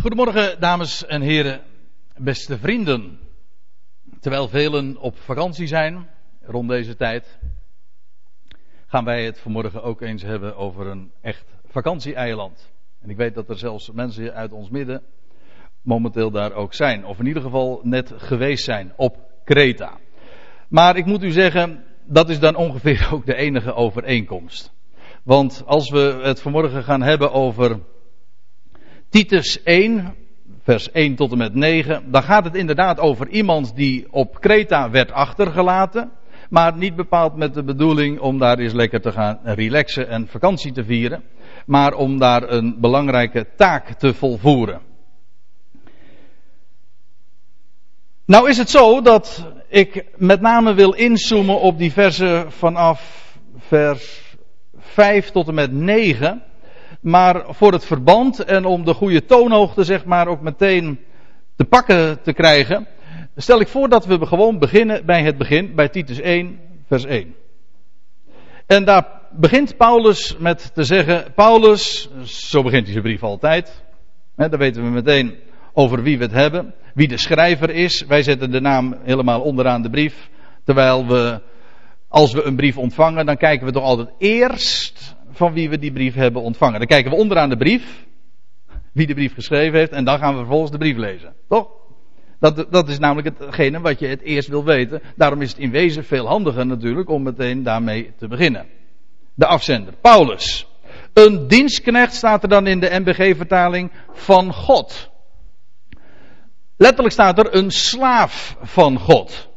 Goedemorgen, 0.00 0.60
dames 0.60 1.06
en 1.06 1.20
heren, 1.20 1.60
beste 2.16 2.58
vrienden. 2.58 3.18
Terwijl 4.20 4.48
velen 4.48 4.96
op 4.96 5.18
vakantie 5.18 5.66
zijn 5.66 6.08
rond 6.42 6.68
deze 6.68 6.96
tijd, 6.96 7.38
gaan 8.86 9.04
wij 9.04 9.24
het 9.24 9.38
vanmorgen 9.40 9.82
ook 9.82 10.00
eens 10.00 10.22
hebben 10.22 10.56
over 10.56 10.86
een 10.86 11.12
echt 11.20 11.44
vakantieeiland. 11.64 12.72
En 13.00 13.10
ik 13.10 13.16
weet 13.16 13.34
dat 13.34 13.48
er 13.48 13.58
zelfs 13.58 13.90
mensen 13.90 14.34
uit 14.34 14.52
ons 14.52 14.70
midden 14.70 15.02
momenteel 15.82 16.30
daar 16.30 16.52
ook 16.52 16.74
zijn, 16.74 17.04
of 17.04 17.18
in 17.18 17.26
ieder 17.26 17.42
geval 17.42 17.80
net 17.82 18.12
geweest 18.16 18.64
zijn 18.64 18.92
op 18.96 19.16
Kreta. 19.44 19.98
Maar 20.68 20.96
ik 20.96 21.04
moet 21.04 21.22
u 21.22 21.30
zeggen, 21.30 21.84
dat 22.04 22.28
is 22.28 22.38
dan 22.38 22.56
ongeveer 22.56 23.08
ook 23.12 23.26
de 23.26 23.36
enige 23.36 23.74
overeenkomst. 23.74 24.72
Want 25.22 25.62
als 25.66 25.90
we 25.90 26.20
het 26.22 26.42
vanmorgen 26.42 26.82
gaan 26.82 27.02
hebben 27.02 27.32
over 27.32 27.80
Titus 29.10 29.62
1, 29.62 30.14
vers 30.62 30.90
1 30.90 31.14
tot 31.14 31.32
en 31.32 31.38
met 31.38 31.54
9, 31.54 32.10
dan 32.10 32.22
gaat 32.22 32.44
het 32.44 32.54
inderdaad 32.54 33.00
over 33.00 33.28
iemand 33.28 33.76
die 33.76 34.06
op 34.10 34.40
Kreta 34.40 34.90
werd 34.90 35.12
achtergelaten. 35.12 36.10
Maar 36.50 36.76
niet 36.76 36.96
bepaald 36.96 37.36
met 37.36 37.54
de 37.54 37.64
bedoeling 37.64 38.20
om 38.20 38.38
daar 38.38 38.58
eens 38.58 38.72
lekker 38.72 39.00
te 39.00 39.12
gaan 39.12 39.38
relaxen 39.42 40.08
en 40.08 40.28
vakantie 40.28 40.72
te 40.72 40.84
vieren. 40.84 41.22
Maar 41.66 41.94
om 41.94 42.18
daar 42.18 42.50
een 42.50 42.80
belangrijke 42.80 43.46
taak 43.56 43.92
te 43.92 44.14
volvoeren. 44.14 44.80
Nou 48.24 48.48
is 48.48 48.58
het 48.58 48.70
zo 48.70 49.00
dat 49.00 49.46
ik 49.68 50.04
met 50.16 50.40
name 50.40 50.74
wil 50.74 50.92
inzoomen 50.92 51.60
op 51.60 51.78
die 51.78 51.92
versen 51.92 52.52
vanaf 52.52 53.32
vers 53.58 54.36
5 54.78 55.30
tot 55.30 55.48
en 55.48 55.54
met 55.54 55.72
9. 55.72 56.42
Maar 57.00 57.44
voor 57.48 57.72
het 57.72 57.84
verband 57.84 58.44
en 58.44 58.64
om 58.64 58.84
de 58.84 58.94
goede 58.94 59.24
toonhoogte 59.24 59.84
zeg 59.84 60.04
maar 60.04 60.28
ook 60.28 60.40
meteen 60.40 61.00
te 61.56 61.64
pakken 61.64 62.22
te 62.22 62.32
krijgen, 62.32 62.86
stel 63.36 63.60
ik 63.60 63.68
voor 63.68 63.88
dat 63.88 64.06
we 64.06 64.26
gewoon 64.26 64.58
beginnen 64.58 65.06
bij 65.06 65.22
het 65.22 65.38
begin, 65.38 65.74
bij 65.74 65.88
Titus 65.88 66.20
1, 66.20 66.58
vers 66.86 67.04
1. 67.04 67.34
En 68.66 68.84
daar 68.84 69.20
begint 69.30 69.76
Paulus 69.76 70.36
met 70.38 70.74
te 70.74 70.84
zeggen, 70.84 71.32
Paulus, 71.34 72.10
zo 72.24 72.62
begint 72.62 72.82
hij 72.82 72.92
zijn 72.92 73.04
brief 73.04 73.22
altijd, 73.22 73.84
hè, 74.36 74.48
dan 74.48 74.58
weten 74.58 74.82
we 74.82 74.88
meteen 74.88 75.34
over 75.72 76.02
wie 76.02 76.18
we 76.18 76.24
het 76.24 76.32
hebben, 76.32 76.74
wie 76.94 77.08
de 77.08 77.18
schrijver 77.18 77.70
is. 77.70 78.04
Wij 78.06 78.22
zetten 78.22 78.50
de 78.50 78.60
naam 78.60 78.96
helemaal 79.02 79.40
onderaan 79.40 79.82
de 79.82 79.90
brief, 79.90 80.30
terwijl 80.64 81.06
we, 81.06 81.40
als 82.08 82.32
we 82.32 82.42
een 82.42 82.56
brief 82.56 82.78
ontvangen, 82.78 83.26
dan 83.26 83.36
kijken 83.36 83.66
we 83.66 83.72
toch 83.72 83.84
altijd 83.84 84.08
eerst 84.18 85.16
van 85.40 85.52
wie 85.52 85.70
we 85.70 85.78
die 85.78 85.92
brief 85.92 86.14
hebben 86.14 86.42
ontvangen. 86.42 86.78
Dan 86.78 86.88
kijken 86.88 87.10
we 87.10 87.16
onderaan 87.16 87.48
de 87.48 87.56
brief, 87.56 88.06
wie 88.92 89.06
de 89.06 89.14
brief 89.14 89.34
geschreven 89.34 89.78
heeft, 89.78 89.92
en 89.92 90.04
dan 90.04 90.18
gaan 90.18 90.32
we 90.32 90.38
vervolgens 90.38 90.70
de 90.70 90.78
brief 90.78 90.96
lezen. 90.96 91.34
Toch? 91.48 91.68
Dat, 92.38 92.66
dat 92.70 92.88
is 92.88 92.98
namelijk 92.98 93.38
hetgene 93.38 93.80
wat 93.80 93.98
je 93.98 94.06
het 94.06 94.22
eerst 94.22 94.48
wil 94.48 94.64
weten. 94.64 95.02
Daarom 95.16 95.42
is 95.42 95.50
het 95.50 95.58
in 95.58 95.70
wezen 95.70 96.04
veel 96.04 96.26
handiger 96.26 96.66
natuurlijk 96.66 97.08
om 97.08 97.22
meteen 97.22 97.62
daarmee 97.62 98.12
te 98.18 98.28
beginnen. 98.28 98.66
De 99.34 99.46
afzender, 99.46 99.94
Paulus. 100.00 100.66
Een 101.12 101.48
dienstknecht 101.48 102.14
staat 102.14 102.42
er 102.42 102.48
dan 102.48 102.66
in 102.66 102.80
de 102.80 103.00
MBG-vertaling 103.00 103.90
van 104.12 104.54
God. 104.54 105.10
Letterlijk 106.76 107.12
staat 107.12 107.38
er 107.38 107.54
een 107.54 107.70
slaaf 107.70 108.56
van 108.62 108.98
God. 108.98 109.48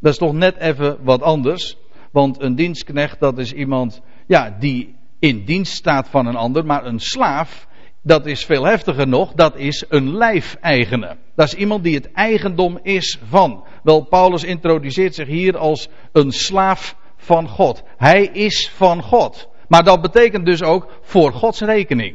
Dat 0.00 0.12
is 0.12 0.18
toch 0.18 0.32
net 0.32 0.56
even 0.56 0.98
wat 1.02 1.22
anders. 1.22 1.76
Want 2.10 2.40
een 2.40 2.54
dienstknecht, 2.54 3.20
dat 3.20 3.38
is 3.38 3.52
iemand 3.52 4.00
ja, 4.26 4.56
die 4.58 4.95
in 5.18 5.44
dienst 5.44 5.72
staat 5.72 6.08
van 6.08 6.26
een 6.26 6.36
ander, 6.36 6.66
maar 6.66 6.86
een 6.86 6.98
slaaf, 6.98 7.66
dat 8.02 8.26
is 8.26 8.44
veel 8.44 8.64
heftiger 8.64 9.08
nog, 9.08 9.32
dat 9.32 9.56
is 9.56 9.84
een 9.88 10.16
lijfeigene. 10.16 11.16
Dat 11.34 11.46
is 11.46 11.54
iemand 11.54 11.82
die 11.84 11.94
het 11.94 12.12
eigendom 12.12 12.78
is 12.82 13.18
van. 13.28 13.64
Wel, 13.82 14.04
Paulus 14.04 14.44
introduceert 14.44 15.14
zich 15.14 15.26
hier 15.26 15.58
als 15.58 15.88
een 16.12 16.32
slaaf 16.32 16.96
van 17.16 17.48
God. 17.48 17.82
Hij 17.96 18.22
is 18.22 18.70
van 18.74 19.02
God. 19.02 19.48
Maar 19.68 19.84
dat 19.84 20.02
betekent 20.02 20.46
dus 20.46 20.62
ook 20.62 20.98
voor 21.02 21.32
Gods 21.32 21.60
rekening. 21.60 22.14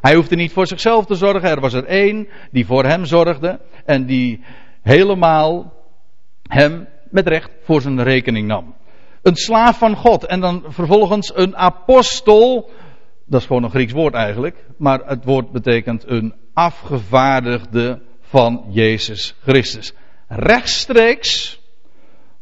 Hij 0.00 0.14
hoefde 0.14 0.36
niet 0.36 0.52
voor 0.52 0.66
zichzelf 0.66 1.06
te 1.06 1.14
zorgen. 1.14 1.50
Er 1.50 1.60
was 1.60 1.72
er 1.72 1.84
één 1.84 2.28
die 2.50 2.66
voor 2.66 2.84
hem 2.84 3.04
zorgde. 3.04 3.60
En 3.84 4.06
die 4.06 4.44
helemaal 4.82 5.72
hem 6.48 6.88
met 7.10 7.28
recht 7.28 7.50
voor 7.62 7.80
zijn 7.80 8.02
rekening 8.02 8.46
nam. 8.46 8.74
Een 9.22 9.36
slaaf 9.36 9.78
van 9.78 9.96
God. 9.96 10.24
En 10.24 10.40
dan 10.40 10.64
vervolgens 10.68 11.32
een 11.34 11.56
apostel. 11.56 12.70
Dat 13.26 13.40
is 13.40 13.46
gewoon 13.46 13.62
een 13.62 13.70
Grieks 13.70 13.92
woord 13.92 14.14
eigenlijk. 14.14 14.56
Maar 14.76 15.00
het 15.04 15.24
woord 15.24 15.50
betekent 15.50 16.04
een 16.06 16.34
afgevaardigde 16.54 18.00
van 18.20 18.64
Jezus 18.68 19.34
Christus. 19.42 19.92
Rechtstreeks 20.28 21.60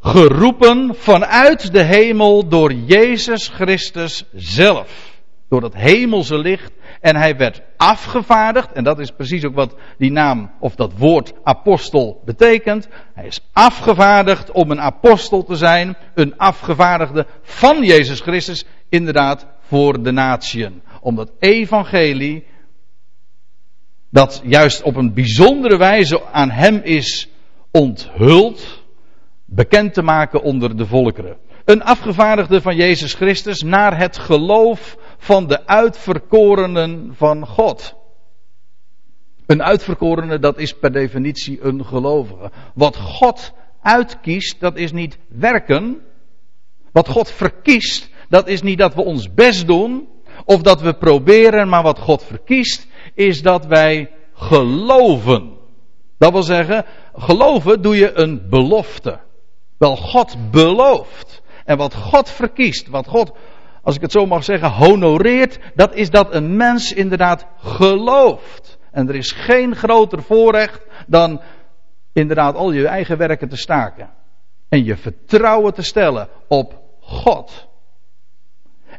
geroepen 0.00 0.94
vanuit 0.94 1.72
de 1.72 1.82
hemel 1.82 2.48
door 2.48 2.72
Jezus 2.72 3.48
Christus 3.48 4.24
zelf. 4.34 5.18
Door 5.48 5.60
dat 5.60 5.74
hemelse 5.74 6.38
licht 6.38 6.72
en 7.00 7.16
hij 7.16 7.36
werd 7.36 7.62
afgevaardigd, 7.76 8.72
en 8.72 8.84
dat 8.84 8.98
is 8.98 9.10
precies 9.10 9.44
ook 9.44 9.54
wat 9.54 9.74
die 9.98 10.10
naam 10.10 10.50
of 10.58 10.74
dat 10.74 10.92
woord 10.96 11.32
apostel 11.42 12.22
betekent. 12.24 12.88
Hij 13.14 13.26
is 13.26 13.40
afgevaardigd 13.52 14.50
om 14.50 14.70
een 14.70 14.80
apostel 14.80 15.44
te 15.44 15.56
zijn, 15.56 15.96
een 16.14 16.38
afgevaardigde 16.38 17.26
van 17.42 17.84
Jezus 17.84 18.20
Christus, 18.20 18.64
inderdaad 18.88 19.46
voor 19.60 20.02
de 20.02 20.10
natieën. 20.10 20.82
Om 21.00 21.16
dat 21.16 21.32
evangelie, 21.38 22.44
dat 24.10 24.40
juist 24.44 24.82
op 24.82 24.96
een 24.96 25.14
bijzondere 25.14 25.76
wijze 25.76 26.24
aan 26.24 26.50
hem 26.50 26.80
is 26.82 27.28
onthuld, 27.70 28.82
bekend 29.44 29.94
te 29.94 30.02
maken 30.02 30.42
onder 30.42 30.76
de 30.76 30.86
volkeren. 30.86 31.36
Een 31.64 31.82
afgevaardigde 31.82 32.60
van 32.60 32.76
Jezus 32.76 33.14
Christus 33.14 33.62
naar 33.62 33.98
het 33.98 34.18
geloof 34.18 34.96
van 35.20 35.46
de 35.46 35.66
uitverkorenen 35.66 37.14
van 37.14 37.46
God. 37.46 37.94
Een 39.46 39.62
uitverkorene, 39.62 40.38
dat 40.38 40.58
is 40.58 40.74
per 40.78 40.92
definitie 40.92 41.62
een 41.62 41.84
gelovige. 41.84 42.50
Wat 42.74 42.96
God 42.96 43.52
uitkiest, 43.82 44.60
dat 44.60 44.76
is 44.76 44.92
niet 44.92 45.18
werken. 45.28 46.00
Wat 46.92 47.08
God 47.08 47.30
verkiest, 47.30 48.10
dat 48.28 48.48
is 48.48 48.62
niet 48.62 48.78
dat 48.78 48.94
we 48.94 49.02
ons 49.02 49.34
best 49.34 49.66
doen 49.66 50.08
of 50.44 50.62
dat 50.62 50.80
we 50.80 50.94
proberen, 50.94 51.68
maar 51.68 51.82
wat 51.82 51.98
God 51.98 52.24
verkiest, 52.24 52.86
is 53.14 53.42
dat 53.42 53.66
wij 53.66 54.10
geloven. 54.34 55.56
Dat 56.18 56.32
wil 56.32 56.42
zeggen, 56.42 56.84
geloven 57.14 57.82
doe 57.82 57.96
je 57.96 58.18
een 58.18 58.48
belofte. 58.48 59.20
Wel, 59.78 59.96
God 59.96 60.50
belooft. 60.50 61.42
En 61.64 61.76
wat 61.76 61.94
God 61.94 62.30
verkiest, 62.30 62.88
wat 62.88 63.06
God 63.06 63.32
als 63.82 63.94
ik 63.96 64.00
het 64.00 64.12
zo 64.12 64.26
mag 64.26 64.44
zeggen, 64.44 64.70
honoreert, 64.70 65.58
dat 65.74 65.94
is 65.94 66.10
dat 66.10 66.34
een 66.34 66.56
mens 66.56 66.92
inderdaad 66.92 67.46
gelooft. 67.56 68.78
En 68.90 69.08
er 69.08 69.14
is 69.14 69.32
geen 69.32 69.76
groter 69.76 70.22
voorrecht 70.22 70.86
dan 71.06 71.40
inderdaad 72.12 72.54
al 72.54 72.72
je 72.72 72.86
eigen 72.86 73.18
werken 73.18 73.48
te 73.48 73.56
staken. 73.56 74.10
En 74.68 74.84
je 74.84 74.96
vertrouwen 74.96 75.74
te 75.74 75.82
stellen 75.82 76.28
op 76.48 76.82
God. 77.00 77.68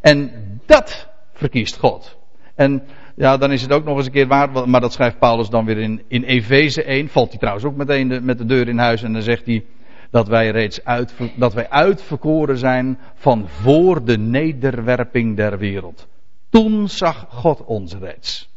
En 0.02 0.32
dat 0.66 1.08
verkiest 1.34 1.78
God. 1.78 2.18
En 2.56 2.84
ja, 3.16 3.38
dan 3.38 3.52
is 3.52 3.62
het 3.62 3.72
ook 3.72 3.84
nog 3.84 3.98
eens 3.98 4.06
een 4.06 4.12
keer 4.12 4.28
waar, 4.28 4.70
maar 4.70 4.82
dat 4.82 4.94
schrijft 4.94 5.20
Paulus 5.20 5.50
dan 5.50 5.66
weer 5.66 5.78
in, 5.78 6.04
in 6.08 6.24
Efeze 6.24 6.84
1. 6.84 7.10
Valt 7.10 7.30
hij 7.30 7.40
trouwens 7.40 7.66
ook 7.66 7.76
meteen 7.76 8.26
met 8.26 8.38
de 8.38 8.46
deur 8.46 8.68
in 8.68 8.78
huis 8.78 9.04
en 9.04 9.14
dan 9.14 9.22
zegt 9.22 9.46
hij 9.46 9.66
dat 10.12 10.28
wij 10.28 10.50
reeds 10.52 10.84
uit, 10.84 11.14
dat 11.36 11.54
wij 11.54 11.70
uitverkoren 11.70 12.58
zijn 12.58 13.00
van 13.14 13.48
voor 13.48 14.06
de 14.06 14.18
nederwerping 14.18 15.36
der 15.36 15.58
wereld. 15.58 16.08
Toen 16.50 16.90
zag 16.90 17.26
God 17.30 17.66
ons 17.66 17.96
reeds. 17.96 18.50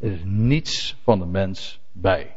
Er 0.00 0.12
is 0.12 0.22
niets 0.24 0.96
van 1.02 1.18
de 1.18 1.26
mens 1.26 1.80
bij. 1.92 2.36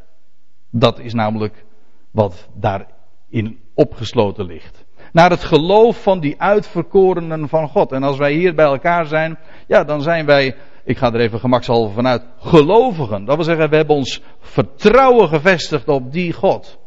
Dat 0.69 1.00
is 1.00 1.13
namelijk 1.13 1.66
wat 2.12 2.48
daarin 2.54 3.60
opgesloten 3.74 4.45
ligt. 4.45 4.86
Naar 5.12 5.30
het 5.30 5.44
geloof 5.44 6.04
van 6.04 6.19
die 6.19 6.42
uitverkorenen 6.42 7.50
van 7.50 7.68
God. 7.68 7.92
En 7.92 8.04
als 8.04 8.18
wij 8.18 8.33
hier 8.33 8.56
bij 8.56 8.66
elkaar 8.66 9.06
zijn, 9.06 9.38
ja, 9.68 9.83
dan 9.83 10.01
zijn 10.01 10.25
wij, 10.25 10.56
ik 10.83 10.98
ga 10.98 11.13
er 11.13 11.19
even 11.19 11.40
gemakshalve 11.40 11.94
vanuit, 11.94 12.25
gelovigen. 12.40 13.25
Dat 13.25 13.36
wil 13.36 13.45
zeggen, 13.45 13.69
we 13.69 13.75
hebben 13.75 13.95
ons 13.95 14.22
vertrouwen 14.40 15.28
gevestigd 15.28 15.88
op 15.88 16.12
die 16.12 16.33
God. 16.33 16.80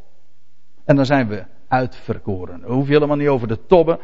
En 0.90 0.96
dan 0.96 1.06
zijn 1.06 1.28
we 1.28 1.44
uitverkoren. 1.68 2.62
Hoef 2.62 2.86
je 2.86 2.92
helemaal 2.92 3.16
niet 3.16 3.28
over 3.28 3.48
te 3.48 3.66
tobben. 3.66 3.98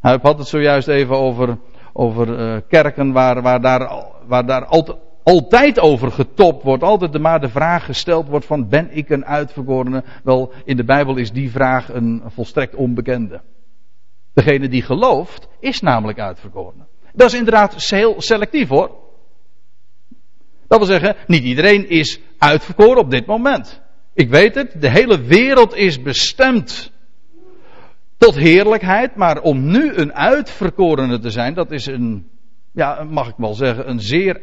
Hij 0.00 0.18
had 0.22 0.38
het 0.38 0.46
zojuist 0.46 0.88
even 0.88 1.16
over, 1.16 1.58
over 1.92 2.40
uh, 2.40 2.60
kerken 2.68 3.12
waar, 3.12 3.42
waar 3.42 3.60
daar, 3.60 4.04
waar 4.26 4.46
daar 4.46 4.64
altijd, 4.64 4.98
altijd 5.22 5.80
over 5.80 6.10
getopt 6.10 6.62
wordt. 6.62 6.82
Altijd 6.82 7.12
de, 7.12 7.18
maar 7.18 7.40
de 7.40 7.48
vraag 7.48 7.84
gesteld 7.84 8.28
wordt 8.28 8.46
van 8.46 8.68
ben 8.68 8.88
ik 8.96 9.08
een 9.08 9.24
uitverkorene? 9.24 10.04
Wel, 10.22 10.52
in 10.64 10.76
de 10.76 10.84
Bijbel 10.84 11.16
is 11.16 11.32
die 11.32 11.50
vraag 11.50 11.92
een 11.92 12.22
volstrekt 12.26 12.74
onbekende. 12.74 13.40
Degene 14.34 14.68
die 14.68 14.82
gelooft 14.82 15.48
is 15.60 15.80
namelijk 15.80 16.18
uitverkoren. 16.18 16.86
Dat 17.12 17.32
is 17.32 17.38
inderdaad 17.38 17.74
heel 17.90 18.14
selectief 18.20 18.68
hoor. 18.68 18.90
Dat 20.66 20.78
wil 20.78 20.86
zeggen, 20.86 21.16
niet 21.26 21.42
iedereen 21.42 21.88
is 21.88 22.20
uitverkoren 22.38 22.98
op 22.98 23.10
dit 23.10 23.26
moment. 23.26 23.86
Ik 24.18 24.28
weet 24.28 24.54
het, 24.54 24.80
de 24.80 24.90
hele 24.90 25.20
wereld 25.20 25.74
is 25.74 26.02
bestemd 26.02 26.92
tot 28.16 28.34
heerlijkheid, 28.34 29.16
maar 29.16 29.40
om 29.40 29.70
nu 29.70 29.94
een 29.94 30.14
uitverkorene 30.14 31.18
te 31.18 31.30
zijn, 31.30 31.54
dat 31.54 31.70
is 31.70 31.86
een, 31.86 32.28
ja, 32.72 33.04
mag 33.10 33.28
ik 33.28 33.34
wel 33.36 33.54
zeggen, 33.54 33.88
een 33.88 34.00
zeer, 34.00 34.40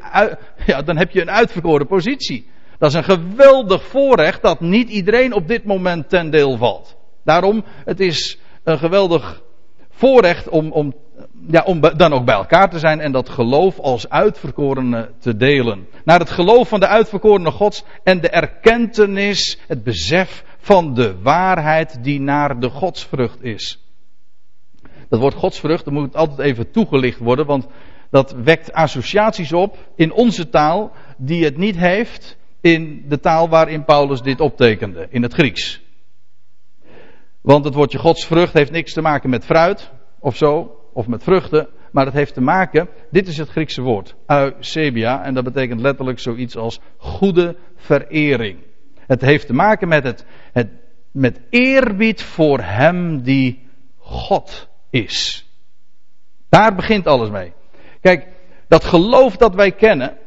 ja, 0.66 0.82
dan 0.82 0.98
heb 0.98 1.12
je 1.12 1.22
een 1.22 1.30
uitverkoren 1.30 1.88
positie. 1.88 2.48
Dat 2.78 2.90
is 2.90 2.96
een 2.96 3.04
geweldig 3.04 3.84
voorrecht 3.84 4.42
dat 4.42 4.60
niet 4.60 4.90
iedereen 4.90 5.34
op 5.34 5.48
dit 5.48 5.64
moment 5.64 6.10
ten 6.10 6.30
deel 6.30 6.58
valt. 6.58 6.98
Daarom, 7.24 7.64
het 7.86 8.00
is 8.00 8.40
een 8.64 8.78
geweldig 8.78 9.42
voorrecht 9.90 10.50
om, 10.50 10.72
om, 10.72 10.96
ja, 11.48 11.64
om 11.64 11.82
dan 11.82 12.14
ook 12.14 12.26
bij 12.26 12.36
elkaar 12.36 12.70
te 12.70 12.80
zijn 12.80 13.00
en 13.00 13.12
dat 13.12 13.30
geloof 13.30 13.80
als 13.80 14.10
uitverkorene 14.10 15.12
te 15.20 15.36
delen. 15.36 15.88
Naar 16.04 16.20
het 16.20 16.30
geloof 16.30 16.68
van 16.68 16.80
de 16.80 16.88
uitverkorene 16.88 17.52
Gods 17.52 17.84
en 18.04 18.22
de 18.22 18.30
erkentenis, 18.30 19.60
het 19.68 19.84
besef 19.84 20.44
van 20.58 20.94
de 20.94 21.22
waarheid 21.22 22.04
die 22.04 22.20
naar 22.20 22.60
de 22.60 22.70
godsvrucht 22.70 23.44
is. 23.44 23.80
Dat 25.10 25.20
woord 25.20 25.34
godsvrucht, 25.34 25.86
dat 25.86 25.94
moet 25.94 26.16
altijd 26.16 26.40
even 26.40 26.72
toegelicht 26.72 27.20
worden, 27.20 27.46
want 27.46 27.68
dat 28.10 28.32
wekt 28.32 28.74
associaties 28.74 29.54
op 29.54 29.78
in 29.96 30.14
onze 30.14 30.50
taal 30.50 30.92
die 31.18 31.44
het 31.44 31.58
niet 31.58 31.78
heeft 31.78 32.38
in 32.62 33.06
de 33.08 33.20
taal 33.20 33.50
waarin 33.50 33.86
Paulus 33.86 34.22
dit 34.22 34.40
optekende, 34.40 35.08
in 35.10 35.24
het 35.24 35.34
Grieks. 35.34 35.82
Want 37.42 37.66
het 37.66 37.74
woordje 37.74 37.98
godsvrucht 37.98 38.54
heeft 38.54 38.72
niks 38.72 38.94
te 38.94 39.02
maken 39.02 39.30
met 39.30 39.46
fruit 39.46 39.92
of 40.20 40.36
zo, 40.36 40.80
of 40.96 41.08
met 41.08 41.24
vruchten, 41.24 41.68
maar 41.92 42.06
het 42.06 42.14
heeft 42.14 42.34
te 42.34 42.42
maken, 42.42 42.90
dit 43.12 43.28
is 43.28 43.38
het 43.38 43.50
Griekse 43.50 43.82
woord, 43.82 44.16
eusebia, 44.28 45.24
en 45.24 45.34
dat 45.34 45.44
betekent 45.44 45.82
letterlijk 45.82 46.20
zoiets 46.20 46.56
als 46.56 46.80
goede 46.98 47.56
verering. 47.76 48.60
Het 48.96 49.22
heeft 49.22 49.48
te 49.48 49.54
maken 49.54 49.88
met, 49.88 50.26
het, 50.54 50.70
met 51.12 51.40
eerbied 51.50 52.24
voor 52.24 52.60
Hem 52.60 53.22
die 53.22 53.68
God 53.98 54.68
is. 54.90 55.46
Daar 56.50 56.76
begint 56.76 57.08
alles 57.08 57.30
mee. 57.30 57.54
Kijk, 58.02 58.28
dat 58.68 58.84
geloof 58.84 59.38
dat 59.38 59.56
wij 59.56 59.72
kennen, 59.72 60.18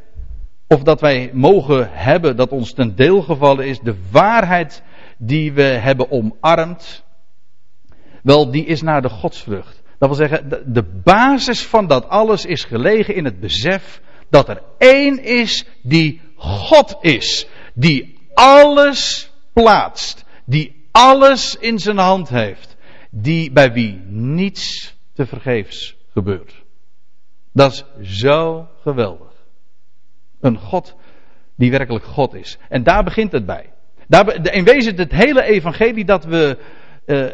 of 0.67 0.83
dat 0.83 1.01
wij 1.01 1.31
mogen 1.33 1.91
hebben, 1.93 2.37
dat 2.37 2.51
ons 2.51 2.73
ten 2.73 2.95
deel 2.95 3.23
gevallen 3.23 3.67
is, 3.67 3.81
de 3.81 3.97
waarheid 4.11 4.83
die 5.19 5.53
we 5.53 5.63
hebben 5.63 6.11
omarmd, 6.11 7.05
wel, 8.23 8.51
die 8.51 8.65
is 8.65 8.83
naar 8.83 9.03
de 9.03 9.09
godsvrucht. 9.09 9.78
Dat 9.99 10.09
wil 10.09 10.29
zeggen, 10.29 10.73
de, 10.73 10.83
basis 10.83 11.67
van 11.67 11.87
dat 11.87 12.09
alles 12.09 12.45
is 12.45 12.65
gelegen 12.65 13.15
in 13.15 13.25
het 13.25 13.41
besef 13.41 14.01
dat 14.31 14.49
er 14.49 14.63
één 14.79 15.25
is 15.25 15.65
die 15.83 16.21
God 16.37 16.97
is. 17.01 17.47
Die 17.75 18.19
alles 18.35 19.31
plaatst. 19.53 20.25
Die 20.45 20.87
alles 20.91 21.57
in 21.57 21.79
zijn 21.79 21.99
hand 21.99 22.29
heeft. 22.29 22.77
Die 23.11 23.53
bij 23.53 23.73
wie 23.73 24.01
niets 24.07 24.95
te 25.15 25.27
vergeefs 25.27 25.97
gebeurt. 26.13 26.55
Dat 27.53 27.73
is 27.73 27.85
zo 28.21 28.69
geweldig. 28.83 29.33
Een 30.41 30.59
God 30.59 30.95
die 31.57 31.71
werkelijk 31.71 32.05
God 32.05 32.35
is. 32.35 32.59
En 32.69 32.83
daar 32.83 33.05
begint 33.05 33.33
het 33.33 33.47
bij. 33.47 33.73
In 34.43 34.65
wezen 34.65 34.97
het 34.97 35.13
hele 35.13 35.43
evangelie 35.43 36.05
dat 36.05 36.25
we 36.25 36.59
uh, 37.07 37.27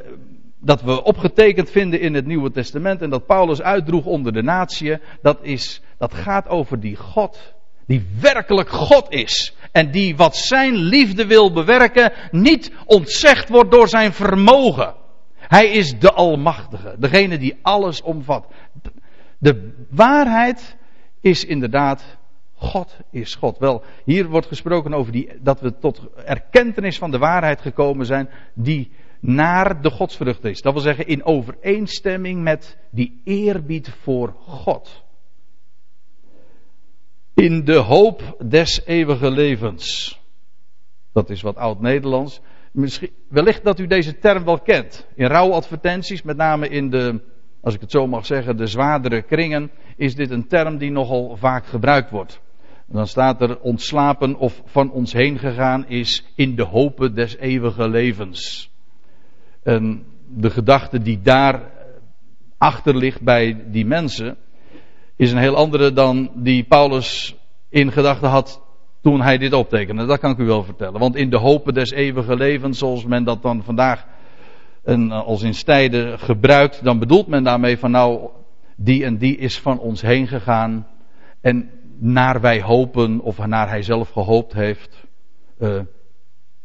dat 0.65 0.83
we 0.83 1.03
opgetekend 1.03 1.71
vinden 1.71 2.01
in 2.01 2.15
het 2.15 2.27
Nieuwe 2.27 2.51
Testament 2.51 3.03
en 3.03 3.11
dat 3.11 3.27
Paulus 3.27 3.63
uitdroeg 3.63 4.05
onder 4.05 4.33
de 4.33 4.43
natie, 4.43 4.99
dat, 5.23 5.39
is, 5.43 5.81
dat 5.99 6.15
gaat 6.15 6.49
over 6.49 6.81
die 6.81 6.97
God, 6.97 7.55
die 7.87 8.07
werkelijk 8.21 8.69
God 8.69 9.11
is. 9.11 9.55
En 9.73 9.91
die 9.91 10.17
wat 10.17 10.37
zijn 10.37 10.75
liefde 10.75 11.27
wil 11.27 11.53
bewerken, 11.53 12.13
niet 12.31 12.73
ontzegd 12.87 13.49
wordt 13.49 13.71
door 13.71 13.89
zijn 13.89 14.13
vermogen. 14.13 14.95
Hij 15.37 15.67
is 15.67 15.99
de 15.99 16.13
Almachtige, 16.13 16.95
degene 16.99 17.39
die 17.39 17.59
alles 17.63 18.03
omvat. 18.03 18.47
De 19.39 19.73
waarheid 19.91 20.77
is 21.21 21.45
inderdaad, 21.45 22.05
God 22.55 22.97
is 23.11 23.35
God. 23.35 23.59
Wel, 23.59 23.83
hier 24.05 24.29
wordt 24.29 24.47
gesproken 24.47 24.95
over 24.95 25.13
die, 25.13 25.29
dat 25.41 25.61
we 25.61 25.79
tot 25.79 26.01
erkentenis 26.25 26.99
van 26.99 27.11
de 27.11 27.19
waarheid 27.19 27.61
gekomen 27.61 28.07
zijn, 28.07 28.29
die 28.55 28.91
naar 29.27 29.83
de 29.83 29.91
godsvrucht 29.91 30.45
is. 30.45 30.61
Dat 30.61 30.73
wil 30.73 30.83
zeggen 30.83 31.07
in 31.07 31.25
overeenstemming 31.25 32.43
met 32.43 32.79
die 32.91 33.21
eerbied 33.25 33.89
voor 33.89 34.35
God. 34.39 35.03
In 37.35 37.65
de 37.65 37.77
hoop 37.77 38.37
des 38.47 38.83
eeuwige 38.85 39.31
levens. 39.31 40.19
Dat 41.13 41.31
is 41.31 41.43
wat 41.43 41.57
oud-Nederlands. 41.57 42.41
Wellicht 43.29 43.65
dat 43.65 43.79
u 43.79 43.87
deze 43.87 44.19
term 44.19 44.45
wel 44.45 44.61
kent. 44.61 45.07
In 45.15 45.27
rouwadvertenties, 45.27 46.23
met 46.23 46.37
name 46.37 46.69
in 46.69 46.91
de, 46.91 47.21
als 47.61 47.75
ik 47.75 47.81
het 47.81 47.91
zo 47.91 48.07
mag 48.07 48.27
zeggen, 48.27 48.57
de 48.57 48.67
zwaardere 48.67 49.23
kringen, 49.23 49.71
is 49.97 50.15
dit 50.15 50.31
een 50.31 50.47
term 50.47 50.79
die 50.79 50.91
nogal 50.91 51.37
vaak 51.37 51.67
gebruikt 51.67 52.11
wordt. 52.11 52.41
dan 52.87 53.07
staat 53.07 53.41
er 53.41 53.61
ontslapen 53.61 54.37
of 54.37 54.63
van 54.65 54.91
ons 54.91 55.13
heen 55.13 55.39
gegaan 55.39 55.87
is 55.89 56.25
in 56.35 56.55
de 56.55 56.65
hoop 56.65 57.11
des 57.15 57.37
eeuwige 57.37 57.89
levens. 57.89 58.73
En 59.65 60.05
de 60.29 60.51
gedachte 60.51 61.03
die 61.03 61.21
daar 61.23 61.61
achter 62.59 62.97
ligt 62.97 63.23
bij 63.23 63.65
die 63.67 63.87
mensen, 63.87 64.37
is 65.17 65.33
een 65.33 65.39
heel 65.39 65.57
andere 65.57 65.93
dan 65.93 66.31
die 66.35 66.65
Paulus 66.65 67.37
in 67.69 67.93
gedachten 67.93 68.29
had 68.29 68.63
toen 69.01 69.21
hij 69.21 69.39
dit 69.39 69.53
optekende. 69.53 70.07
Dat 70.07 70.19
kan 70.19 70.31
ik 70.31 70.39
u 70.39 70.45
wel 70.45 70.65
vertellen. 70.65 71.01
Want 71.01 71.17
in 71.17 71.31
de 71.31 71.39
hopen 71.39 71.75
des 71.75 71.91
eeuwige 71.91 72.37
levens, 72.37 72.79
zoals 72.79 73.05
men 73.05 73.25
dat 73.25 73.43
dan 73.43 73.63
vandaag 73.63 74.07
en 74.85 75.11
als 75.11 75.43
in 75.43 75.55
stijden 75.55 76.19
gebruikt, 76.19 76.85
dan 76.85 76.99
bedoelt 76.99 77.27
men 77.27 77.45
daarmee 77.45 77.79
van 77.79 77.91
nou, 77.91 78.29
die 78.77 79.05
en 79.05 79.19
die 79.19 79.37
is 79.37 79.61
van 79.61 79.79
ons 79.79 80.03
heen 80.03 80.27
gegaan. 80.27 80.87
En 81.41 81.71
naar 81.99 82.41
wij 82.41 82.63
hopen, 82.63 83.21
of 83.21 83.47
naar 83.47 83.69
hij 83.69 83.83
zelf 83.83 84.11
gehoopt 84.11 84.53
heeft, 84.53 85.05
uh, 85.59 85.81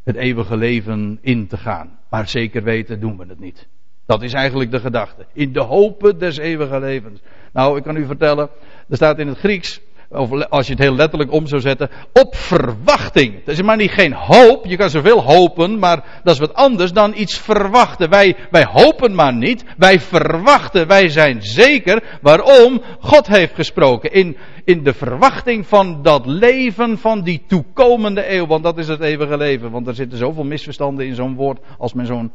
het 0.10 0.18
eeuwige 0.18 0.58
leven 0.58 1.18
in 1.22 1.48
te 1.48 1.58
gaan. 1.58 2.00
Maar 2.10 2.28
zeker 2.28 2.64
weten 2.64 3.00
doen 3.00 3.18
we 3.18 3.26
het 3.28 3.40
niet. 3.40 3.68
Dat 4.06 4.22
is 4.22 4.34
eigenlijk 4.34 4.72
de 4.72 4.80
gedachte. 4.80 5.26
In 5.34 5.54
de 5.54 5.62
hopen 5.62 6.20
des 6.20 6.38
eeuwige 6.38 6.80
levens. 6.80 7.20
Nou, 7.54 7.78
ik 7.78 7.84
kan 7.84 7.96
u 7.96 8.06
vertellen, 8.06 8.50
er 8.90 8.96
staat 8.96 9.20
in 9.20 9.28
het 9.28 9.38
Grieks, 9.38 9.82
of 10.10 10.44
als 10.50 10.66
je 10.66 10.74
het 10.74 10.82
heel 10.82 10.96
letterlijk 10.96 11.32
om 11.32 11.48
zou 11.48 11.62
zetten, 11.62 11.90
op 12.14 12.36
verwachting. 12.36 13.34
Het 13.46 13.48
is 13.48 13.62
maar 13.62 13.78
niet 13.78 13.92
geen 13.92 14.14
hoop, 14.14 14.66
je 14.66 14.78
kan 14.78 14.90
zoveel 14.90 15.24
hopen, 15.24 15.80
maar 15.80 16.22
dat 16.24 16.34
is 16.34 16.40
wat 16.40 16.54
anders 16.54 16.92
dan 16.92 17.14
iets 17.16 17.38
verwachten. 17.38 18.10
Wij, 18.10 18.36
wij 18.52 18.66
hopen 18.72 19.16
maar 19.16 19.34
niet, 19.34 19.64
wij 19.78 20.00
verwachten, 20.00 20.88
wij 20.88 21.10
zijn 21.10 21.42
zeker. 21.42 22.04
Waarom? 22.22 22.82
God 23.00 23.28
heeft 23.28 23.56
gesproken 23.56 24.12
in, 24.12 24.38
in 24.70 24.84
de 24.84 24.94
verwachting 24.94 25.68
van 25.68 26.02
dat 26.02 26.26
leven 26.26 26.98
van 26.98 27.22
die 27.22 27.44
toekomende 27.48 28.34
eeuw, 28.34 28.48
want 28.48 28.64
dat 28.64 28.78
is 28.78 28.88
het 28.88 29.00
eeuwige 29.00 29.38
leven. 29.38 29.72
Want 29.72 29.88
er 29.88 29.96
zitten 29.96 30.18
zoveel 30.18 30.44
misverstanden 30.44 31.06
in 31.06 31.16
zo'n 31.16 31.36
woord 31.36 31.60
als 31.78 31.94
men 31.94 32.06
zo'n 32.06 32.32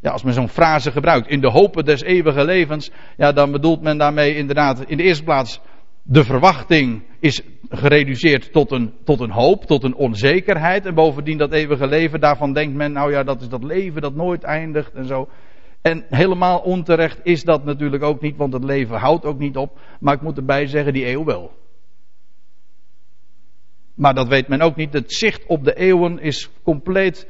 ja, 0.00 0.10
als 0.10 0.22
men 0.22 0.32
zo'n 0.32 0.48
frase 0.48 0.90
gebruikt, 0.90 1.28
in 1.28 1.40
de 1.40 1.50
hopen 1.50 1.84
des 1.84 2.02
eeuwige 2.02 2.44
levens, 2.44 2.90
ja, 3.16 3.32
dan 3.32 3.52
bedoelt 3.52 3.82
men 3.82 3.98
daarmee 3.98 4.36
inderdaad 4.36 4.84
in 4.86 4.96
de 4.96 5.02
eerste 5.02 5.24
plaats 5.24 5.60
de 6.02 6.24
verwachting 6.24 7.02
is 7.20 7.42
gereduceerd 7.68 8.52
tot 8.52 8.70
een, 8.70 8.92
tot 9.04 9.20
een 9.20 9.30
hoop, 9.30 9.64
tot 9.64 9.84
een 9.84 9.94
onzekerheid. 9.94 10.86
En 10.86 10.94
bovendien 10.94 11.38
dat 11.38 11.52
eeuwige 11.52 11.86
leven, 11.86 12.20
daarvan 12.20 12.52
denkt 12.52 12.74
men, 12.74 12.92
nou 12.92 13.10
ja, 13.10 13.22
dat 13.22 13.40
is 13.40 13.48
dat 13.48 13.62
leven 13.64 14.02
dat 14.02 14.14
nooit 14.14 14.42
eindigt 14.42 14.94
en 14.94 15.04
zo. 15.04 15.28
En 15.82 16.04
helemaal 16.08 16.58
onterecht 16.58 17.20
is 17.22 17.44
dat 17.44 17.64
natuurlijk 17.64 18.02
ook 18.02 18.20
niet, 18.20 18.36
want 18.36 18.52
het 18.52 18.64
leven 18.64 18.98
houdt 18.98 19.24
ook 19.24 19.38
niet 19.38 19.56
op. 19.56 19.78
Maar 20.00 20.14
ik 20.14 20.22
moet 20.22 20.36
erbij 20.36 20.66
zeggen, 20.66 20.92
die 20.92 21.08
eeuw 21.08 21.24
wel. 21.24 21.64
Maar 23.96 24.14
dat 24.14 24.28
weet 24.28 24.48
men 24.48 24.60
ook 24.60 24.76
niet. 24.76 24.92
Het 24.92 25.12
zicht 25.12 25.46
op 25.46 25.64
de 25.64 25.74
eeuwen 25.74 26.18
is 26.18 26.50
compleet 26.62 27.26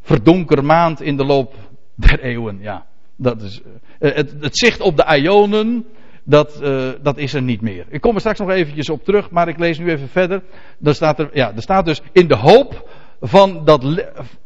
verdonkermaand 0.00 1.00
in 1.00 1.16
de 1.16 1.24
loop 1.24 1.54
der 1.94 2.20
eeuwen. 2.20 2.58
Ja, 2.60 2.86
dat 3.16 3.42
is, 3.42 3.60
eh, 3.98 4.14
het, 4.14 4.34
het 4.40 4.58
zicht 4.58 4.80
op 4.80 4.96
de 4.96 5.18
ionen 5.20 5.84
dat, 6.24 6.60
uh, 6.62 6.88
dat 7.02 7.18
is 7.18 7.34
er 7.34 7.42
niet 7.42 7.60
meer. 7.60 7.86
Ik 7.88 8.00
kom 8.00 8.14
er 8.14 8.20
straks 8.20 8.38
nog 8.38 8.50
eventjes 8.50 8.90
op 8.90 9.04
terug, 9.04 9.30
maar 9.30 9.48
ik 9.48 9.58
lees 9.58 9.78
nu 9.78 9.90
even 9.90 10.08
verder. 10.08 10.42
Dan 10.78 10.94
staat 10.94 11.18
er, 11.18 11.30
ja, 11.32 11.52
er 11.54 11.62
staat 11.62 11.84
dus 11.84 12.02
in 12.12 12.28
de 12.28 12.36
hoop 12.36 12.90
van 13.20 13.64
dat, 13.64 13.84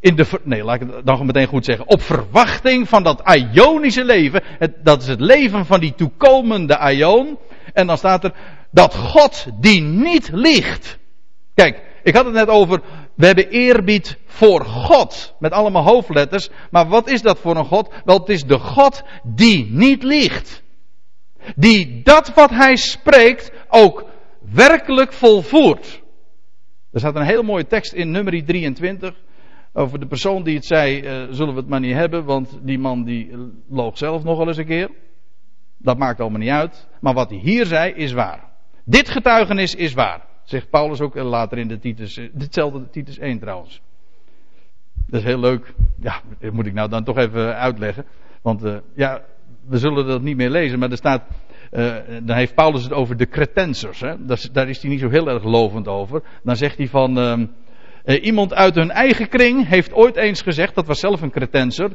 in 0.00 0.16
de, 0.16 0.26
nee, 0.42 0.64
laat 0.64 0.80
ik 0.80 0.88
het 0.88 1.06
dan 1.06 1.26
meteen 1.26 1.46
goed 1.46 1.64
zeggen. 1.64 1.88
Op 1.88 2.02
verwachting 2.02 2.88
van 2.88 3.02
dat 3.02 3.22
Ionische 3.52 4.04
leven. 4.04 4.42
Het, 4.44 4.84
dat 4.84 5.02
is 5.02 5.08
het 5.08 5.20
leven 5.20 5.66
van 5.66 5.80
die 5.80 5.94
toekomende 5.94 6.92
Ion. 6.92 7.38
En 7.72 7.86
dan 7.86 7.98
staat 7.98 8.24
er 8.24 8.32
dat 8.70 8.94
God 8.94 9.46
die 9.60 9.82
niet 9.82 10.30
liegt. 10.32 10.98
Kijk, 11.56 11.82
ik 12.02 12.14
had 12.14 12.24
het 12.24 12.34
net 12.34 12.48
over, 12.48 12.82
we 13.14 13.26
hebben 13.26 13.48
eerbied 13.48 14.18
voor 14.26 14.64
God. 14.64 15.34
Met 15.38 15.52
allemaal 15.52 15.82
hoofdletters. 15.82 16.48
Maar 16.70 16.88
wat 16.88 17.08
is 17.08 17.22
dat 17.22 17.38
voor 17.38 17.56
een 17.56 17.64
God? 17.64 17.94
Wel, 18.04 18.18
het 18.18 18.28
is 18.28 18.44
de 18.44 18.58
God 18.58 19.02
die 19.22 19.66
niet 19.70 20.02
liegt. 20.02 20.62
Die 21.54 22.02
dat 22.02 22.34
wat 22.34 22.50
hij 22.50 22.76
spreekt 22.76 23.52
ook 23.68 24.04
werkelijk 24.52 25.12
volvoert. 25.12 26.02
Er 26.92 27.00
staat 27.00 27.16
een 27.16 27.26
hele 27.26 27.42
mooie 27.42 27.66
tekst 27.66 27.92
in 27.92 28.10
nummer 28.10 28.44
23. 28.44 29.14
Over 29.72 30.00
de 30.00 30.06
persoon 30.06 30.42
die 30.42 30.54
het 30.54 30.66
zei, 30.66 31.00
uh, 31.00 31.26
zullen 31.30 31.54
we 31.54 31.60
het 31.60 31.68
maar 31.68 31.80
niet 31.80 31.94
hebben, 31.94 32.24
want 32.24 32.58
die 32.62 32.78
man 32.78 33.04
die 33.04 33.30
loog 33.68 33.98
zelf 33.98 34.24
nogal 34.24 34.46
eens 34.46 34.56
een 34.56 34.66
keer. 34.66 34.90
Dat 35.78 35.98
maakt 35.98 36.20
allemaal 36.20 36.40
niet 36.40 36.50
uit. 36.50 36.88
Maar 37.00 37.14
wat 37.14 37.30
hij 37.30 37.38
hier 37.38 37.66
zei 37.66 37.92
is 37.92 38.12
waar. 38.12 38.52
Dit 38.84 39.08
getuigenis 39.08 39.74
is 39.74 39.94
waar. 39.94 40.34
Zegt 40.46 40.70
Paulus 40.70 41.00
ook 41.00 41.14
later 41.14 41.58
in 41.58 41.68
de 41.68 41.78
Titus, 41.78 42.20
ditzelfde 42.32 42.90
Titus 42.90 43.18
1 43.18 43.38
trouwens. 43.38 43.80
Dat 45.06 45.20
is 45.20 45.26
heel 45.26 45.40
leuk. 45.40 45.74
Ja, 46.00 46.20
dat 46.38 46.52
moet 46.52 46.66
ik 46.66 46.72
nou 46.72 46.88
dan 46.88 47.04
toch 47.04 47.16
even 47.16 47.56
uitleggen. 47.56 48.04
Want 48.42 48.64
uh, 48.64 48.76
ja, 48.94 49.22
we 49.68 49.78
zullen 49.78 50.06
dat 50.06 50.22
niet 50.22 50.36
meer 50.36 50.50
lezen, 50.50 50.78
maar 50.78 50.90
er 50.90 50.96
staat. 50.96 51.22
Uh, 51.72 51.96
dan 52.22 52.36
heeft 52.36 52.54
Paulus 52.54 52.82
het 52.82 52.92
over 52.92 53.16
de 53.16 53.28
cretensers. 53.28 54.00
Hè? 54.00 54.24
Dat, 54.24 54.48
daar 54.52 54.68
is 54.68 54.80
hij 54.80 54.90
niet 54.90 55.00
zo 55.00 55.08
heel 55.08 55.28
erg 55.28 55.44
lovend 55.44 55.88
over. 55.88 56.22
Dan 56.42 56.56
zegt 56.56 56.78
hij 56.78 56.88
van. 56.88 57.18
Uh, 57.18 58.24
iemand 58.24 58.54
uit 58.54 58.74
hun 58.74 58.90
eigen 58.90 59.28
kring 59.28 59.68
heeft 59.68 59.92
ooit 59.92 60.16
eens 60.16 60.42
gezegd, 60.42 60.74
dat 60.74 60.86
was 60.86 61.00
zelf 61.00 61.20
een 61.20 61.30
cretenser. 61.30 61.90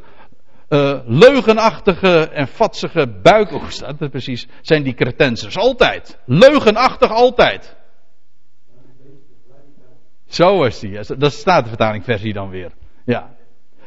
leugenachtige 1.05 2.29
en 2.29 2.47
vatsige 2.47 3.07
buik. 3.21 3.49
Hoe 3.49 3.61
staat 3.67 3.99
het 3.99 4.11
precies? 4.11 4.47
Zijn 4.61 4.83
die 4.83 4.93
cretensers. 4.93 5.57
Altijd. 5.57 6.19
Leugenachtig 6.25 7.11
altijd. 7.11 7.75
Zo 10.31 10.63
is 10.63 10.79
die. 10.79 10.99
Dat 11.17 11.33
staat 11.33 11.63
de 11.63 11.69
vertalingversie 11.69 12.33
dan 12.33 12.49
weer. 12.49 12.71
Ja. 13.05 13.29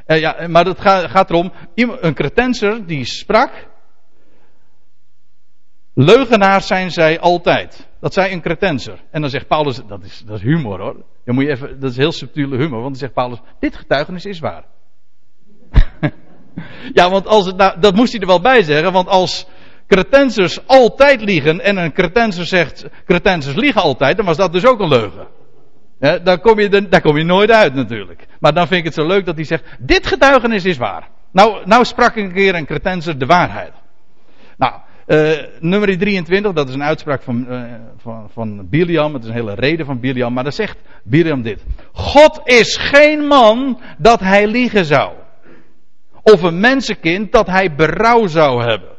Uh, 0.07 0.21
ja, 0.21 0.49
maar 0.49 0.65
het 0.65 0.81
gaat, 0.81 1.11
gaat 1.11 1.31
erom, 1.31 1.53
een 1.75 2.15
cretenser 2.15 2.87
die 2.87 3.05
sprak. 3.05 3.69
Leugenaars 5.95 6.67
zijn 6.67 6.91
zij 6.91 7.21
altijd. 7.21 7.89
Dat 8.01 8.13
zei 8.13 8.33
een 8.33 8.41
cretenser. 8.41 8.99
En 9.11 9.21
dan 9.21 9.31
zegt 9.31 9.47
Paulus, 9.47 9.81
dat 9.87 10.05
is, 10.05 10.23
dat 10.27 10.37
is 10.37 10.43
humor 10.43 10.81
hoor. 10.81 11.05
Dan 11.25 11.35
moet 11.35 11.45
je 11.45 11.51
even, 11.51 11.81
dat 11.81 11.91
is 11.91 11.97
heel 11.97 12.13
subtiele 12.13 12.57
humor, 12.57 12.81
want 12.81 12.85
dan 12.85 12.95
zegt 12.95 13.13
Paulus, 13.13 13.39
dit 13.59 13.77
getuigenis 13.77 14.25
is 14.25 14.39
waar. 14.39 14.65
ja, 16.99 17.11
want 17.11 17.27
als 17.27 17.47
het 17.47 17.57
nou, 17.57 17.81
dat 17.81 17.95
moest 17.95 18.13
hij 18.13 18.21
er 18.21 18.27
wel 18.27 18.41
bij 18.41 18.63
zeggen, 18.63 18.93
want 18.93 19.09
als 19.09 19.47
cretensers 19.87 20.67
altijd 20.67 21.21
liegen 21.21 21.61
en 21.61 21.77
een 21.77 21.93
cretenser 21.93 22.47
zegt, 22.47 22.87
cretensers 23.05 23.57
liegen 23.57 23.83
altijd, 23.83 24.17
dan 24.17 24.27
was 24.27 24.37
dat 24.37 24.53
dus 24.53 24.67
ook 24.67 24.81
een 24.81 24.89
leugen. 24.89 25.27
Ja, 26.01 26.19
daar, 26.19 26.39
kom 26.39 26.61
je, 26.61 26.89
daar 26.89 27.01
kom 27.01 27.17
je 27.17 27.25
nooit 27.25 27.51
uit 27.51 27.75
natuurlijk. 27.75 28.27
Maar 28.41 28.55
dan 28.55 28.67
vind 28.67 28.79
ik 28.79 28.85
het 28.85 28.95
zo 28.95 29.07
leuk 29.07 29.25
dat 29.25 29.35
hij 29.35 29.45
zegt, 29.45 29.65
dit 29.79 30.07
getuigenis 30.07 30.65
is 30.65 30.77
waar. 30.77 31.09
Nou, 31.33 31.67
nou 31.67 31.85
sprak 31.85 32.15
ik 32.15 32.25
een 32.25 32.33
keer 32.33 32.55
een 32.55 32.67
cretenser 32.67 33.19
de 33.19 33.27
waarheid. 33.27 33.73
Nou, 34.57 34.73
uh, 35.07 35.39
nummer 35.61 35.99
23, 35.99 36.53
dat 36.53 36.69
is 36.69 36.75
een 36.75 36.83
uitspraak 36.83 37.23
van, 37.23 37.47
uh, 37.49 37.63
van, 37.97 38.31
van 38.33 38.69
Biliam. 38.69 39.15
Het 39.15 39.23
is 39.23 39.29
een 39.29 39.35
hele 39.35 39.55
reden 39.55 39.87
van 39.87 40.01
Biliam. 40.01 40.33
Maar 40.33 40.43
dan 40.43 40.53
zegt 40.53 40.79
Biliam 41.03 41.43
dit. 41.43 41.65
God 41.93 42.41
is 42.45 42.77
geen 42.77 43.27
man 43.27 43.81
dat 43.99 44.21
hij 44.21 44.47
liegen 44.47 44.85
zou. 44.85 45.13
Of 46.23 46.43
een 46.43 46.61
mensenkind 46.61 47.33
dat 47.33 47.47
hij 47.47 47.75
berouw 47.75 48.27
zou 48.27 48.63
hebben. 48.63 48.94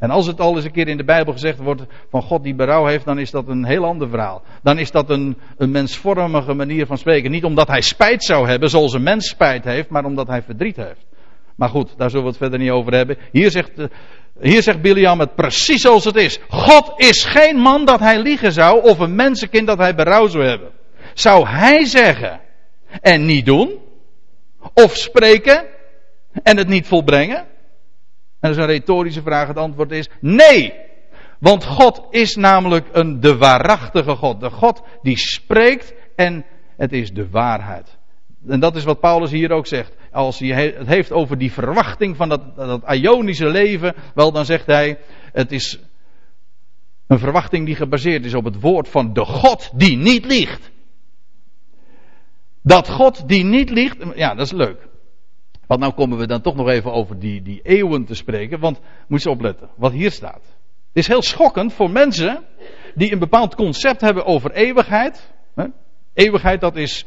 En 0.00 0.10
als 0.10 0.26
het 0.26 0.40
al 0.40 0.56
eens 0.56 0.64
een 0.64 0.70
keer 0.70 0.88
in 0.88 0.96
de 0.96 1.04
Bijbel 1.04 1.32
gezegd 1.32 1.58
wordt 1.58 1.82
van 2.10 2.22
God 2.22 2.42
die 2.42 2.54
berouw 2.54 2.86
heeft, 2.86 3.04
dan 3.04 3.18
is 3.18 3.30
dat 3.30 3.48
een 3.48 3.64
heel 3.64 3.84
ander 3.84 4.08
verhaal. 4.08 4.42
Dan 4.62 4.78
is 4.78 4.90
dat 4.90 5.10
een, 5.10 5.38
een 5.56 5.70
mensvormige 5.70 6.54
manier 6.54 6.86
van 6.86 6.98
spreken. 6.98 7.30
Niet 7.30 7.44
omdat 7.44 7.68
hij 7.68 7.80
spijt 7.80 8.24
zou 8.24 8.48
hebben, 8.48 8.70
zoals 8.70 8.92
een 8.92 9.02
mens 9.02 9.28
spijt 9.28 9.64
heeft, 9.64 9.88
maar 9.88 10.04
omdat 10.04 10.26
hij 10.26 10.42
verdriet 10.42 10.76
heeft. 10.76 11.06
Maar 11.56 11.68
goed, 11.68 11.94
daar 11.96 12.10
zullen 12.10 12.24
we 12.24 12.30
het 12.30 12.38
verder 12.38 12.58
niet 12.58 12.70
over 12.70 12.92
hebben. 12.94 13.18
Hier 13.32 13.50
zegt, 13.50 13.78
eh, 13.78 13.86
hier 14.40 14.62
zegt 14.62 14.80
Biliam 14.80 15.20
het 15.20 15.34
precies 15.34 15.80
zoals 15.80 16.04
het 16.04 16.16
is. 16.16 16.38
God 16.48 16.92
is 16.96 17.24
geen 17.24 17.56
man 17.56 17.84
dat 17.84 18.00
hij 18.00 18.22
liegen 18.22 18.52
zou, 18.52 18.82
of 18.82 18.98
een 18.98 19.14
mensenkind 19.14 19.66
dat 19.66 19.78
hij 19.78 19.94
berouw 19.94 20.26
zou 20.26 20.44
hebben. 20.44 20.70
Zou 21.14 21.48
hij 21.48 21.84
zeggen 21.84 22.40
en 23.00 23.24
niet 23.24 23.46
doen? 23.46 23.78
Of 24.74 24.96
spreken 24.96 25.64
en 26.42 26.56
het 26.56 26.68
niet 26.68 26.86
volbrengen? 26.86 27.46
En 28.40 28.48
dat 28.48 28.50
is 28.50 28.56
een 28.56 28.66
retorische 28.66 29.22
vraag. 29.22 29.48
Het 29.48 29.56
antwoord 29.56 29.90
is 29.90 30.08
nee. 30.20 30.72
Want 31.38 31.64
God 31.64 32.06
is 32.10 32.36
namelijk 32.36 32.88
een, 32.92 33.20
de 33.20 33.36
waarachtige 33.36 34.16
God. 34.16 34.40
De 34.40 34.50
God 34.50 34.82
die 35.02 35.18
spreekt 35.18 35.94
en 36.16 36.44
het 36.76 36.92
is 36.92 37.12
de 37.12 37.30
waarheid. 37.30 37.98
En 38.48 38.60
dat 38.60 38.76
is 38.76 38.84
wat 38.84 39.00
Paulus 39.00 39.30
hier 39.30 39.50
ook 39.50 39.66
zegt. 39.66 39.92
Als 40.12 40.38
hij 40.38 40.74
het 40.76 40.86
heeft 40.86 41.12
over 41.12 41.38
die 41.38 41.52
verwachting 41.52 42.16
van 42.16 42.28
dat, 42.28 42.56
dat 42.56 42.94
Ionische 42.94 43.48
leven, 43.48 43.94
wel 44.14 44.32
dan 44.32 44.44
zegt 44.44 44.66
hij, 44.66 44.98
het 45.32 45.52
is 45.52 45.78
een 47.06 47.18
verwachting 47.18 47.66
die 47.66 47.74
gebaseerd 47.74 48.24
is 48.24 48.34
op 48.34 48.44
het 48.44 48.60
woord 48.60 48.88
van 48.88 49.12
de 49.12 49.24
God 49.24 49.70
die 49.74 49.96
niet 49.96 50.24
liegt. 50.24 50.70
Dat 52.62 52.88
God 52.88 53.28
die 53.28 53.44
niet 53.44 53.70
liegt, 53.70 53.96
ja 54.14 54.34
dat 54.34 54.46
is 54.46 54.52
leuk. 54.52 54.88
Want 55.70 55.82
nou 55.82 55.94
komen 55.94 56.18
we 56.18 56.26
dan 56.26 56.40
toch 56.40 56.54
nog 56.54 56.68
even 56.68 56.92
over 56.92 57.18
die, 57.18 57.42
die 57.42 57.60
eeuwen 57.62 58.04
te 58.04 58.14
spreken. 58.14 58.60
Want 58.60 58.80
moet 59.08 59.22
je 59.22 59.30
opletten, 59.30 59.70
wat 59.76 59.92
hier 59.92 60.10
staat. 60.10 60.42
Het 60.42 60.92
is 60.92 61.06
heel 61.06 61.22
schokkend 61.22 61.72
voor 61.72 61.90
mensen 61.90 62.44
die 62.94 63.12
een 63.12 63.18
bepaald 63.18 63.54
concept 63.54 64.00
hebben 64.00 64.24
over 64.24 64.50
eeuwigheid. 64.52 65.32
Eeuwigheid, 66.14 66.60
dat 66.60 66.76
is 66.76 67.06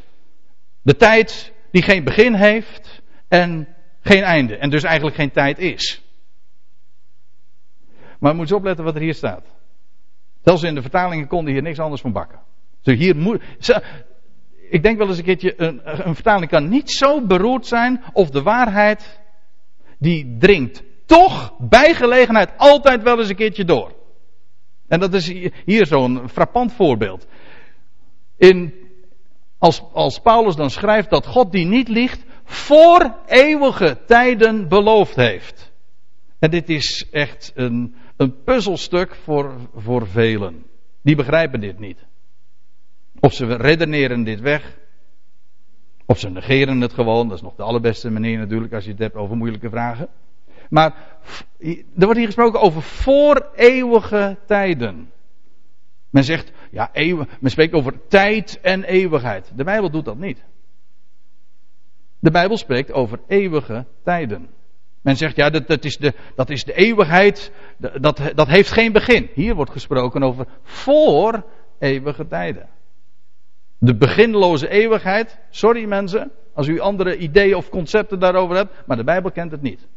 de 0.81 0.95
tijd 0.95 1.53
die 1.71 1.81
geen 1.81 2.03
begin 2.03 2.33
heeft 2.33 3.01
en 3.27 3.67
geen 4.01 4.23
einde. 4.23 4.57
En 4.57 4.69
dus 4.69 4.83
eigenlijk 4.83 5.15
geen 5.15 5.31
tijd 5.31 5.59
is. 5.59 6.01
Maar 8.19 8.35
moet 8.35 8.47
je 8.47 8.55
opletten 8.55 8.85
wat 8.85 8.95
er 8.95 9.01
hier 9.01 9.13
staat. 9.13 9.45
Zelfs 10.43 10.63
in 10.63 10.75
de 10.75 10.81
vertalingen 10.81 11.27
konden 11.27 11.53
hier 11.53 11.61
niks 11.61 11.79
anders 11.79 12.01
van 12.01 12.11
bakken. 12.11 12.39
Dus 12.81 12.97
hier 12.97 13.15
moet, 13.15 13.41
ik 14.73 14.83
denk 14.83 14.97
wel 14.97 15.07
eens 15.07 15.17
een 15.17 15.23
keertje, 15.23 15.53
een, 15.57 15.81
een 15.83 16.15
vertaling 16.15 16.49
kan 16.49 16.69
niet 16.69 16.91
zo 16.91 17.21
beroerd 17.25 17.67
zijn 17.67 18.03
of 18.13 18.29
de 18.29 18.41
waarheid, 18.41 19.19
die 19.99 20.37
dringt 20.39 20.83
toch 21.05 21.53
bij 21.59 21.93
gelegenheid 21.93 22.51
altijd 22.57 23.03
wel 23.03 23.19
eens 23.19 23.29
een 23.29 23.35
keertje 23.35 23.65
door. 23.65 23.95
En 24.87 24.99
dat 24.99 25.13
is 25.13 25.27
hier 25.65 25.85
zo'n 25.85 26.29
frappant 26.29 26.73
voorbeeld. 26.73 27.27
In, 28.37 28.73
als, 29.57 29.83
als 29.91 30.19
Paulus 30.19 30.55
dan 30.55 30.69
schrijft 30.69 31.09
dat 31.09 31.27
God 31.27 31.51
die 31.51 31.65
niet 31.65 31.87
liegt, 31.87 32.23
voor 32.43 33.15
eeuwige 33.25 33.97
tijden 34.05 34.67
beloofd 34.67 35.15
heeft. 35.15 35.71
En 36.39 36.49
dit 36.49 36.69
is 36.69 37.07
echt 37.11 37.51
een, 37.55 37.95
een 38.17 38.43
puzzelstuk 38.43 39.15
voor, 39.15 39.53
voor 39.75 40.07
velen. 40.07 40.65
Die 41.01 41.15
begrijpen 41.15 41.59
dit 41.59 41.79
niet. 41.79 42.05
Of 43.23 43.33
ze 43.33 43.55
redeneren 43.55 44.23
dit 44.23 44.39
weg. 44.39 44.77
Of 46.05 46.19
ze 46.19 46.29
negeren 46.29 46.81
het 46.81 46.93
gewoon. 46.93 47.27
Dat 47.27 47.37
is 47.37 47.43
nog 47.43 47.55
de 47.55 47.63
allerbeste 47.63 48.11
manier 48.11 48.37
natuurlijk 48.37 48.73
als 48.73 48.83
je 48.83 48.91
het 48.91 48.99
hebt 48.99 49.15
over 49.15 49.37
moeilijke 49.37 49.69
vragen. 49.69 50.07
Maar 50.69 51.17
er 51.59 52.05
wordt 52.05 52.17
hier 52.17 52.25
gesproken 52.25 52.61
over 52.61 52.81
voor 52.81 53.49
eeuwige 53.55 54.37
tijden. 54.45 55.11
Men 56.09 56.23
zegt, 56.23 56.51
ja, 56.71 56.89
eeuwen, 56.93 57.27
men 57.39 57.51
spreekt 57.51 57.73
over 57.73 58.07
tijd 58.07 58.59
en 58.61 58.83
eeuwigheid. 58.83 59.51
De 59.55 59.63
Bijbel 59.63 59.89
doet 59.89 60.05
dat 60.05 60.17
niet. 60.17 60.43
De 62.19 62.31
Bijbel 62.31 62.57
spreekt 62.57 62.91
over 62.91 63.19
eeuwige 63.27 63.85
tijden. 64.03 64.49
Men 65.01 65.15
zegt, 65.15 65.35
ja, 65.35 65.49
dat, 65.49 65.67
dat, 65.67 65.85
is, 65.85 65.97
de, 65.97 66.13
dat 66.35 66.49
is 66.49 66.63
de 66.63 66.73
eeuwigheid, 66.73 67.51
dat, 67.77 68.21
dat 68.35 68.47
heeft 68.47 68.71
geen 68.71 68.91
begin. 68.91 69.29
Hier 69.33 69.55
wordt 69.55 69.71
gesproken 69.71 70.23
over 70.23 70.47
voor 70.63 71.45
eeuwige 71.79 72.27
tijden. 72.27 72.69
De 73.83 73.95
beginloze 73.95 74.69
eeuwigheid. 74.69 75.39
Sorry 75.49 75.85
mensen, 75.85 76.31
als 76.53 76.67
u 76.67 76.79
andere 76.79 77.17
ideeën 77.17 77.55
of 77.55 77.69
concepten 77.69 78.19
daarover 78.19 78.55
hebt, 78.55 78.71
maar 78.85 78.97
de 78.97 79.03
Bijbel 79.03 79.31
kent 79.31 79.51
het 79.51 79.61
niet. 79.61 79.87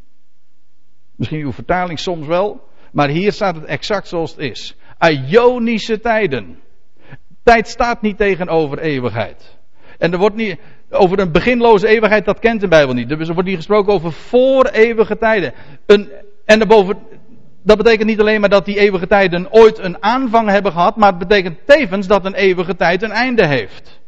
Misschien 1.17 1.41
uw 1.41 1.53
vertaling 1.53 1.99
soms 1.99 2.27
wel, 2.27 2.69
maar 2.93 3.09
hier 3.09 3.33
staat 3.33 3.55
het 3.55 3.65
exact 3.65 4.09
zoals 4.09 4.31
het 4.31 4.41
is. 4.41 4.77
Ionische 5.29 6.01
tijden. 6.01 6.59
Tijd 7.43 7.69
staat 7.69 8.03
niet 8.03 8.17
tegenover 8.17 8.79
eeuwigheid. 8.79 9.59
En 9.99 10.13
er 10.13 10.19
wordt 10.19 10.37
niet, 10.37 10.59
over 10.91 11.19
een 11.19 11.33
beginloze 11.33 11.89
eeuwigheid, 11.89 12.25
dat 12.25 12.39
kent 12.39 12.61
de 12.61 12.69
Bijbel 12.69 12.95
niet. 12.95 13.11
Er 13.11 13.35
wordt 13.35 13.49
hier 13.49 13.57
gesproken 13.57 13.93
over 13.93 14.13
voor 14.13 14.67
eeuwige 14.67 15.19
tijden. 15.19 15.53
Een, 15.87 16.11
en 16.45 16.59
daarboven, 16.59 16.99
dat 17.67 17.77
betekent 17.77 18.09
niet 18.09 18.21
alleen 18.21 18.41
maar 18.41 18.49
dat 18.49 18.65
die 18.65 18.79
eeuwige 18.79 19.07
tijden 19.07 19.53
ooit 19.53 19.79
een 19.79 20.03
aanvang 20.03 20.49
hebben 20.49 20.73
gehad, 20.73 20.97
maar 20.97 21.09
het 21.09 21.19
betekent 21.19 21.59
tevens 21.65 22.07
dat 22.07 22.25
een 22.25 22.35
eeuwige 22.35 22.77
tijd 22.77 23.03
een 23.03 23.11
einde 23.11 23.47
heeft. 23.47 24.01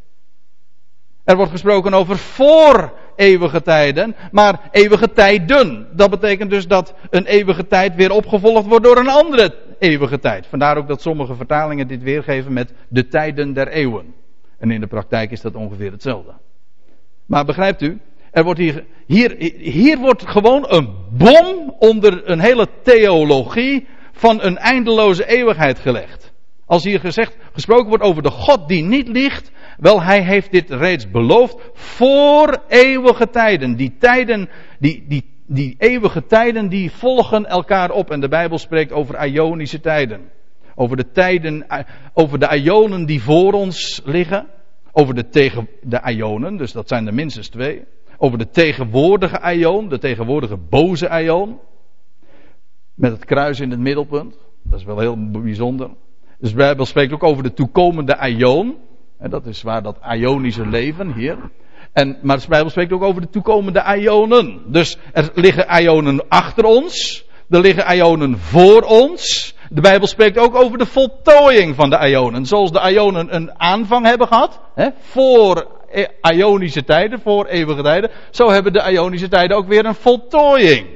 Er 1.24 1.36
wordt 1.36 1.50
gesproken 1.50 1.94
over 1.94 2.18
voor 2.18 2.92
eeuwige 3.16 3.62
tijden, 3.62 4.16
maar 4.32 4.60
eeuwige 4.70 5.12
tijden. 5.12 5.88
Dat 5.92 6.10
betekent 6.10 6.50
dus 6.50 6.66
dat 6.66 6.94
een 7.10 7.26
eeuwige 7.26 7.66
tijd 7.66 7.94
weer 7.94 8.10
opgevolgd 8.10 8.66
wordt 8.66 8.84
door 8.84 8.96
een 8.96 9.08
andere 9.08 9.54
eeuwige 9.78 10.18
tijd. 10.18 10.46
Vandaar 10.46 10.76
ook 10.76 10.88
dat 10.88 11.02
sommige 11.02 11.34
vertalingen 11.34 11.88
dit 11.88 12.02
weergeven 12.02 12.52
met 12.52 12.72
de 12.88 13.08
tijden 13.08 13.52
der 13.52 13.68
eeuwen. 13.68 14.14
En 14.58 14.70
in 14.70 14.80
de 14.80 14.86
praktijk 14.86 15.30
is 15.30 15.40
dat 15.40 15.54
ongeveer 15.54 15.92
hetzelfde. 15.92 16.32
Maar 17.26 17.44
begrijpt 17.44 17.82
u, 17.82 18.00
er 18.30 18.44
wordt 18.44 18.60
hier, 18.60 18.84
hier, 19.06 19.34
hier 19.58 19.98
wordt 19.98 20.28
gewoon 20.28 20.64
een 20.68 20.94
bom 21.10 21.74
onder 21.78 22.30
een 22.30 22.40
hele 22.40 22.66
theologie 22.82 23.86
van 24.12 24.42
een 24.42 24.56
eindeloze 24.56 25.26
eeuwigheid 25.26 25.78
gelegd. 25.78 26.32
Als 26.66 26.84
hier 26.84 27.00
gezegd, 27.00 27.36
gesproken 27.52 27.88
wordt 27.88 28.04
over 28.04 28.22
de 28.22 28.30
God 28.30 28.68
die 28.68 28.82
niet 28.82 29.08
liegt, 29.08 29.50
Wel, 29.78 30.02
hij 30.02 30.22
heeft 30.22 30.50
dit 30.50 30.70
reeds 30.70 31.10
beloofd 31.10 31.56
voor 31.72 32.62
eeuwige 32.68 33.30
tijden. 33.30 33.76
Die 33.76 33.96
tijden, 33.98 34.48
die, 34.78 35.04
die, 35.08 35.24
die 35.46 35.74
eeuwige 35.78 36.26
tijden, 36.26 36.68
die 36.68 36.90
volgen 36.90 37.46
elkaar 37.46 37.90
op. 37.90 38.10
En 38.10 38.20
de 38.20 38.28
Bijbel 38.28 38.58
spreekt 38.58 38.92
over 38.92 39.26
Ionische 39.26 39.80
tijden. 39.80 40.30
Over 40.74 40.96
de 40.96 41.10
tijden, 41.10 41.66
over 42.12 42.38
de 42.38 42.58
Ionen 42.58 43.06
die 43.06 43.22
voor 43.22 43.52
ons 43.52 44.02
liggen. 44.04 44.46
Over 44.92 45.14
de, 45.14 45.28
tegen, 45.28 45.68
de 45.82 46.00
Ionen, 46.04 46.56
dus 46.56 46.72
dat 46.72 46.88
zijn 46.88 47.06
er 47.06 47.14
minstens 47.14 47.48
twee. 47.48 47.84
Over 48.18 48.38
de 48.38 48.50
tegenwoordige 48.50 49.52
Ion, 49.54 49.88
de 49.88 49.98
tegenwoordige 49.98 50.56
boze 50.56 51.08
Ion. 51.22 51.58
Met 52.94 53.12
het 53.12 53.24
kruis 53.24 53.60
in 53.60 53.70
het 53.70 53.80
middelpunt. 53.80 54.36
Dat 54.62 54.78
is 54.78 54.84
wel 54.84 54.98
heel 54.98 55.30
bijzonder. 55.30 55.90
Dus 56.38 56.50
de 56.50 56.56
Bijbel 56.56 56.86
spreekt 56.86 57.12
ook 57.12 57.22
over 57.22 57.42
de 57.42 57.52
toekomende 57.52 58.18
Ion. 58.28 58.76
En 59.18 59.30
dat 59.30 59.46
is 59.46 59.62
waar 59.62 59.82
dat 59.82 59.98
Ionische 60.12 60.66
leven 60.66 61.12
hier. 61.12 61.38
En, 61.92 62.18
maar 62.22 62.40
de 62.40 62.48
Bijbel 62.48 62.70
spreekt 62.70 62.92
ook 62.92 63.02
over 63.02 63.20
de 63.20 63.30
toekomende 63.30 63.96
Ionen. 63.98 64.62
Dus 64.66 64.98
er 65.12 65.30
liggen 65.34 65.82
Ionen 65.82 66.28
achter 66.28 66.64
ons. 66.64 67.24
Er 67.48 67.60
liggen 67.60 67.96
Ionen 67.96 68.38
voor 68.38 68.82
ons. 68.82 69.54
De 69.70 69.80
Bijbel 69.80 70.06
spreekt 70.06 70.38
ook 70.38 70.54
over 70.54 70.78
de 70.78 70.86
voltooiing 70.86 71.74
van 71.74 71.90
de 71.90 72.08
Ionen. 72.08 72.46
Zoals 72.46 72.72
de 72.72 72.90
Ionen 72.92 73.34
een 73.34 73.60
aanvang 73.60 74.06
hebben 74.06 74.26
gehad. 74.26 74.60
Hè, 74.74 74.88
voor 74.98 75.77
Ionische 76.32 76.84
tijden, 76.84 77.20
voor 77.20 77.46
eeuwige 77.46 77.82
tijden. 77.82 78.10
Zo 78.30 78.50
hebben 78.50 78.72
de 78.72 78.90
Ionische 78.92 79.28
tijden 79.28 79.56
ook 79.56 79.68
weer 79.68 79.84
een 79.84 79.94
voltooiing. 79.94 80.86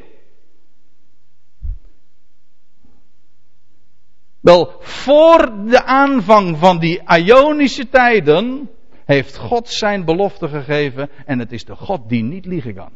Wel, 4.40 4.72
voor 4.80 5.52
de 5.66 5.84
aanvang 5.84 6.58
van 6.58 6.78
die 6.78 7.00
Ionische 7.24 7.88
tijden 7.88 8.70
heeft 9.04 9.36
God 9.36 9.68
zijn 9.68 10.04
belofte 10.04 10.48
gegeven 10.48 11.08
en 11.26 11.38
het 11.38 11.52
is 11.52 11.64
de 11.64 11.76
God 11.76 12.08
die 12.08 12.22
niet 12.22 12.46
liegen 12.46 12.74
kan. 12.74 12.90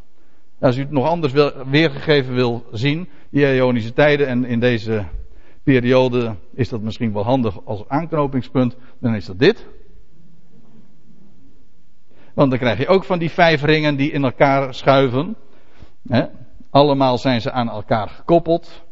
Als 0.60 0.76
u 0.76 0.80
het 0.80 0.90
nog 0.90 1.06
anders 1.06 1.32
weergegeven 1.66 2.34
wil 2.34 2.64
zien, 2.72 3.08
die 3.30 3.54
Ionische 3.54 3.92
tijden 3.92 4.26
en 4.26 4.44
in 4.44 4.60
deze 4.60 5.04
periode 5.62 6.36
is 6.54 6.68
dat 6.68 6.80
misschien 6.80 7.12
wel 7.12 7.24
handig 7.24 7.64
als 7.64 7.88
aanknopingspunt, 7.88 8.76
dan 8.98 9.14
is 9.14 9.26
dat 9.26 9.38
dit. 9.38 9.66
Want 12.36 12.50
dan 12.50 12.58
krijg 12.58 12.78
je 12.78 12.86
ook 12.86 13.04
van 13.04 13.18
die 13.18 13.30
vijf 13.30 13.62
ringen 13.62 13.96
die 13.96 14.10
in 14.10 14.24
elkaar 14.24 14.74
schuiven. 14.74 15.36
Allemaal 16.70 17.18
zijn 17.18 17.40
ze 17.40 17.50
aan 17.50 17.68
elkaar 17.68 18.08
gekoppeld. 18.08 18.84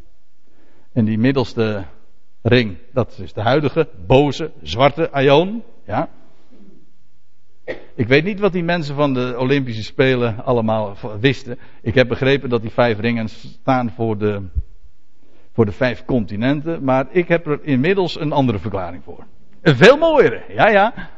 En 0.92 1.04
die 1.04 1.18
middelste 1.18 1.84
ring, 2.42 2.78
dat 2.92 3.18
is 3.22 3.32
de 3.32 3.40
huidige, 3.40 3.88
boze, 4.06 4.50
zwarte 4.62 5.10
Aion. 5.10 5.62
Ja. 5.86 6.08
Ik 7.94 8.08
weet 8.08 8.24
niet 8.24 8.40
wat 8.40 8.52
die 8.52 8.62
mensen 8.62 8.94
van 8.94 9.14
de 9.14 9.34
Olympische 9.38 9.82
Spelen 9.82 10.44
allemaal 10.44 10.96
wisten. 11.20 11.58
Ik 11.82 11.94
heb 11.94 12.08
begrepen 12.08 12.48
dat 12.48 12.62
die 12.62 12.70
vijf 12.70 12.98
ringen 12.98 13.28
staan 13.28 13.90
voor 13.90 14.18
de, 14.18 14.42
voor 15.52 15.64
de 15.64 15.72
vijf 15.72 16.04
continenten. 16.04 16.84
Maar 16.84 17.06
ik 17.10 17.28
heb 17.28 17.46
er 17.46 17.58
inmiddels 17.62 18.20
een 18.20 18.32
andere 18.32 18.58
verklaring 18.58 19.04
voor. 19.04 19.24
Een 19.62 19.76
veel 19.76 19.96
mooiere, 19.96 20.42
ja 20.48 20.68
ja. 20.68 21.12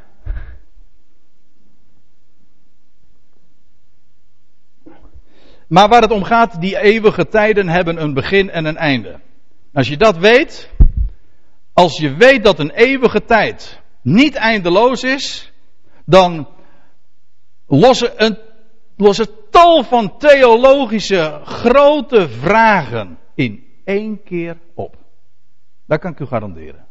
Maar 5.67 5.89
waar 5.89 6.03
het 6.03 6.11
om 6.11 6.25
gaat, 6.25 6.61
die 6.61 6.79
eeuwige 6.79 7.29
tijden 7.29 7.69
hebben 7.69 8.03
een 8.03 8.15
begin 8.15 8.51
en 8.51 8.65
een 8.65 8.77
einde. 8.77 9.21
Als 9.73 9.89
je 9.89 9.97
dat 9.97 10.17
weet, 10.17 10.71
als 11.73 11.99
je 11.99 12.15
weet 12.15 12.45
dat 12.45 12.59
een 12.59 12.71
eeuwige 12.71 13.25
tijd 13.25 13.81
niet 14.03 14.35
eindeloos 14.35 15.03
is, 15.03 15.53
dan 16.05 16.49
lossen, 17.67 18.25
een, 18.25 18.39
lossen 18.97 19.29
tal 19.51 19.83
van 19.83 20.19
theologische 20.19 21.41
grote 21.45 22.29
vragen 22.29 23.19
in 23.35 23.67
één 23.85 24.23
keer 24.23 24.57
op. 24.75 24.97
Dat 25.87 26.01
kan 26.01 26.13
ik 26.13 26.21
u 26.21 26.27
garanderen. 26.27 26.87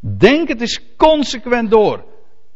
Denk 0.00 0.48
het 0.48 0.60
eens 0.60 0.80
consequent 0.96 1.70
door. 1.70 2.04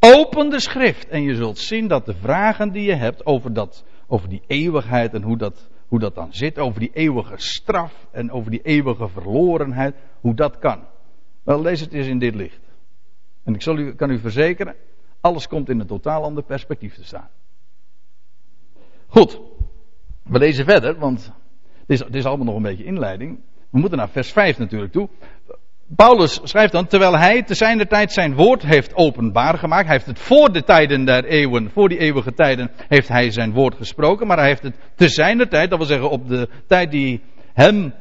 Open 0.01 0.51
de 0.51 0.61
schrift 0.61 1.09
en 1.09 1.23
je 1.23 1.35
zult 1.35 1.59
zien 1.59 1.89
dat 1.89 2.07
de 2.07 2.15
vragen 2.15 2.73
die 2.73 2.83
je 2.83 2.95
hebt 2.95 3.27
over, 3.27 3.53
dat, 3.53 3.85
over 4.09 4.29
die 4.29 4.43
eeuwigheid 4.47 5.15
en 5.15 5.23
hoe 5.23 5.37
dat, 5.37 5.69
hoe 5.89 5.99
dat 5.99 6.15
dan 6.15 6.33
zit, 6.33 6.59
over 6.59 6.81
die 6.81 6.91
eeuwige 6.93 7.35
straf 7.37 8.07
en 8.11 8.31
over 8.31 8.51
die 8.51 8.63
eeuwige 8.63 9.09
verlorenheid, 9.09 9.95
hoe 10.21 10.35
dat 10.35 10.59
kan. 10.59 10.81
Wel, 11.43 11.61
lees 11.61 11.81
het 11.81 11.93
eens 11.93 12.07
in 12.07 12.19
dit 12.19 12.35
licht. 12.35 12.61
En 13.45 13.55
ik 13.55 13.63
zal 13.63 13.79
u, 13.79 13.95
kan 13.95 14.11
u 14.11 14.19
verzekeren, 14.19 14.75
alles 15.21 15.49
komt 15.49 15.69
in 15.69 15.81
een 15.81 15.87
totaal 15.87 16.23
ander 16.23 16.43
perspectief 16.43 16.95
te 16.95 17.05
staan. 17.05 17.29
Goed, 19.07 19.41
we 20.23 20.39
lezen 20.39 20.65
verder, 20.65 20.99
want 20.99 21.33
het 21.81 21.91
is, 21.91 21.99
het 21.99 22.15
is 22.15 22.25
allemaal 22.25 22.47
nog 22.47 22.57
een 22.57 22.63
beetje 22.63 22.85
inleiding. 22.85 23.39
We 23.71 23.79
moeten 23.79 23.99
naar 23.99 24.09
vers 24.09 24.33
5 24.33 24.59
natuurlijk 24.59 24.93
toe. 24.93 25.09
Paulus 25.97 26.41
schrijft 26.43 26.73
dan, 26.73 26.87
terwijl 26.87 27.19
hij 27.19 27.43
te 27.43 27.55
zijner 27.55 27.87
tijd 27.87 28.13
zijn 28.13 28.35
woord 28.35 28.63
heeft 28.63 28.95
openbaar 28.95 29.59
gemaakt. 29.59 29.85
Hij 29.85 29.95
heeft 29.95 30.07
het 30.07 30.19
voor 30.19 30.53
de 30.53 30.63
tijden 30.63 31.05
der 31.05 31.25
eeuwen, 31.25 31.71
voor 31.71 31.89
die 31.89 31.99
eeuwige 31.99 32.35
tijden, 32.35 32.71
heeft 32.89 33.09
hij 33.09 33.31
zijn 33.31 33.53
woord 33.53 33.75
gesproken. 33.75 34.27
Maar 34.27 34.39
hij 34.39 34.47
heeft 34.47 34.63
het 34.63 34.77
te 34.95 35.09
zijner 35.09 35.49
tijd, 35.49 35.71
dat 35.71 35.79
wil 35.79 35.89
zeggen 35.89 36.11
op 36.11 36.29
de 36.29 36.49
tijd 36.67 36.91
die 36.91 37.23
hem 37.53 37.95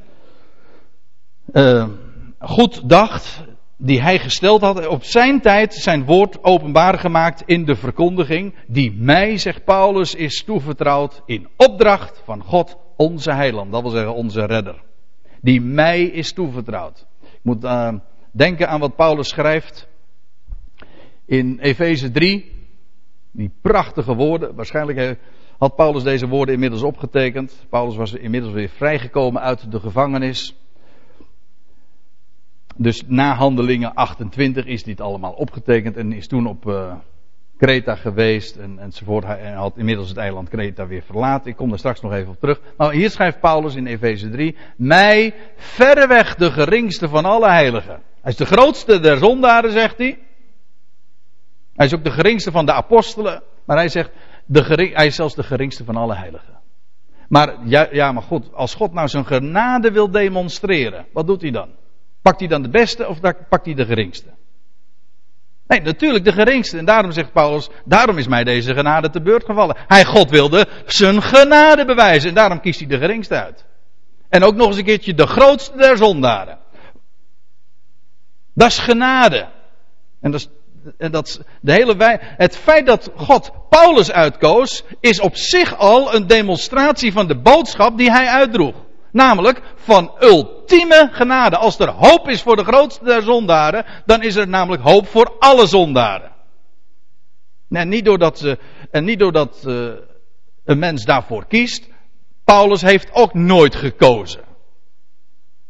uh, 1.54 1.88
goed 2.40 2.90
dacht, 2.90 3.44
die 3.78 4.02
hij 4.02 4.20
gesteld 4.20 4.62
had, 4.62 4.88
op 4.88 5.04
zijn 5.04 5.42
tijd 5.42 5.74
zijn 5.74 6.06
woord 6.06 6.44
openbaar 6.44 7.00
gemaakt 7.00 7.44
in 7.46 7.66
de 7.66 7.76
verkondiging, 7.76 8.56
die 8.68 8.94
mij, 8.94 9.38
zegt 9.38 9.64
Paulus, 9.64 10.16
is 10.16 10.44
toevertrouwd 10.44 11.22
in 11.26 11.48
opdracht 11.58 12.22
van 12.26 12.44
God, 12.44 12.78
onze 12.98 13.32
heiland. 13.32 13.72
Dat 13.72 13.82
wil 13.82 13.92
zeggen 13.92 14.14
onze 14.14 14.46
redder. 14.46 14.84
Die 15.42 15.62
mij 15.62 16.04
is 16.04 16.34
toevertrouwd 16.34 17.06
moet 17.48 17.64
uh, 17.64 17.94
denken 18.32 18.70
aan 18.70 18.80
wat 18.80 18.96
Paulus 18.96 19.28
schrijft 19.30 19.88
in 21.26 21.60
Efeze 21.60 22.12
3. 22.12 22.52
Die 23.32 23.52
prachtige 23.62 24.16
woorden. 24.16 24.56
Waarschijnlijk 24.56 25.20
had 25.58 25.76
Paulus 25.76 26.04
deze 26.04 26.28
woorden 26.28 26.54
inmiddels 26.54 26.84
opgetekend. 26.84 27.66
Paulus 27.70 27.96
was 27.96 28.14
inmiddels 28.14 28.54
weer 28.54 28.70
vrijgekomen 28.70 29.42
uit 29.42 29.72
de 29.72 29.80
gevangenis. 29.80 30.56
Dus 32.76 33.04
na 33.08 33.34
handelingen 33.36 33.94
28 33.94 34.66
is 34.66 34.84
dit 34.84 35.02
allemaal 35.02 35.34
opgetekend 35.34 35.98
en 35.98 36.12
is 36.12 36.28
toen 36.28 36.48
op 36.48 36.66
uh, 36.66 36.96
Kreta 37.58 37.96
geweest 37.96 38.56
en, 38.56 38.80
enzovoort. 38.80 39.26
Hij 39.26 39.52
had 39.52 39.78
inmiddels 39.78 40.10
het 40.10 40.18
eiland 40.18 40.50
Kreta 40.50 40.88
weer 40.88 41.02
verlaten. 41.02 41.52
Ik 41.52 41.56
kom 41.56 41.70
daar 41.70 41.78
straks 41.78 42.02
nog 42.02 42.14
even 42.14 42.30
op 42.30 42.40
terug. 42.40 42.60
Maar 42.78 42.92
hier 42.92 43.10
schrijft 43.10 43.40
Paulus 43.40 43.76
in 43.76 43.86
Efeze 43.86 44.30
3. 44.30 44.56
Mij 44.76 45.34
verreweg 45.56 46.36
de 46.36 46.52
geringste 46.52 47.10
van 47.10 47.26
alle 47.26 47.50
heiligen. 47.50 48.02
Hij 48.22 48.32
is 48.32 48.38
de 48.38 48.46
grootste 48.46 49.00
der 49.00 49.18
zondaren, 49.18 49.72
zegt 49.72 49.98
hij. 49.98 50.20
Hij 51.76 51.86
is 51.86 51.94
ook 51.94 52.04
de 52.04 52.12
geringste 52.12 52.52
van 52.52 52.66
de 52.66 52.74
apostelen. 52.74 53.44
Maar 53.66 53.78
hij 53.78 53.90
zegt, 53.90 54.12
de 54.46 54.64
gering, 54.64 54.96
hij 54.96 55.06
is 55.06 55.16
zelfs 55.16 55.36
de 55.36 55.44
geringste 55.44 55.84
van 55.84 55.96
alle 55.96 56.16
heiligen. 56.16 56.56
Maar 57.28 57.56
ja, 57.64 57.88
ja, 57.92 58.12
maar 58.12 58.24
goed, 58.24 58.54
als 58.54 58.76
God 58.76 58.94
nou 58.94 59.08
zijn 59.08 59.26
genade 59.26 59.92
wil 59.92 60.12
demonstreren, 60.12 61.06
wat 61.14 61.28
doet 61.28 61.42
hij 61.42 61.52
dan? 61.52 61.70
Pakt 62.22 62.40
hij 62.40 62.48
dan 62.48 62.62
de 62.62 62.70
beste 62.70 63.08
of 63.08 63.20
pakt 63.50 63.66
hij 63.66 63.74
de 63.74 63.86
geringste? 63.86 64.30
Nee, 65.68 65.82
natuurlijk 65.82 66.26
de 66.26 66.32
geringste. 66.32 66.78
En 66.78 66.86
daarom 66.86 67.12
zegt 67.12 67.32
Paulus, 67.32 67.70
daarom 67.86 68.18
is 68.18 68.28
mij 68.28 68.44
deze 68.44 68.74
genade 68.74 69.10
te 69.10 69.22
beurt 69.22 69.46
gevallen. 69.46 69.78
Hij, 69.88 70.06
God 70.06 70.30
wilde 70.30 70.68
zijn 70.86 71.22
genade 71.22 71.86
bewijzen. 71.86 72.30
En 72.30 72.36
daarom 72.36 72.60
kiest 72.60 72.80
hij 72.80 72.88
de 72.88 72.98
geringste 72.98 73.44
uit. 73.44 73.66
En 74.30 74.44
ook 74.44 74.56
nog 74.56 74.68
eens 74.68 74.78
een 74.78 74.84
keertje 74.84 75.14
de 75.14 75.28
grootste 75.28 75.78
der 75.78 75.98
zondaren. 75.98 76.58
Dat 78.54 78.68
is 78.68 78.80
genade. 78.80 79.48
En 80.22 80.32
dat 80.32 80.40
is, 80.40 80.48
en 80.98 81.12
dat 81.12 81.28
is 81.28 81.40
de 81.62 81.72
hele 81.72 81.96
wij. 81.96 82.20
Het 82.22 82.58
feit 82.58 82.86
dat 82.86 83.12
God 83.16 83.52
Paulus 83.70 84.12
uitkoos, 84.12 84.84
is 85.00 85.20
op 85.20 85.36
zich 85.36 85.78
al 85.78 86.16
een 86.16 86.28
demonstratie 86.28 87.12
van 87.12 87.28
de 87.28 87.38
boodschap 87.38 87.98
die 87.98 88.12
hij 88.12 88.28
uitdroeg. 88.28 88.76
Namelijk 89.18 89.62
van 89.76 90.12
ultieme 90.20 91.10
genade. 91.12 91.58
Als 91.58 91.80
er 91.80 91.90
hoop 91.90 92.30
is 92.30 92.42
voor 92.42 92.56
de 92.56 92.64
grootste 92.64 93.04
der 93.04 93.22
zondaren, 93.22 93.86
dan 94.06 94.24
is 94.24 94.36
er 94.36 94.48
namelijk 94.48 94.84
hoop 94.84 95.08
voor 95.08 95.36
alle 95.40 95.68
zondaren. 95.68 96.32
Nee, 97.68 97.86
niet 97.86 98.06
doordat, 98.06 98.38
ze, 98.38 98.58
en 98.92 99.04
niet 99.04 99.20
doordat 99.20 99.64
uh, 99.68 99.90
een 100.66 100.80
mens 100.80 101.06
daarvoor 101.06 101.46
kiest. 101.46 101.88
Paulus 102.44 102.82
heeft 102.82 103.14
ook 103.14 103.34
nooit 103.34 103.76
gekozen. 103.76 104.42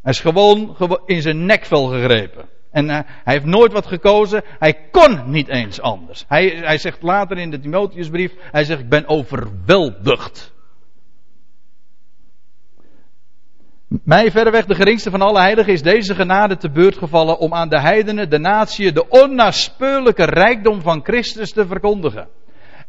Hij 0.01 0.11
is 0.11 0.19
gewoon, 0.19 0.77
in 1.05 1.21
zijn 1.21 1.45
nekvel 1.45 1.85
gegrepen. 1.85 2.49
En 2.71 2.85
uh, 2.85 2.99
hij 3.05 3.33
heeft 3.33 3.45
nooit 3.45 3.71
wat 3.71 3.87
gekozen. 3.87 4.43
Hij 4.59 4.73
kon 4.91 5.31
niet 5.31 5.47
eens 5.47 5.81
anders. 5.81 6.25
Hij, 6.27 6.47
hij 6.47 6.77
zegt 6.77 7.01
later 7.01 7.37
in 7.37 7.51
de 7.51 7.59
Timotheusbrief, 7.59 8.33
hij 8.51 8.63
zegt 8.63 8.79
ik 8.79 8.89
ben 8.89 9.07
overweldigd 9.07 10.55
Mij 13.87 14.31
verreweg 14.31 14.65
de 14.65 14.75
geringste 14.75 15.09
van 15.09 15.21
alle 15.21 15.39
heiligen 15.39 15.73
is 15.73 15.81
deze 15.81 16.15
genade 16.15 16.57
te 16.57 16.69
beurt 16.69 16.97
gevallen 16.97 17.39
om 17.39 17.53
aan 17.53 17.69
de 17.69 17.79
heidenen, 17.79 18.29
de 18.29 18.37
natie, 18.37 18.91
de 18.91 19.07
onnaspeurlijke 19.09 20.23
rijkdom 20.25 20.81
van 20.81 21.03
Christus 21.03 21.51
te 21.51 21.67
verkondigen. 21.67 22.27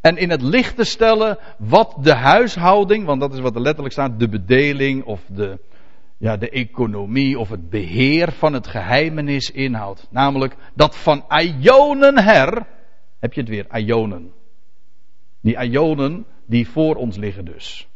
En 0.00 0.16
in 0.16 0.30
het 0.30 0.42
licht 0.42 0.76
te 0.76 0.84
stellen 0.84 1.38
wat 1.58 1.96
de 2.02 2.14
huishouding, 2.14 3.04
want 3.04 3.20
dat 3.20 3.32
is 3.32 3.40
wat 3.40 3.54
er 3.54 3.60
letterlijk 3.60 3.92
staat, 3.92 4.18
de 4.18 4.28
bedeling 4.28 5.04
of 5.04 5.20
de, 5.26 5.58
ja, 6.16 6.36
de 6.36 6.50
economie 6.50 7.38
of 7.38 7.48
het 7.48 7.70
beheer 7.70 8.32
van 8.32 8.52
het 8.52 8.66
geheimenis 8.66 9.50
inhoudt. 9.50 10.06
Namelijk 10.10 10.56
dat 10.74 10.96
van 10.96 11.24
Ionen 11.28 12.18
her, 12.18 12.66
heb 13.18 13.32
je 13.32 13.40
het 13.40 13.50
weer, 13.50 13.66
Ionen. 13.72 14.32
Die 15.40 15.62
Ionen 15.62 16.26
die 16.46 16.68
voor 16.68 16.94
ons 16.94 17.16
liggen 17.16 17.44
dus. 17.44 17.87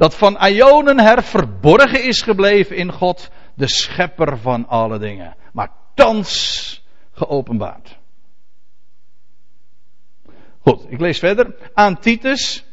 Dat 0.00 0.14
van 0.14 0.36
Ionen 0.46 1.00
her 1.00 1.22
verborgen 1.22 2.04
is 2.04 2.22
gebleven 2.22 2.76
in 2.76 2.92
God, 2.92 3.30
de 3.54 3.68
schepper 3.68 4.38
van 4.38 4.68
alle 4.68 4.98
dingen. 4.98 5.36
Maar 5.52 5.70
thans 5.94 6.84
geopenbaard. 7.12 7.98
Goed, 10.60 10.86
ik 10.88 11.00
lees 11.00 11.18
verder. 11.18 11.54
Aan 11.74 11.98
Titus, 11.98 12.64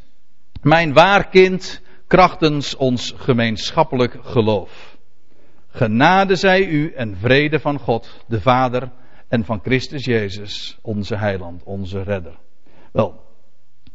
mijn 0.62 0.94
waarkind, 0.94 1.82
krachtens 2.08 2.76
ons 2.76 3.14
gemeenschappelijk 3.16 4.18
geloof. 4.22 4.98
Genade 5.70 6.36
zij 6.36 6.66
u 6.66 6.94
en 6.94 7.18
vrede 7.18 7.60
van 7.60 7.80
God, 7.80 8.24
de 8.28 8.42
Vader, 8.42 8.92
en 9.28 9.46
van 9.46 9.60
Christus 9.64 10.06
Jezus, 10.06 10.78
onze 10.82 11.16
heiland, 11.16 11.64
onze 11.64 12.02
redder. 12.02 12.38
Wel, 12.92 13.27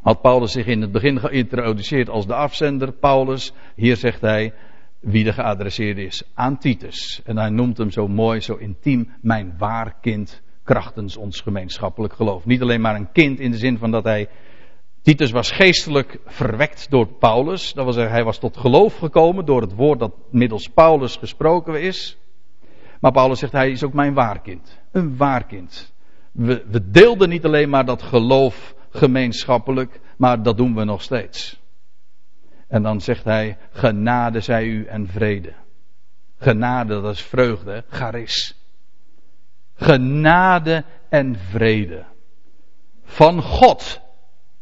had 0.02 0.20
Paulus 0.20 0.52
zich 0.52 0.66
in 0.66 0.80
het 0.80 0.92
begin 0.92 1.20
geïntroduceerd 1.20 2.08
als 2.08 2.26
de 2.26 2.34
afzender, 2.34 2.92
Paulus. 2.92 3.52
Hier 3.74 3.96
zegt 3.96 4.20
hij 4.20 4.52
wie 5.00 5.24
de 5.24 5.32
geadresseerde 5.32 6.04
is, 6.04 6.22
aan 6.34 6.58
Titus. 6.58 7.20
En 7.24 7.36
hij 7.36 7.50
noemt 7.50 7.78
hem 7.78 7.90
zo 7.90 8.08
mooi, 8.08 8.40
zo 8.40 8.54
intiem, 8.54 9.12
mijn 9.20 9.54
waar 9.58 9.96
kind, 10.00 10.42
krachtens 10.64 11.16
ons 11.16 11.40
gemeenschappelijk 11.40 12.14
geloof. 12.14 12.44
Niet 12.44 12.62
alleen 12.62 12.80
maar 12.80 12.94
een 12.94 13.12
kind 13.12 13.40
in 13.40 13.50
de 13.50 13.56
zin 13.56 13.78
van 13.78 13.90
dat 13.90 14.04
hij 14.04 14.28
Titus 15.02 15.30
was 15.30 15.50
geestelijk 15.50 16.18
verwekt 16.26 16.90
door 16.90 17.06
Paulus. 17.06 17.72
Dat 17.72 17.94
zeggen, 17.94 18.12
hij 18.12 18.24
was 18.24 18.38
tot 18.38 18.56
geloof 18.56 18.96
gekomen 18.96 19.44
door 19.44 19.60
het 19.60 19.74
woord 19.74 19.98
dat 19.98 20.12
middels 20.30 20.68
Paulus 20.68 21.16
gesproken 21.16 21.80
is. 21.80 22.18
Maar 23.00 23.12
Paulus 23.12 23.38
zegt, 23.38 23.52
hij 23.52 23.70
is 23.70 23.84
ook 23.84 23.92
mijn 23.92 24.14
waarkind. 24.14 24.80
Een 24.92 25.16
waarkind. 25.16 25.92
We, 26.32 26.64
we 26.70 26.90
deelden 26.90 27.28
niet 27.28 27.44
alleen 27.44 27.68
maar 27.68 27.84
dat 27.84 28.02
geloof 28.02 28.74
gemeenschappelijk, 28.92 30.00
maar 30.16 30.42
dat 30.42 30.56
doen 30.56 30.74
we 30.74 30.84
nog 30.84 31.02
steeds. 31.02 31.60
En 32.68 32.82
dan 32.82 33.00
zegt 33.00 33.24
hij, 33.24 33.58
genade 33.70 34.40
zij 34.40 34.64
u 34.64 34.86
en 34.86 35.08
vrede. 35.08 35.52
Genade, 36.38 37.00
dat 37.00 37.14
is 37.14 37.22
vreugde, 37.22 37.84
charis. 37.88 38.56
Genade 39.74 40.84
en 41.08 41.36
vrede. 41.36 42.04
Van 43.04 43.42
God. 43.42 44.00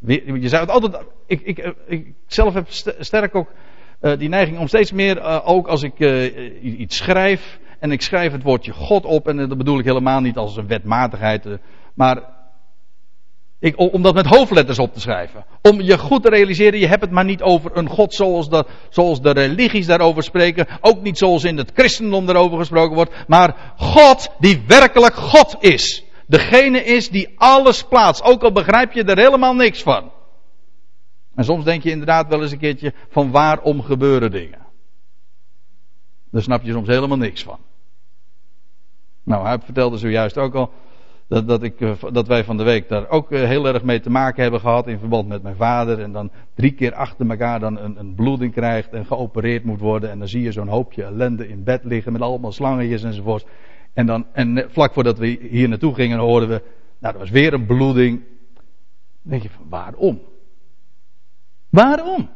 Je 0.06 0.48
zou 0.48 0.62
het 0.62 0.70
altijd, 0.70 1.04
ik, 1.26 1.40
ik, 1.40 1.74
ik 1.86 2.14
zelf 2.26 2.54
heb 2.54 2.66
sterk 2.98 3.34
ook 3.34 3.52
uh, 4.00 4.18
die 4.18 4.28
neiging 4.28 4.58
om 4.58 4.68
steeds 4.68 4.92
meer, 4.92 5.16
uh, 5.16 5.40
ook 5.44 5.66
als 5.66 5.82
ik 5.82 5.98
uh, 5.98 6.80
iets 6.80 6.96
schrijf, 6.96 7.58
en 7.78 7.92
ik 7.92 8.02
schrijf 8.02 8.32
het 8.32 8.42
woordje 8.42 8.72
God 8.72 9.04
op, 9.04 9.28
en 9.28 9.36
dat 9.36 9.58
bedoel 9.58 9.78
ik 9.78 9.84
helemaal 9.84 10.20
niet 10.20 10.36
als 10.36 10.56
een 10.56 10.66
wetmatigheid, 10.66 11.46
maar 11.94 12.22
ik, 13.60 13.78
om 13.78 14.02
dat 14.02 14.14
met 14.14 14.26
hoofdletters 14.26 14.78
op 14.78 14.94
te 14.94 15.00
schrijven. 15.00 15.44
Om 15.62 15.80
je 15.80 15.98
goed 15.98 16.22
te 16.22 16.28
realiseren, 16.28 16.78
je 16.78 16.86
hebt 16.86 17.00
het 17.00 17.10
maar 17.10 17.24
niet 17.24 17.42
over 17.42 17.76
een 17.76 17.88
God 17.88 18.14
zoals 18.14 18.50
de, 18.50 18.66
zoals 18.88 19.20
de 19.20 19.30
religies 19.30 19.86
daarover 19.86 20.22
spreken. 20.22 20.66
Ook 20.80 21.02
niet 21.02 21.18
zoals 21.18 21.44
in 21.44 21.56
het 21.56 21.70
christendom 21.74 22.26
daarover 22.26 22.58
gesproken 22.58 22.94
wordt. 22.94 23.24
Maar 23.26 23.72
God 23.76 24.30
die 24.38 24.62
werkelijk 24.66 25.14
God 25.14 25.56
is. 25.58 26.04
Degene 26.26 26.84
is 26.84 27.10
die 27.10 27.28
alles 27.36 27.84
plaatst. 27.84 28.22
Ook 28.22 28.42
al 28.42 28.52
begrijp 28.52 28.92
je 28.92 29.04
er 29.04 29.18
helemaal 29.18 29.54
niks 29.54 29.82
van. 29.82 30.10
En 31.34 31.44
soms 31.44 31.64
denk 31.64 31.82
je 31.82 31.90
inderdaad 31.90 32.28
wel 32.28 32.42
eens 32.42 32.52
een 32.52 32.58
keertje 32.58 32.94
van 33.08 33.30
waarom 33.30 33.82
gebeuren 33.82 34.30
dingen. 34.30 34.66
Daar 36.30 36.42
snap 36.42 36.62
je 36.62 36.72
soms 36.72 36.88
helemaal 36.88 37.16
niks 37.16 37.42
van. 37.42 37.58
Nou, 39.22 39.46
hij 39.46 39.58
vertelde 39.58 39.98
zojuist 39.98 40.38
ook 40.38 40.54
al 40.54 40.72
dat, 41.30 41.48
dat, 41.48 41.62
ik, 41.62 41.80
eh, 41.80 41.92
dat 42.12 42.26
wij 42.26 42.44
van 42.44 42.56
de 42.56 42.62
week 42.62 42.88
daar 42.88 43.08
ook 43.08 43.32
eh, 43.32 43.42
heel 43.42 43.66
erg 43.66 43.82
mee 43.82 44.00
te 44.00 44.10
maken 44.10 44.42
hebben 44.42 44.60
gehad 44.60 44.86
in 44.86 44.98
verband 44.98 45.28
met 45.28 45.42
mijn 45.42 45.56
vader. 45.56 46.00
En 46.00 46.12
dan 46.12 46.30
drie 46.54 46.72
keer 46.72 46.94
achter 46.94 47.30
elkaar 47.30 47.60
dan 47.60 47.78
een, 47.78 47.98
een 47.98 48.14
bloeding 48.14 48.52
krijgt 48.52 48.92
en 48.92 49.06
geopereerd 49.06 49.64
moet 49.64 49.80
worden. 49.80 50.10
En 50.10 50.18
dan 50.18 50.28
zie 50.28 50.42
je 50.42 50.52
zo'n 50.52 50.68
hoopje 50.68 51.04
ellende 51.04 51.48
in 51.48 51.64
bed 51.64 51.84
liggen 51.84 52.12
met 52.12 52.20
allemaal 52.20 52.52
slangetjes 52.52 53.02
enzovoort. 53.02 53.46
En, 53.92 54.06
dan, 54.06 54.26
en 54.32 54.66
vlak 54.68 54.92
voordat 54.92 55.18
we 55.18 55.26
hier 55.26 55.68
naartoe 55.68 55.94
gingen 55.94 56.18
hoorden 56.18 56.48
we, 56.48 56.62
nou 56.98 57.14
er 57.14 57.20
was 57.20 57.30
weer 57.30 57.52
een 57.52 57.66
bloeding. 57.66 58.22
Dan 59.22 59.30
denk 59.30 59.42
je 59.42 59.50
van 59.50 59.66
waarom? 59.68 60.20
Waarom? 61.68 62.30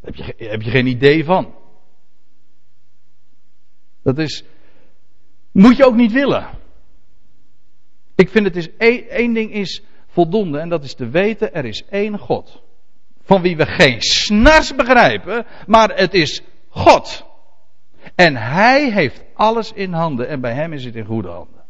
Heb 0.00 0.14
je, 0.14 0.34
heb 0.36 0.62
je 0.62 0.70
geen 0.70 0.86
idee 0.86 1.24
van. 1.24 1.54
Dat 4.02 4.18
is, 4.18 4.44
moet 5.52 5.76
je 5.76 5.86
ook 5.86 5.96
niet 5.96 6.12
willen. 6.12 6.60
Ik 8.14 8.28
vind 8.28 8.44
het 8.46 8.56
is 8.56 8.76
één 8.76 9.32
ding 9.32 9.52
is 9.52 9.82
voldoende 10.06 10.58
en 10.58 10.68
dat 10.68 10.84
is 10.84 10.94
te 10.94 11.08
weten 11.08 11.54
er 11.54 11.64
is 11.64 11.84
één 11.90 12.18
God. 12.18 12.62
Van 13.22 13.42
wie 13.42 13.56
we 13.56 13.66
geen 13.66 14.00
snars 14.00 14.74
begrijpen, 14.74 15.46
maar 15.66 15.94
het 15.94 16.14
is 16.14 16.42
God. 16.68 17.24
En 18.14 18.36
hij 18.36 18.90
heeft 18.90 19.24
alles 19.34 19.72
in 19.72 19.92
handen 19.92 20.28
en 20.28 20.40
bij 20.40 20.52
hem 20.52 20.72
is 20.72 20.84
het 20.84 20.94
in 20.94 21.04
goede 21.04 21.28
handen. 21.28 21.62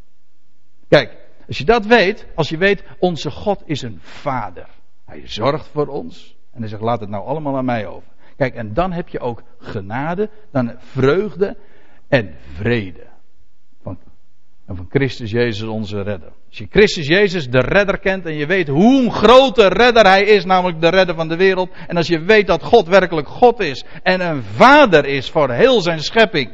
Kijk, 0.88 1.16
als 1.46 1.58
je 1.58 1.64
dat 1.64 1.86
weet, 1.86 2.26
als 2.34 2.48
je 2.48 2.56
weet, 2.56 2.82
onze 2.98 3.30
God 3.30 3.62
is 3.64 3.82
een 3.82 3.98
vader. 4.02 4.68
Hij 5.04 5.22
zorgt 5.24 5.68
voor 5.68 5.86
ons 5.86 6.36
en 6.52 6.60
hij 6.60 6.68
zegt 6.68 6.82
laat 6.82 7.00
het 7.00 7.08
nou 7.08 7.26
allemaal 7.26 7.56
aan 7.56 7.64
mij 7.64 7.86
over. 7.86 8.08
Kijk, 8.36 8.54
en 8.54 8.74
dan 8.74 8.92
heb 8.92 9.08
je 9.08 9.20
ook 9.20 9.42
genade, 9.58 10.30
dan 10.50 10.74
vreugde 10.78 11.56
en 12.08 12.34
vrede 12.52 13.11
van 14.76 14.86
Christus 14.90 15.30
Jezus 15.30 15.68
onze 15.68 16.02
redder. 16.02 16.32
Als 16.48 16.58
je 16.58 16.66
Christus 16.70 17.06
Jezus 17.06 17.50
de 17.50 17.60
redder 17.60 17.98
kent 17.98 18.26
en 18.26 18.34
je 18.34 18.46
weet 18.46 18.68
hoe 18.68 19.10
grote 19.10 19.68
redder 19.68 20.06
hij 20.06 20.22
is, 20.22 20.44
namelijk 20.44 20.80
de 20.80 20.88
redder 20.88 21.14
van 21.14 21.28
de 21.28 21.36
wereld. 21.36 21.70
En 21.86 21.96
als 21.96 22.06
je 22.06 22.20
weet 22.20 22.46
dat 22.46 22.62
God 22.62 22.88
werkelijk 22.88 23.28
God 23.28 23.60
is 23.60 23.84
en 24.02 24.20
een 24.20 24.42
vader 24.42 25.04
is 25.06 25.30
voor 25.30 25.50
heel 25.50 25.80
zijn 25.80 26.00
schepping. 26.00 26.52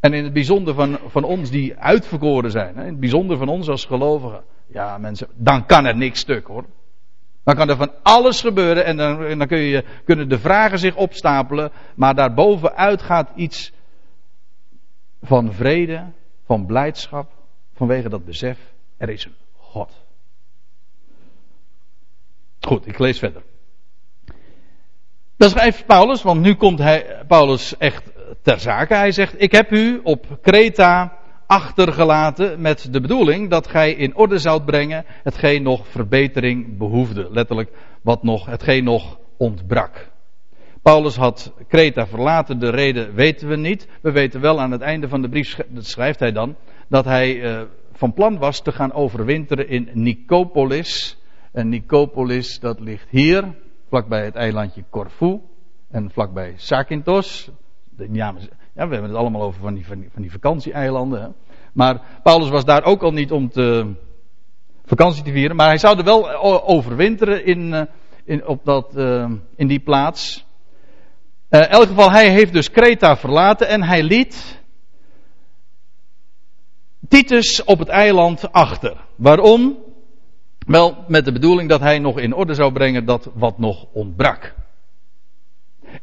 En 0.00 0.12
in 0.12 0.24
het 0.24 0.32
bijzonder 0.32 0.74
van, 0.74 0.98
van 1.06 1.24
ons 1.24 1.50
die 1.50 1.76
uitverkoren 1.78 2.50
zijn. 2.50 2.76
In 2.76 2.86
het 2.86 3.00
bijzonder 3.00 3.36
van 3.36 3.48
ons 3.48 3.68
als 3.68 3.84
gelovigen. 3.84 4.42
Ja 4.66 4.98
mensen, 4.98 5.28
dan 5.34 5.66
kan 5.66 5.86
er 5.86 5.96
niks 5.96 6.20
stuk 6.20 6.46
hoor. 6.46 6.64
Dan 7.44 7.54
kan 7.54 7.68
er 7.68 7.76
van 7.76 7.92
alles 8.02 8.40
gebeuren 8.40 8.84
en 8.84 8.96
dan, 8.96 9.38
dan 9.38 9.46
kun 9.46 9.58
je, 9.58 9.84
kunnen 10.04 10.28
de 10.28 10.38
vragen 10.38 10.78
zich 10.78 10.96
opstapelen. 10.96 11.70
Maar 11.94 12.14
daarbovenuit 12.14 13.02
gaat 13.02 13.30
iets 13.34 13.72
van 15.22 15.52
vrede, 15.52 16.12
van 16.44 16.66
blijdschap 16.66 17.39
vanwege 17.80 18.08
dat 18.08 18.24
besef, 18.24 18.58
er 18.96 19.08
is 19.08 19.24
een 19.24 19.34
God. 19.56 20.04
Goed, 22.60 22.86
ik 22.86 22.98
lees 22.98 23.18
verder. 23.18 23.42
Dan 25.36 25.50
schrijft 25.50 25.86
Paulus, 25.86 26.22
want 26.22 26.40
nu 26.40 26.54
komt 26.54 26.78
hij, 26.78 27.24
Paulus 27.26 27.76
echt 27.76 28.12
ter 28.42 28.60
zake. 28.60 28.94
Hij 28.94 29.12
zegt, 29.12 29.42
ik 29.42 29.52
heb 29.52 29.72
u 29.72 30.00
op 30.02 30.38
Kreta 30.42 31.18
achtergelaten 31.46 32.60
met 32.60 32.92
de 32.92 33.00
bedoeling 33.00 33.50
dat 33.50 33.66
gij 33.66 33.92
in 33.92 34.16
orde 34.16 34.38
zoudt 34.38 34.64
brengen 34.64 35.04
hetgeen 35.06 35.62
nog 35.62 35.88
verbetering 35.88 36.78
behoefde. 36.78 37.28
Letterlijk, 37.30 37.70
wat 38.02 38.22
nog, 38.22 38.46
hetgeen 38.46 38.84
nog 38.84 39.18
ontbrak. 39.36 40.10
Paulus 40.82 41.16
had 41.16 41.52
Kreta 41.68 42.06
verlaten, 42.06 42.58
de 42.58 42.70
reden 42.70 43.14
weten 43.14 43.48
we 43.48 43.56
niet. 43.56 43.88
We 44.02 44.12
weten 44.12 44.40
wel 44.40 44.60
aan 44.60 44.70
het 44.70 44.80
einde 44.80 45.08
van 45.08 45.22
de 45.22 45.28
brief, 45.28 45.58
dat 45.68 45.86
schrijft 45.86 46.20
hij 46.20 46.32
dan, 46.32 46.56
dat 46.90 47.04
hij 47.04 47.34
uh, 47.34 47.62
van 47.92 48.12
plan 48.12 48.38
was 48.38 48.60
te 48.60 48.72
gaan 48.72 48.92
overwinteren 48.92 49.68
in 49.68 49.88
Nicopolis. 49.92 51.18
En 51.52 51.68
Nicopolis, 51.68 52.60
dat 52.60 52.80
ligt 52.80 53.06
hier, 53.10 53.54
vlakbij 53.88 54.24
het 54.24 54.34
eilandje 54.34 54.84
Corfu. 54.90 55.40
En 55.90 56.10
vlakbij 56.10 56.54
Zakynthos. 56.56 57.50
Ja, 58.12 58.34
we 58.34 58.80
hebben 58.80 59.02
het 59.02 59.14
allemaal 59.14 59.42
over 59.42 59.60
van 59.60 59.74
die, 59.74 59.86
van 59.86 60.22
die, 60.22 60.30
van. 60.40 61.34
Maar 61.72 62.00
Paulus 62.22 62.48
was 62.48 62.64
daar 62.64 62.84
ook 62.84 63.02
al 63.02 63.12
niet 63.12 63.32
om 63.32 63.50
te, 63.50 63.92
vakantie 64.84 65.22
te 65.22 65.32
vieren. 65.32 65.56
Maar 65.56 65.66
hij 65.66 65.78
zou 65.78 65.98
er 65.98 66.04
wel 66.04 66.40
overwinteren 66.66 67.44
in, 67.44 67.74
eh, 67.74 67.82
in, 68.24 68.46
op 68.46 68.64
dat, 68.64 68.96
in 69.56 69.66
die 69.66 69.80
plaats. 69.80 70.46
Uh, 71.50 71.60
in 71.60 71.66
elk 71.66 71.86
geval, 71.86 72.10
hij 72.10 72.30
heeft 72.30 72.52
dus 72.52 72.70
Kreta 72.70 73.16
verlaten 73.16 73.68
en 73.68 73.82
hij 73.82 74.02
liet 74.02 74.59
Titus 77.10 77.64
op 77.64 77.78
het 77.78 77.88
eiland 77.88 78.52
achter. 78.52 78.96
Waarom? 79.16 79.78
Wel, 80.66 81.04
met 81.08 81.24
de 81.24 81.32
bedoeling 81.32 81.68
dat 81.68 81.80
hij 81.80 81.98
nog 81.98 82.18
in 82.18 82.34
orde 82.34 82.54
zou 82.54 82.72
brengen 82.72 83.04
dat 83.04 83.30
wat 83.34 83.58
nog 83.58 83.86
ontbrak. 83.92 84.54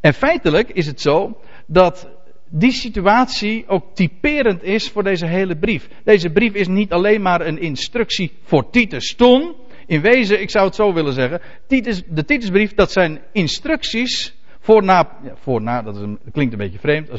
En 0.00 0.14
feitelijk 0.14 0.70
is 0.70 0.86
het 0.86 1.00
zo 1.00 1.40
dat 1.66 2.08
die 2.48 2.72
situatie 2.72 3.64
ook 3.68 3.84
typerend 3.94 4.62
is 4.62 4.90
voor 4.90 5.02
deze 5.02 5.26
hele 5.26 5.56
brief. 5.56 5.88
Deze 6.04 6.30
brief 6.30 6.54
is 6.54 6.68
niet 6.68 6.92
alleen 6.92 7.22
maar 7.22 7.40
een 7.40 7.60
instructie 7.60 8.32
voor 8.42 8.70
Titus 8.70 9.14
toen. 9.14 9.54
In 9.86 10.00
wezen, 10.00 10.40
ik 10.40 10.50
zou 10.50 10.66
het 10.66 10.74
zo 10.74 10.92
willen 10.92 11.12
zeggen, 11.12 11.40
Titus, 11.66 12.02
de 12.06 12.24
Titusbrief, 12.24 12.74
dat 12.74 12.92
zijn 12.92 13.20
instructies 13.32 14.34
voor 14.60 14.84
na, 14.84 15.18
voor 15.34 15.62
na 15.62 15.82
dat, 15.82 15.96
klinkt 16.32 16.52
een 16.52 16.58
beetje 16.58 16.78
vreemd, 16.78 17.10
uh, 17.10 17.16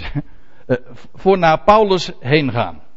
voor 1.21 1.37
naar 1.37 1.63
Paulus 1.63 2.11
heen 2.19 2.51
gaan. 2.51 2.87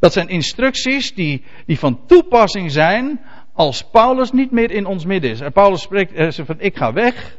Dat 0.00 0.12
zijn 0.12 0.28
instructies 0.28 1.14
die, 1.14 1.44
die 1.66 1.78
van 1.78 2.06
toepassing 2.06 2.70
zijn 2.70 3.20
als 3.52 3.90
Paulus 3.90 4.32
niet 4.32 4.50
meer 4.50 4.70
in 4.70 4.86
ons 4.86 5.04
midden 5.04 5.30
is. 5.30 5.40
En 5.40 5.52
Paulus 5.52 5.82
spreekt 5.82 6.16
hij 6.16 6.30
zegt 6.30 6.46
van 6.46 6.60
ik 6.60 6.76
ga 6.76 6.92
weg. 6.92 7.38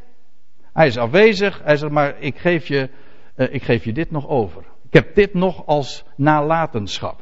Hij 0.73 0.87
is 0.87 0.97
afwezig. 0.97 1.61
Hij 1.63 1.77
zegt 1.77 1.91
maar 1.91 2.19
ik 2.19 2.37
geef 2.37 2.67
je, 2.67 2.89
uh, 3.35 3.53
ik 3.53 3.63
geef 3.63 3.83
je 3.83 3.93
dit 3.93 4.11
nog 4.11 4.27
over. 4.27 4.63
Ik 4.85 4.93
heb 4.93 5.15
dit 5.15 5.33
nog 5.33 5.65
als 5.65 6.03
nalatenschap. 6.15 7.21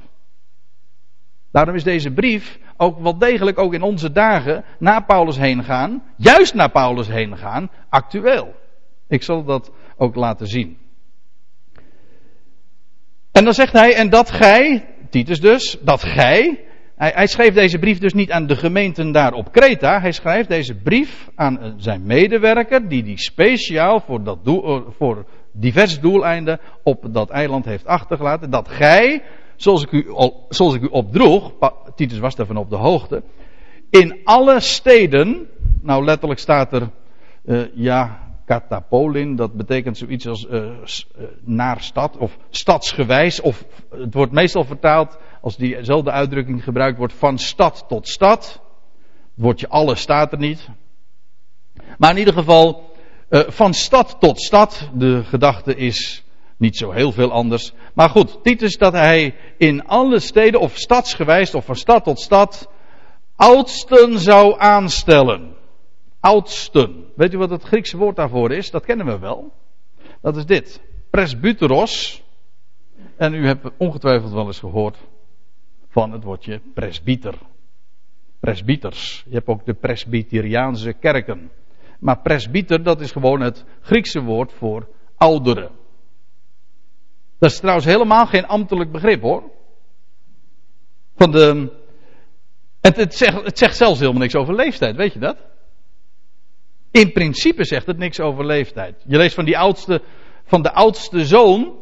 Daarom 1.52 1.76
is 1.76 1.84
deze 1.84 2.12
brief 2.12 2.60
ook 2.78 3.00
wel 3.00 3.18
degelijk 3.18 3.58
ook 3.58 3.74
in 3.74 3.82
onze 3.82 4.12
dagen 4.12 4.64
naar 4.80 5.06
Paulus 5.06 5.38
heen 5.38 5.64
gaan, 5.64 6.04
juist 6.18 6.54
naar 6.54 6.72
Paulus 6.72 7.08
heen 7.08 7.38
gaan, 7.38 7.70
actueel. 7.90 8.56
Ik 9.08 9.24
zal 9.24 9.44
dat 9.44 9.72
ook 9.98 10.16
laten 10.16 10.48
zien. 10.48 10.78
En 13.32 13.44
dan 13.44 13.54
zegt 13.54 13.74
hij, 13.74 13.96
en 13.96 14.10
dat 14.10 14.32
gij, 14.32 14.86
Titus 15.10 15.40
dus, 15.40 15.78
dat 15.82 16.04
gij, 16.04 16.60
hij, 16.96 17.12
hij, 17.16 17.28
schreef 17.28 17.54
deze 17.54 17.80
brief 17.80 18.00
dus 18.00 18.14
niet 18.14 18.32
aan 18.32 18.48
de 18.48 18.56
gemeenten 18.56 19.12
daar 19.12 19.34
op 19.34 19.52
Kreta, 19.52 20.00
hij 20.02 20.12
schrijft 20.12 20.50
deze 20.50 20.76
brief 20.76 21.30
aan 21.36 21.74
zijn 21.78 22.04
medewerker, 22.06 22.88
die 22.88 23.04
die 23.04 23.20
speciaal 23.20 24.00
voor, 24.00 24.24
dat 24.24 24.44
doel, 24.44 24.64
eh, 24.64 24.82
voor 24.98 25.26
divers 25.52 26.00
doeleinden 26.00 26.60
op 26.84 27.08
dat 27.14 27.30
eiland 27.30 27.66
heeft 27.66 27.86
achtergelaten, 27.86 28.50
dat 28.50 28.70
gij, 28.70 29.24
zoals 29.56 29.84
ik 29.84 29.92
u, 29.92 30.06
zoals 30.50 30.76
ik 30.76 30.82
u 30.82 30.88
opdroeg, 30.88 31.52
Titus 31.96 32.20
was 32.20 32.36
daarvan 32.36 32.58
op 32.58 32.70
de 32.70 32.76
hoogte, 32.76 33.24
in 33.90 34.20
alle 34.24 34.60
steden, 34.60 35.48
nou 35.82 36.04
letterlijk 36.04 36.40
staat 36.40 36.74
er, 36.74 36.90
uh, 37.46 37.62
ja, 37.74 38.29
katapolin, 38.50 39.36
dat 39.36 39.54
betekent 39.54 39.98
zoiets 39.98 40.28
als 40.28 40.48
uh, 40.52 40.72
naar 41.44 41.82
stad 41.82 42.18
of 42.18 42.38
stadsgewijs, 42.50 43.42
of 43.42 43.66
het 43.90 44.14
wordt 44.14 44.32
meestal 44.32 44.64
vertaald 44.64 45.18
als 45.42 45.58
diezelfde 45.58 46.12
uitdrukking 46.12 46.64
gebruikt 46.64 46.98
wordt 46.98 47.14
van 47.14 47.38
stad 47.38 47.86
tot 47.88 48.08
stad. 48.08 48.62
Het 49.36 49.44
woordje 49.46 49.68
alle 49.68 49.96
staat 49.96 50.32
er 50.32 50.38
niet. 50.38 50.70
Maar 51.98 52.12
in 52.12 52.18
ieder 52.18 52.34
geval 52.34 52.92
uh, 53.30 53.42
van 53.48 53.74
stad 53.74 54.16
tot 54.20 54.42
stad. 54.42 54.90
De 54.94 55.24
gedachte 55.24 55.76
is 55.76 56.24
niet 56.58 56.78
zo 56.78 56.92
heel 56.92 57.12
veel 57.12 57.32
anders. 57.32 57.74
Maar 57.94 58.10
goed, 58.10 58.44
Titus 58.44 58.78
dat 58.78 58.94
hij 58.94 59.36
in 59.58 59.86
alle 59.86 60.20
steden 60.20 60.60
of 60.60 60.78
stadsgewijs 60.78 61.56
of 61.56 61.66
van 61.66 61.76
stad 61.76 62.04
tot 62.04 62.20
stad 62.20 62.70
oudsten 63.36 64.20
zou 64.20 64.56
aanstellen. 64.60 65.56
Oudsten. 66.20 67.09
Weet 67.20 67.34
u 67.34 67.38
wat 67.38 67.50
het 67.50 67.64
Griekse 67.64 67.98
woord 67.98 68.16
daarvoor 68.16 68.52
is? 68.52 68.72
Dat 68.72 68.86
kennen 68.86 69.06
we 69.06 69.20
wel. 69.20 69.54
Dat 70.22 70.38
is 70.38 70.46
dit. 70.46 70.82
Presbyteros. 71.10 72.24
En 73.16 73.34
u 73.34 73.46
hebt 73.46 73.70
ongetwijfeld 73.78 74.32
wel 74.32 74.46
eens 74.46 74.60
gehoord 74.60 74.98
van 75.90 76.12
het 76.12 76.24
woordje 76.24 76.62
presbyter. 76.74 77.34
Presbyters. 78.40 79.24
Je 79.28 79.34
hebt 79.34 79.48
ook 79.48 79.66
de 79.66 79.74
presbyteriaanse 79.74 80.94
kerken. 80.94 81.52
Maar 82.00 82.22
presbyter, 82.22 82.84
dat 82.84 83.02
is 83.02 83.12
gewoon 83.12 83.42
het 83.42 83.66
Griekse 83.82 84.22
woord 84.22 84.54
voor 84.54 84.88
ouderen. 85.18 85.72
Dat 87.40 87.52
is 87.52 87.60
trouwens 87.60 87.86
helemaal 87.86 88.26
geen 88.26 88.46
ambtelijk 88.46 88.92
begrip 88.92 89.22
hoor. 89.22 89.44
Van 91.16 91.32
de, 91.32 91.72
het, 92.82 92.96
het, 92.96 93.16
zegt, 93.16 93.44
het 93.44 93.58
zegt 93.58 93.76
zelfs 93.76 94.00
helemaal 94.00 94.22
niks 94.22 94.36
over 94.36 94.56
leeftijd, 94.56 94.96
weet 94.96 95.14
je 95.14 95.20
dat? 95.20 95.38
In 96.92 97.12
principe 97.12 97.66
zegt 97.66 97.86
het 97.86 97.98
niks 97.98 98.20
over 98.20 98.46
leeftijd. 98.46 99.04
Je 99.08 99.18
leest 99.18 99.36
van 99.36 99.46
die 99.46 99.58
oudste, 99.58 100.02
van 100.46 100.62
de 100.62 100.74
oudste 100.74 101.26
zoon, 101.26 101.78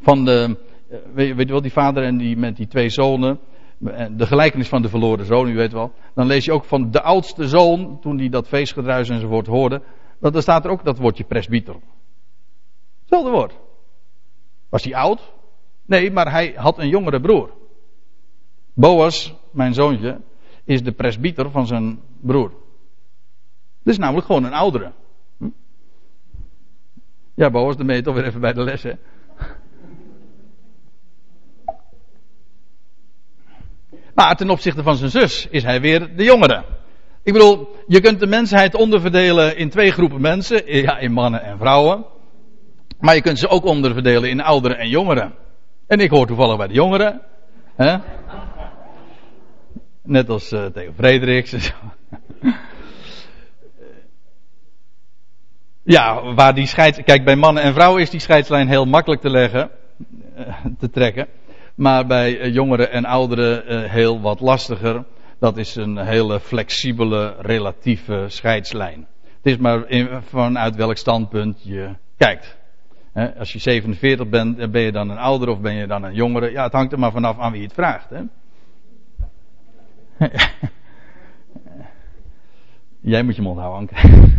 van 0.00 0.24
de, 0.24 0.56
eh, 0.88 0.98
weet, 1.14 1.38
je 1.38 1.44
wel, 1.44 1.62
die 1.62 1.72
vader 1.72 2.02
en 2.02 2.16
die 2.16 2.36
met 2.36 2.56
die 2.56 2.66
twee 2.66 2.88
zonen, 2.88 3.40
de 4.16 4.26
gelijkenis 4.26 4.68
van 4.68 4.82
de 4.82 4.88
verloren 4.88 5.26
zoon, 5.26 5.48
u 5.48 5.54
weet 5.54 5.72
wel. 5.72 5.92
Dan 6.14 6.26
lees 6.26 6.44
je 6.44 6.52
ook 6.52 6.64
van 6.64 6.90
de 6.90 7.02
oudste 7.02 7.48
zoon, 7.48 8.00
toen 8.00 8.16
die 8.16 8.30
dat 8.30 8.48
feestgedruis 8.48 9.08
enzovoort 9.08 9.46
hoorde, 9.46 9.82
dat, 10.20 10.32
dan 10.32 10.42
staat 10.42 10.64
er 10.64 10.70
ook 10.70 10.84
dat 10.84 10.98
woordje 10.98 11.24
presbyter. 11.24 11.76
Hetzelfde 13.00 13.30
woord. 13.30 13.58
Was 14.68 14.84
hij 14.84 14.94
oud? 14.94 15.32
Nee, 15.86 16.10
maar 16.10 16.30
hij 16.30 16.52
had 16.56 16.78
een 16.78 16.88
jongere 16.88 17.20
broer. 17.20 17.50
Boas, 18.74 19.34
mijn 19.52 19.74
zoontje, 19.74 20.20
is 20.64 20.82
de 20.82 20.92
presbyter 20.92 21.50
van 21.50 21.66
zijn 21.66 22.00
broer. 22.20 22.52
Dat 23.82 23.92
is 23.92 23.98
namelijk 23.98 24.26
gewoon 24.26 24.44
een 24.44 24.52
oudere. 24.52 24.92
Ja, 27.34 27.50
Boas, 27.50 27.76
dan 27.76 27.86
ben 27.86 28.02
toch 28.02 28.14
weer 28.14 28.26
even 28.26 28.40
bij 28.40 28.52
de 28.52 28.62
les, 28.62 28.82
hè? 28.82 28.92
Maar 34.14 34.36
ten 34.36 34.50
opzichte 34.50 34.82
van 34.82 34.96
zijn 34.96 35.10
zus 35.10 35.46
is 35.50 35.62
hij 35.62 35.80
weer 35.80 36.16
de 36.16 36.24
jongere. 36.24 36.64
Ik 37.22 37.32
bedoel, 37.32 37.76
je 37.86 38.00
kunt 38.00 38.20
de 38.20 38.26
mensheid 38.26 38.74
onderverdelen 38.74 39.56
in 39.56 39.70
twee 39.70 39.92
groepen 39.92 40.20
mensen. 40.20 40.76
Ja, 40.76 40.98
in 40.98 41.12
mannen 41.12 41.42
en 41.42 41.58
vrouwen. 41.58 42.04
Maar 42.98 43.14
je 43.14 43.22
kunt 43.22 43.38
ze 43.38 43.48
ook 43.48 43.64
onderverdelen 43.64 44.30
in 44.30 44.40
ouderen 44.40 44.78
en 44.78 44.88
jongeren. 44.88 45.34
En 45.86 46.00
ik 46.00 46.10
hoor 46.10 46.26
toevallig 46.26 46.56
bij 46.56 46.66
de 46.66 46.74
jongeren. 46.74 47.20
Hè? 47.76 47.96
Net 50.02 50.28
als 50.28 50.52
uh, 50.52 50.64
tegen 50.66 50.94
Frederiks. 50.94 51.72
Ja, 55.90 56.34
waar 56.34 56.54
die 56.54 56.66
scheids... 56.66 57.02
Kijk, 57.04 57.24
bij 57.24 57.36
mannen 57.36 57.62
en 57.62 57.72
vrouwen 57.72 58.02
is 58.02 58.10
die 58.10 58.20
scheidslijn 58.20 58.68
heel 58.68 58.84
makkelijk 58.84 59.20
te 59.20 59.30
leggen. 59.30 59.70
Uh, 60.38 60.46
te 60.78 60.90
trekken. 60.90 61.26
Maar 61.74 62.06
bij 62.06 62.40
uh, 62.40 62.54
jongeren 62.54 62.90
en 62.90 63.04
ouderen 63.04 63.90
heel 63.90 64.20
wat 64.20 64.40
lastiger. 64.40 65.04
Dat 65.38 65.56
is 65.56 65.76
een 65.76 65.96
hele 65.96 66.40
flexibele, 66.40 67.34
relatieve 67.38 68.24
scheidslijn. 68.28 69.06
Het 69.22 69.52
is 69.52 69.56
maar 69.56 69.84
vanuit 70.28 70.76
welk 70.76 70.96
standpunt 70.96 71.60
je 71.62 71.88
kijkt 72.16 72.58
als 73.38 73.52
je 73.52 73.58
47 73.58 74.28
bent, 74.28 74.70
ben 74.70 74.82
je 74.82 74.92
dan 74.92 75.10
een 75.10 75.18
oudere 75.18 75.50
of 75.50 75.60
ben 75.60 75.74
je 75.74 75.86
dan 75.86 76.02
een 76.02 76.14
jongere? 76.14 76.50
Ja, 76.50 76.62
het 76.62 76.72
hangt 76.72 76.92
er 76.92 76.98
maar 76.98 77.12
vanaf 77.12 77.38
aan 77.38 77.52
wie 77.52 77.62
het 77.62 77.72
vraagt. 77.72 78.10
Hè? 78.10 78.22
Jij 83.00 83.22
moet 83.22 83.36
je 83.36 83.42
mond 83.42 83.58
houden, 83.58 83.78
Anke. 83.78 83.94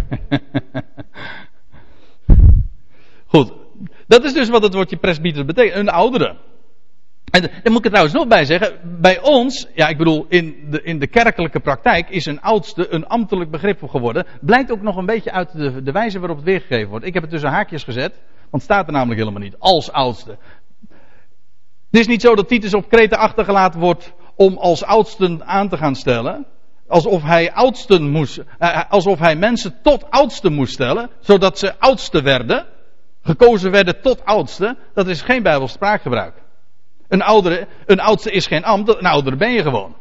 Goed. 3.31 3.53
Dat 4.07 4.23
is 4.23 4.33
dus 4.33 4.49
wat 4.49 4.63
het 4.63 4.73
woordje 4.73 4.97
presbyter 4.97 5.45
betekent. 5.45 5.75
Een 5.75 5.89
oudere. 5.89 6.37
En 7.31 7.41
daar 7.41 7.51
moet 7.63 7.77
ik 7.77 7.85
er 7.85 7.89
trouwens 7.89 8.15
nog 8.15 8.27
bij 8.27 8.45
zeggen. 8.45 8.99
Bij 9.01 9.21
ons, 9.21 9.67
ja 9.75 9.87
ik 9.87 9.97
bedoel 9.97 10.25
in 10.29 10.55
de, 10.69 10.81
in 10.83 10.99
de 10.99 11.07
kerkelijke 11.07 11.59
praktijk 11.59 12.09
is 12.09 12.25
een 12.25 12.41
oudste 12.41 12.93
een 12.93 13.07
ambtelijk 13.07 13.51
begrip 13.51 13.89
geworden. 13.89 14.25
Blijkt 14.41 14.71
ook 14.71 14.81
nog 14.81 14.95
een 14.95 15.05
beetje 15.05 15.31
uit 15.31 15.51
de, 15.51 15.83
de 15.83 15.91
wijze 15.91 16.19
waarop 16.19 16.37
het 16.37 16.45
weergegeven 16.45 16.89
wordt. 16.89 17.05
Ik 17.05 17.13
heb 17.13 17.23
het 17.23 17.31
tussen 17.31 17.49
haakjes 17.49 17.83
gezet. 17.83 18.11
Want 18.49 18.63
het 18.63 18.71
staat 18.71 18.87
er 18.87 18.93
namelijk 18.93 19.19
helemaal 19.19 19.41
niet. 19.41 19.59
Als 19.59 19.91
oudste. 19.91 20.37
Het 21.91 21.99
is 21.99 22.07
niet 22.07 22.21
zo 22.21 22.35
dat 22.35 22.47
Titus 22.47 22.73
op 22.73 22.89
Kreta 22.89 23.15
achtergelaten 23.15 23.79
wordt 23.79 24.13
om 24.35 24.57
als 24.57 24.83
oudsten 24.83 25.45
aan 25.45 25.69
te 25.69 25.77
gaan 25.77 25.95
stellen. 25.95 26.45
Alsof 26.91 27.23
hij 27.23 27.53
oudsten 27.53 28.09
moest, 28.09 28.37
eh, 28.37 28.69
eh, 28.69 28.81
alsof 28.89 29.19
hij 29.19 29.35
mensen 29.35 29.81
tot 29.81 30.11
oudsten 30.11 30.53
moest 30.53 30.73
stellen, 30.73 31.09
zodat 31.19 31.59
ze 31.59 31.79
oudste 31.79 32.21
werden, 32.21 32.65
gekozen 33.21 33.71
werden 33.71 34.01
tot 34.01 34.25
oudste. 34.25 34.77
Dat 34.93 35.07
is 35.07 35.21
geen 35.21 35.43
Bijbels 35.43 35.71
spraakgebruik. 35.71 36.33
Een 37.07 37.21
oudere, 37.21 37.67
een 37.85 37.99
oudste 37.99 38.31
is 38.31 38.47
geen 38.47 38.63
ambt, 38.63 38.89
een 38.89 39.05
oudere 39.05 39.35
ben 39.35 39.51
je 39.51 39.61
gewoon. 39.61 39.95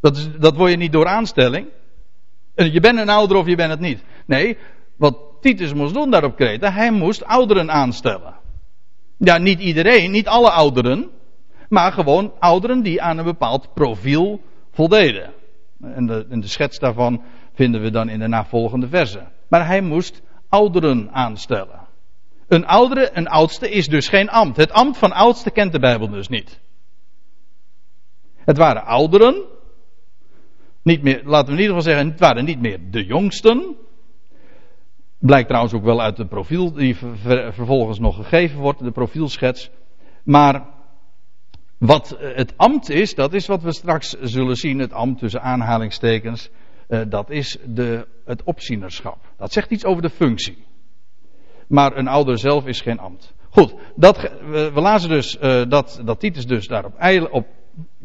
Dat, 0.00 0.16
is, 0.16 0.28
dat 0.38 0.56
word 0.56 0.70
je 0.70 0.76
niet 0.76 0.92
door 0.92 1.06
aanstelling. 1.06 1.66
Je 2.54 2.80
bent 2.80 2.98
een 2.98 3.08
ouder 3.08 3.36
of 3.36 3.46
je 3.46 3.56
bent 3.56 3.70
het 3.70 3.80
niet. 3.80 4.02
Nee, 4.26 4.58
wat 4.96 5.18
Titus 5.40 5.74
moest 5.74 5.94
doen 5.94 6.10
daar 6.10 6.24
op 6.24 6.36
Kreta, 6.36 6.70
hij 6.70 6.90
moest 6.90 7.24
ouderen 7.24 7.70
aanstellen. 7.70 8.34
Ja, 9.18 9.38
niet 9.38 9.60
iedereen, 9.60 10.10
niet 10.10 10.28
alle 10.28 10.50
ouderen, 10.50 11.10
maar 11.68 11.92
gewoon 11.92 12.32
ouderen 12.38 12.82
die 12.82 13.02
aan 13.02 13.18
een 13.18 13.24
bepaald 13.24 13.74
profiel 13.74 14.40
voldeden. 14.72 15.32
En 15.80 16.06
de, 16.06 16.26
en 16.28 16.40
de 16.40 16.46
schets 16.46 16.78
daarvan 16.78 17.22
vinden 17.52 17.82
we 17.82 17.90
dan 17.90 18.08
in 18.08 18.18
de 18.18 18.28
navolgende 18.28 18.88
versen. 18.88 19.32
Maar 19.48 19.66
hij 19.66 19.80
moest 19.80 20.22
ouderen 20.48 21.12
aanstellen. 21.12 21.86
Een 22.48 22.66
oudere, 22.66 23.10
een 23.12 23.28
oudste 23.28 23.70
is 23.70 23.88
dus 23.88 24.08
geen 24.08 24.28
ambt. 24.28 24.56
Het 24.56 24.72
ambt 24.72 24.98
van 24.98 25.12
oudste 25.12 25.50
kent 25.50 25.72
de 25.72 25.78
Bijbel 25.78 26.08
dus 26.08 26.28
niet. 26.28 26.60
Het 28.36 28.56
waren 28.56 28.84
ouderen. 28.84 29.44
Niet 30.82 31.02
meer, 31.02 31.22
laten 31.24 31.46
we 31.46 31.52
in 31.52 31.60
ieder 31.60 31.76
geval 31.76 31.92
zeggen, 31.92 32.10
het 32.10 32.20
waren 32.20 32.44
niet 32.44 32.60
meer 32.60 32.80
de 32.90 33.04
jongsten. 33.04 33.76
Blijkt 35.18 35.46
trouwens 35.46 35.74
ook 35.74 35.84
wel 35.84 36.00
uit 36.00 36.16
de 36.16 36.26
profiel 36.26 36.72
die 36.72 36.96
vervolgens 37.50 37.98
nog 37.98 38.16
gegeven 38.16 38.60
wordt, 38.60 38.84
de 38.84 38.90
profielschets. 38.90 39.70
Maar 40.24 40.75
wat 41.78 42.16
het 42.18 42.52
ambt 42.56 42.90
is, 42.90 43.14
dat 43.14 43.32
is 43.32 43.46
wat 43.46 43.62
we 43.62 43.72
straks 43.72 44.10
zullen 44.20 44.56
zien, 44.56 44.78
het 44.78 44.92
ambt 44.92 45.18
tussen 45.18 45.42
aanhalingstekens, 45.42 46.50
uh, 46.88 47.00
dat 47.08 47.30
is 47.30 47.58
de, 47.64 48.06
het 48.24 48.42
opzienerschap. 48.42 49.18
Dat 49.38 49.52
zegt 49.52 49.70
iets 49.70 49.84
over 49.84 50.02
de 50.02 50.10
functie. 50.10 50.64
Maar 51.68 51.96
een 51.96 52.08
ouder 52.08 52.38
zelf 52.38 52.66
is 52.66 52.80
geen 52.80 52.98
ambt. 52.98 53.34
Goed, 53.50 53.74
dat, 53.96 54.20
we, 54.50 54.70
we 54.72 54.80
lazen 54.80 55.08
dus 55.08 55.36
uh, 55.42 55.62
dat, 55.68 56.00
dat 56.04 56.20
Titus 56.20 56.46
dus 56.46 56.66
daar 56.66 56.84
op, 56.84 56.94
op 57.30 57.46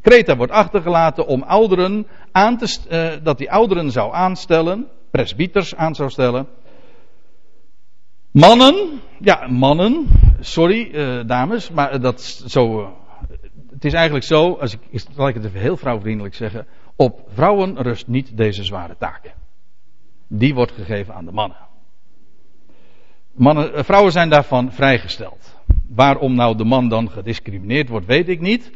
Kreta 0.02 0.38
wordt 0.38 0.52
achtergelaten 0.52 1.28
om 1.28 1.44
ouderen 1.44 2.08
aan 2.32 2.58
te, 2.58 3.20
dat 3.24 3.38
die 3.38 3.52
ouderen 3.52 3.92
zou 3.92 4.14
aanstellen, 4.14 4.88
presbyters 5.12 5.76
aan 5.76 5.96
zou 5.96 6.10
stellen. 6.10 6.48
Mannen, 8.32 9.02
ja, 9.20 9.48
mannen, 9.48 10.08
sorry 10.40 10.92
dames, 11.26 11.70
maar 11.70 12.02
dat 12.02 12.22
zo. 12.46 12.94
Het 13.82 13.91
is 13.91 13.98
eigenlijk 13.98 14.26
zo, 14.26 14.54
als 14.54 14.74
ik, 14.74 15.06
zal 15.15 15.28
ik 15.28 15.36
het 15.36 15.46
even 15.46 15.60
heel 15.60 15.78
vrouwvriendelijk 15.78 16.36
zeggen. 16.36 16.67
Op 16.96 17.22
vrouwen 17.28 17.82
rust 17.82 18.08
niet 18.08 18.38
deze 18.38 18.63
zware 18.63 18.96
taak. 18.98 19.34
Die 20.28 20.54
wordt 20.54 20.72
gegeven 20.72 21.13
aan 21.13 21.26
de 21.26 21.32
mannen. 21.32 21.58
mannen 23.32 23.86
vrouwen 23.86 24.12
zijn 24.12 24.30
daarvan 24.30 24.72
vrijgesteld. 24.72 25.60
Waarom 25.88 26.36
nou 26.36 26.58
de 26.58 26.63
man 26.63 26.89
dan 26.89 27.10
gediscrimineerd 27.10 27.89
wordt, 27.89 28.06
weet 28.06 28.30
ik 28.30 28.39
niet. 28.39 28.72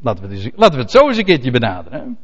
Laten 0.00 0.28
we 0.28 0.34
het, 0.34 0.52
laten 0.56 0.76
we 0.76 0.82
het 0.82 0.90
zo 0.90 1.08
eens 1.08 1.16
een 1.16 1.24
keertje 1.24 1.50
benaderen. 1.50 2.18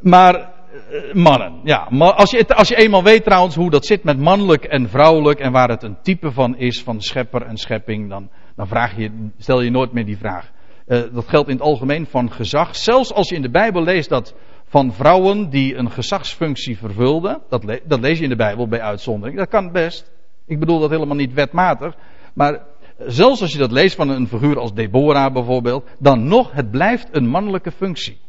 Maar 0.00 0.34
eh, 0.34 1.14
mannen, 1.14 1.60
ja. 1.64 1.88
Als 1.98 2.30
je, 2.30 2.46
als 2.46 2.68
je 2.68 2.76
eenmaal 2.76 3.02
weet 3.02 3.24
trouwens 3.24 3.54
hoe 3.54 3.70
dat 3.70 3.86
zit 3.86 4.04
met 4.04 4.18
mannelijk 4.18 4.64
en 4.64 4.88
vrouwelijk 4.88 5.40
en 5.40 5.52
waar 5.52 5.68
het 5.68 5.82
een 5.82 6.00
type 6.02 6.32
van 6.32 6.56
is, 6.56 6.82
van 6.82 7.00
schepper 7.00 7.42
en 7.42 7.56
schepping, 7.56 8.08
dan, 8.08 8.30
dan 8.58 8.68
vraag 8.68 8.96
je, 8.96 9.30
stel 9.36 9.60
je 9.60 9.70
nooit 9.70 9.92
meer 9.92 10.04
die 10.04 10.18
vraag. 10.18 10.50
Uh, 10.86 11.02
dat 11.12 11.28
geldt 11.28 11.48
in 11.48 11.54
het 11.54 11.64
algemeen 11.64 12.06
van 12.06 12.32
gezag. 12.32 12.76
Zelfs 12.76 13.12
als 13.12 13.28
je 13.28 13.34
in 13.34 13.42
de 13.42 13.50
Bijbel 13.50 13.82
leest 13.82 14.08
dat 14.08 14.34
van 14.64 14.92
vrouwen 14.92 15.50
die 15.50 15.74
een 15.74 15.90
gezagsfunctie 15.90 16.78
vervulden, 16.78 17.42
dat, 17.48 17.64
le 17.64 17.80
dat 17.84 18.00
lees 18.00 18.18
je 18.18 18.24
in 18.24 18.30
de 18.30 18.36
Bijbel 18.36 18.68
bij 18.68 18.80
uitzondering, 18.80 19.38
dat 19.38 19.48
kan 19.48 19.72
best. 19.72 20.10
Ik 20.46 20.58
bedoel 20.58 20.78
dat 20.78 20.90
helemaal 20.90 21.16
niet 21.16 21.32
wetmatig, 21.32 21.96
maar 22.34 22.64
zelfs 22.98 23.40
als 23.40 23.52
je 23.52 23.58
dat 23.58 23.72
leest 23.72 23.96
van 23.96 24.08
een 24.08 24.28
figuur 24.28 24.58
als 24.58 24.74
Deborah 24.74 25.32
bijvoorbeeld, 25.32 25.88
dan 25.98 26.28
nog, 26.28 26.52
het 26.52 26.70
blijft 26.70 27.08
een 27.10 27.28
mannelijke 27.28 27.70
functie. 27.70 28.20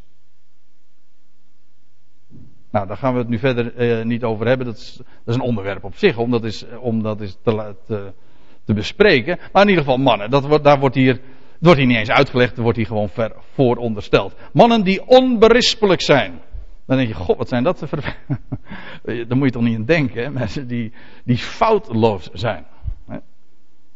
Nou, 2.72 2.88
daar 2.88 2.98
gaan 2.98 3.13
we 3.13 3.20
het 3.20 3.30
nu 3.30 3.39
verder 3.39 3.76
eh, 3.76 4.06
niet 4.06 4.24
over 4.24 4.48
hebben. 4.48 4.65
Dat 4.65 4.76
is, 4.76 4.96
dat 4.98 5.08
is, 5.26 5.36
een 5.36 5.42
onderwerp 5.42 5.84
op 5.84 5.96
zich, 5.96 6.18
om 6.18 6.32
dat 6.32 6.44
is, 6.44 6.65
om 6.80 7.04
dat 7.04 7.22
is 7.22 7.38
te, 7.44 7.76
te, 7.86 8.13
te 8.70 8.76
bespreken. 8.76 9.38
Maar 9.52 9.62
in 9.62 9.70
ieder 9.70 9.84
geval 9.84 9.98
mannen, 9.98 10.30
dat 10.30 10.46
wordt, 10.46 10.64
daar 10.64 10.80
wordt 10.80 10.96
hier, 10.96 11.20
wordt 11.60 11.78
hier 11.78 11.88
niet 11.88 11.98
eens 11.98 12.10
uitgelegd, 12.10 12.58
wordt 12.58 12.78
hier 12.78 12.86
gewoon 12.86 13.10
ver 13.10 13.36
voorondersteld. 13.54 14.36
Mannen 14.54 14.84
die 14.84 15.08
onberispelijk 15.08 16.02
zijn. 16.02 16.42
Dan 16.86 16.98
denk 16.98 17.10
je, 17.10 17.16
god, 17.16 17.38
wat 17.38 17.48
zijn 17.48 17.64
dat 17.64 17.84
ver... 17.86 18.18
Daar 19.28 19.38
moet 19.38 19.46
je 19.46 19.52
toch 19.52 19.64
niet 19.64 19.76
aan 19.76 19.86
denken, 19.86 20.24
hè? 20.24 20.30
mensen 20.30 20.68
die, 20.68 20.94
die 21.24 21.38
foutloos 21.38 22.30
zijn. 22.34 22.66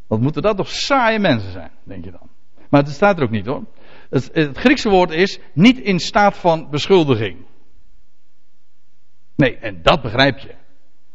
Wat 0.08 0.20
moeten 0.20 0.42
dat 0.42 0.58
toch 0.58 0.70
saaie 0.70 1.20
mensen 1.20 1.52
zijn, 1.52 1.72
denk 1.84 2.06
je 2.06 2.12
dan. 2.12 2.30
Maar 2.70 2.82
het 2.82 2.92
staat 2.92 3.18
er 3.18 3.24
ook 3.24 3.30
niet 3.30 3.46
hoor. 3.46 3.64
Het, 4.10 4.30
het 4.34 4.58
Griekse 4.58 4.90
woord 4.90 5.12
is 5.12 5.40
niet 5.54 5.80
in 5.80 6.00
staat 6.00 6.38
van 6.38 6.68
beschuldiging. 6.70 7.38
Nee, 9.36 9.58
en 9.58 9.82
dat 9.82 10.02
begrijp 10.02 10.38
je. 10.38 10.56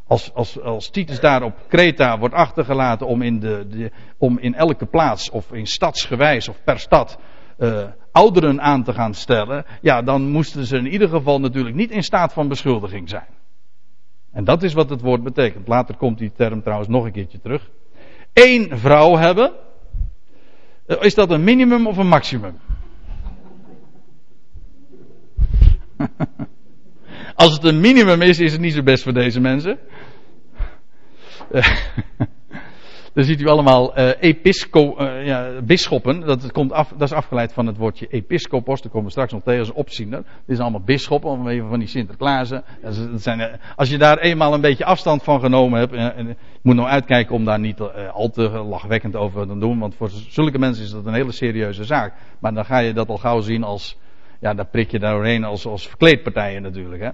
Als, 0.09 0.35
als, 0.35 0.61
als 0.61 0.91
Titus 0.91 1.21
daar 1.21 1.43
op 1.43 1.55
Kreta 1.69 2.19
wordt 2.19 2.35
achtergelaten 2.35 3.07
om 3.07 3.23
in, 3.23 3.41
de, 3.41 3.91
om 4.19 4.39
in 4.39 4.55
elke 4.55 4.87
plaats 4.87 5.31
of 5.31 5.53
in 5.53 5.67
stadsgewijs 5.67 6.49
of 6.49 6.65
per 6.65 6.79
stad 6.79 7.19
uh, 7.59 7.85
ouderen 8.13 8.61
aan 8.61 8.85
te 8.85 8.93
gaan 8.93 9.15
stellen, 9.15 9.65
ja, 9.81 10.03
dan 10.03 10.29
moesten 10.29 10.67
ze 10.67 10.77
in 10.77 10.87
ieder 10.87 11.09
geval 11.09 11.41
natuurlijk 11.41 11.77
niet 11.77 11.91
in 11.91 12.03
staat 12.03 12.33
van 12.33 12.49
beschuldiging 12.49 13.09
zijn. 13.09 13.29
En 14.33 14.45
dat 14.45 14.63
is 14.63 14.73
wat 14.73 14.91
het 14.91 15.01
woord 15.01 15.23
betekent. 15.23 15.69
Later 15.69 15.97
komt 15.97 16.19
die 16.19 16.33
term 16.33 16.63
trouwens 16.63 16.89
nog 16.89 17.05
een 17.05 17.13
keertje 17.13 17.41
terug 17.41 17.71
één 18.39 18.79
vrouw 18.79 19.17
hebben, 19.17 19.53
eh, 20.87 20.97
is 21.01 21.15
dat 21.15 21.31
een 21.31 21.45
minimum 21.45 21.87
of 21.87 21.97
een 21.97 22.09
maximum? 22.09 22.59
Als 27.39 27.53
het 27.53 27.65
een 27.65 27.81
minimum 27.81 28.23
is, 28.23 28.39
is 28.39 28.53
het 28.53 28.61
niet 28.61 28.73
zo 28.73 28.83
best 28.83 29.03
voor 29.03 29.13
deze 29.13 29.41
mensen. 29.41 29.79
Dan 33.15 33.25
ziet 33.25 33.41
u 33.41 33.47
allemaal 33.47 33.99
uh, 33.99 34.11
episco, 34.21 34.97
uh, 34.99 35.27
ja, 35.27 35.61
bisschoppen. 35.63 36.21
Dat, 36.21 36.53
komt 36.53 36.73
af, 36.73 36.89
dat 36.89 37.09
is 37.09 37.13
afgeleid 37.13 37.53
van 37.53 37.67
het 37.67 37.77
woordje 37.77 38.07
episcopos. 38.07 38.81
Daar 38.81 38.91
komen 38.91 39.07
we 39.07 39.11
straks 39.11 39.33
nog 39.33 39.43
tegen 39.43 39.61
als 39.61 39.73
opziener. 39.73 40.19
Dit 40.19 40.57
is 40.57 40.59
allemaal 40.59 40.81
bisschoppen, 40.81 41.47
even 41.47 41.69
van 41.69 41.79
die 41.79 41.89
Sinterklaasen. 41.89 42.65
Zijn, 43.15 43.61
als 43.77 43.91
je 43.91 43.99
daar 43.99 44.19
eenmaal 44.19 44.55
een 44.55 44.61
beetje 44.61 44.85
afstand 44.85 45.23
van 45.23 45.41
genomen 45.41 45.79
hebt. 45.79 45.93
en 45.93 46.37
moet 46.63 46.77
nou 46.77 46.89
uitkijken 46.89 47.35
om 47.35 47.45
daar 47.45 47.61
niet 47.61 47.81
al 48.13 48.31
te 48.31 48.49
lachwekkend 48.49 49.17
over 49.17 49.47
te 49.47 49.59
doen. 49.59 49.79
Want 49.79 49.95
voor 49.95 50.11
zulke 50.29 50.59
mensen 50.59 50.85
is 50.85 50.91
dat 50.91 51.07
een 51.07 51.15
hele 51.15 51.33
serieuze 51.33 51.85
zaak. 51.85 52.15
Maar 52.39 52.55
dan 52.55 52.65
ga 52.65 52.79
je 52.79 52.93
dat 52.93 53.09
al 53.09 53.19
gauw 53.19 53.41
zien 53.41 53.65
als. 53.65 53.99
Ja, 54.41 54.55
daar 54.55 54.67
prik 54.67 54.91
je 54.91 54.99
doorheen 54.99 55.45
als, 55.45 55.67
als 55.67 55.89
verkleedpartijen 55.89 56.63
natuurlijk. 56.63 57.03
Hè. 57.03 57.11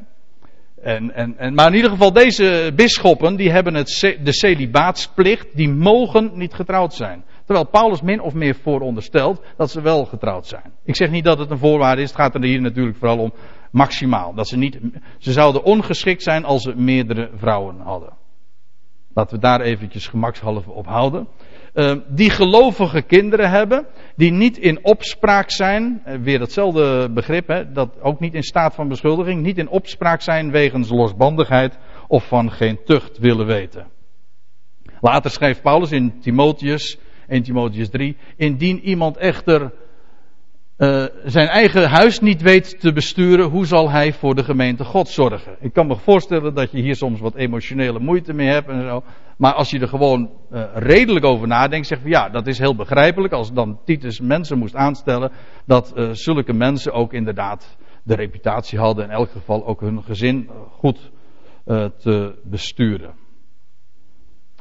En, 0.83 1.15
en, 1.15 1.39
en, 1.39 1.55
maar 1.55 1.67
in 1.67 1.75
ieder 1.75 1.91
geval, 1.91 2.13
deze 2.13 2.73
bisschoppen, 2.77 3.37
die 3.37 3.51
hebben 3.51 3.75
het, 3.75 4.17
de 4.23 4.33
celibaatsplicht, 4.33 5.57
die 5.57 5.69
mogen 5.69 6.31
niet 6.35 6.55
getrouwd 6.55 6.95
zijn. 6.95 7.25
Terwijl 7.45 7.67
Paulus 7.67 8.03
min 8.03 8.21
of 8.21 8.35
meer 8.35 8.55
vooronderstelt 8.55 9.43
dat 9.57 9.71
ze 9.71 9.81
wel 9.81 10.05
getrouwd 10.05 10.47
zijn. 10.47 10.73
Ik 10.85 10.97
zeg 10.97 11.11
niet 11.11 11.25
dat 11.25 11.39
het 11.39 11.51
een 11.51 11.59
voorwaarde 11.59 12.03
is, 12.03 12.09
het 12.09 12.21
gaat 12.21 12.35
er 12.35 12.43
hier 12.43 12.61
natuurlijk 12.61 12.97
vooral 12.97 13.19
om 13.19 13.33
maximaal. 13.71 14.35
Dat 14.35 14.49
ze 14.49 14.57
niet, 14.57 14.79
ze 15.19 15.33
zouden 15.33 15.63
ongeschikt 15.63 16.23
zijn 16.23 16.45
als 16.45 16.63
ze 16.63 16.75
meerdere 16.77 17.31
vrouwen 17.37 17.81
hadden. 17.81 18.13
Laten 19.15 19.35
we 19.35 19.43
daar 19.43 19.61
eventjes 19.61 20.09
gemakshalve 20.09 20.71
op 20.71 20.87
houden. 20.87 21.29
Uh, 21.75 21.95
die 22.09 22.31
gelovige 22.31 23.03
kinderen 23.03 23.51
hebben, 23.51 23.87
die 24.17 24.31
niet 24.33 24.59
in 24.59 24.85
opspraak 24.85 25.51
zijn, 25.51 26.03
uh, 26.07 26.15
weer 26.15 26.39
datzelfde 26.39 27.11
begrip, 27.11 27.49
hè, 27.49 27.73
dat 27.73 28.01
ook 28.01 28.21
niet 28.21 28.35
in 28.35 28.43
staat 28.43 28.75
van 28.75 28.89
beschuldiging, 28.89 29.43
niet 29.43 29.59
in 29.59 29.69
opspraak 29.69 30.21
zijn 30.21 30.51
wegens 30.51 30.89
losbandigheid 30.89 31.79
of 32.09 32.27
van 32.27 32.51
geen 32.51 32.79
tucht 32.85 33.19
willen 33.19 33.47
weten. 33.47 33.87
Later 35.01 35.31
schrijft 35.31 35.63
Paulus 35.63 35.91
in 35.91 36.21
Timotheus, 36.21 36.99
1 37.29 37.43
Timotheus 37.43 37.91
3, 37.91 38.17
indien 38.37 38.81
iemand 38.81 39.17
echter 39.17 39.73
uh, 40.79 41.05
zijn 41.25 41.49
eigen 41.49 41.89
huis 41.89 42.21
niet 42.21 42.43
weet 42.43 42.81
te 42.81 42.93
besturen, 42.93 43.49
hoe 43.49 43.67
zal 43.67 43.91
hij 43.91 44.13
voor 44.13 44.35
de 44.35 44.45
gemeente 44.45 44.85
God 44.85 45.09
zorgen? 45.09 45.57
Ik 45.61 45.73
kan 45.73 45.87
me 45.87 45.97
voorstellen 45.97 46.55
dat 46.55 46.71
je 46.71 46.81
hier 46.81 46.97
soms 46.97 47.21
wat 47.21 47.35
emotionele 47.35 47.99
moeite 47.99 48.33
mee 48.33 48.49
hebt 48.49 48.69
en 48.69 48.83
zo. 48.83 49.03
Maar 49.37 49.53
als 49.53 49.71
je 49.71 49.79
er 49.79 49.89
gewoon 49.89 50.31
uh, 50.51 50.65
redelijk 50.75 51.25
over 51.25 51.47
nadenkt, 51.49 51.87
zeg 51.87 52.03
je 52.03 52.09
ja, 52.09 52.29
dat 52.29 52.47
is 52.47 52.59
heel 52.59 52.77
begrijpelijk. 52.77 53.33
Als 53.33 53.53
dan 53.53 53.81
Titus 53.85 54.21
mensen 54.21 54.59
moest 54.59 54.75
aanstellen, 54.75 55.33
dat 55.67 55.93
uh, 55.97 56.09
zulke 56.13 56.53
mensen 56.53 56.93
ook 56.93 57.13
inderdaad 57.13 57.77
de 58.03 58.15
reputatie 58.15 58.79
hadden, 58.79 59.05
in 59.05 59.11
elk 59.11 59.31
geval 59.31 59.67
ook 59.67 59.81
hun 59.81 60.03
gezin 60.03 60.51
goed 60.71 61.13
te 61.99 62.39
besturen. 62.45 63.15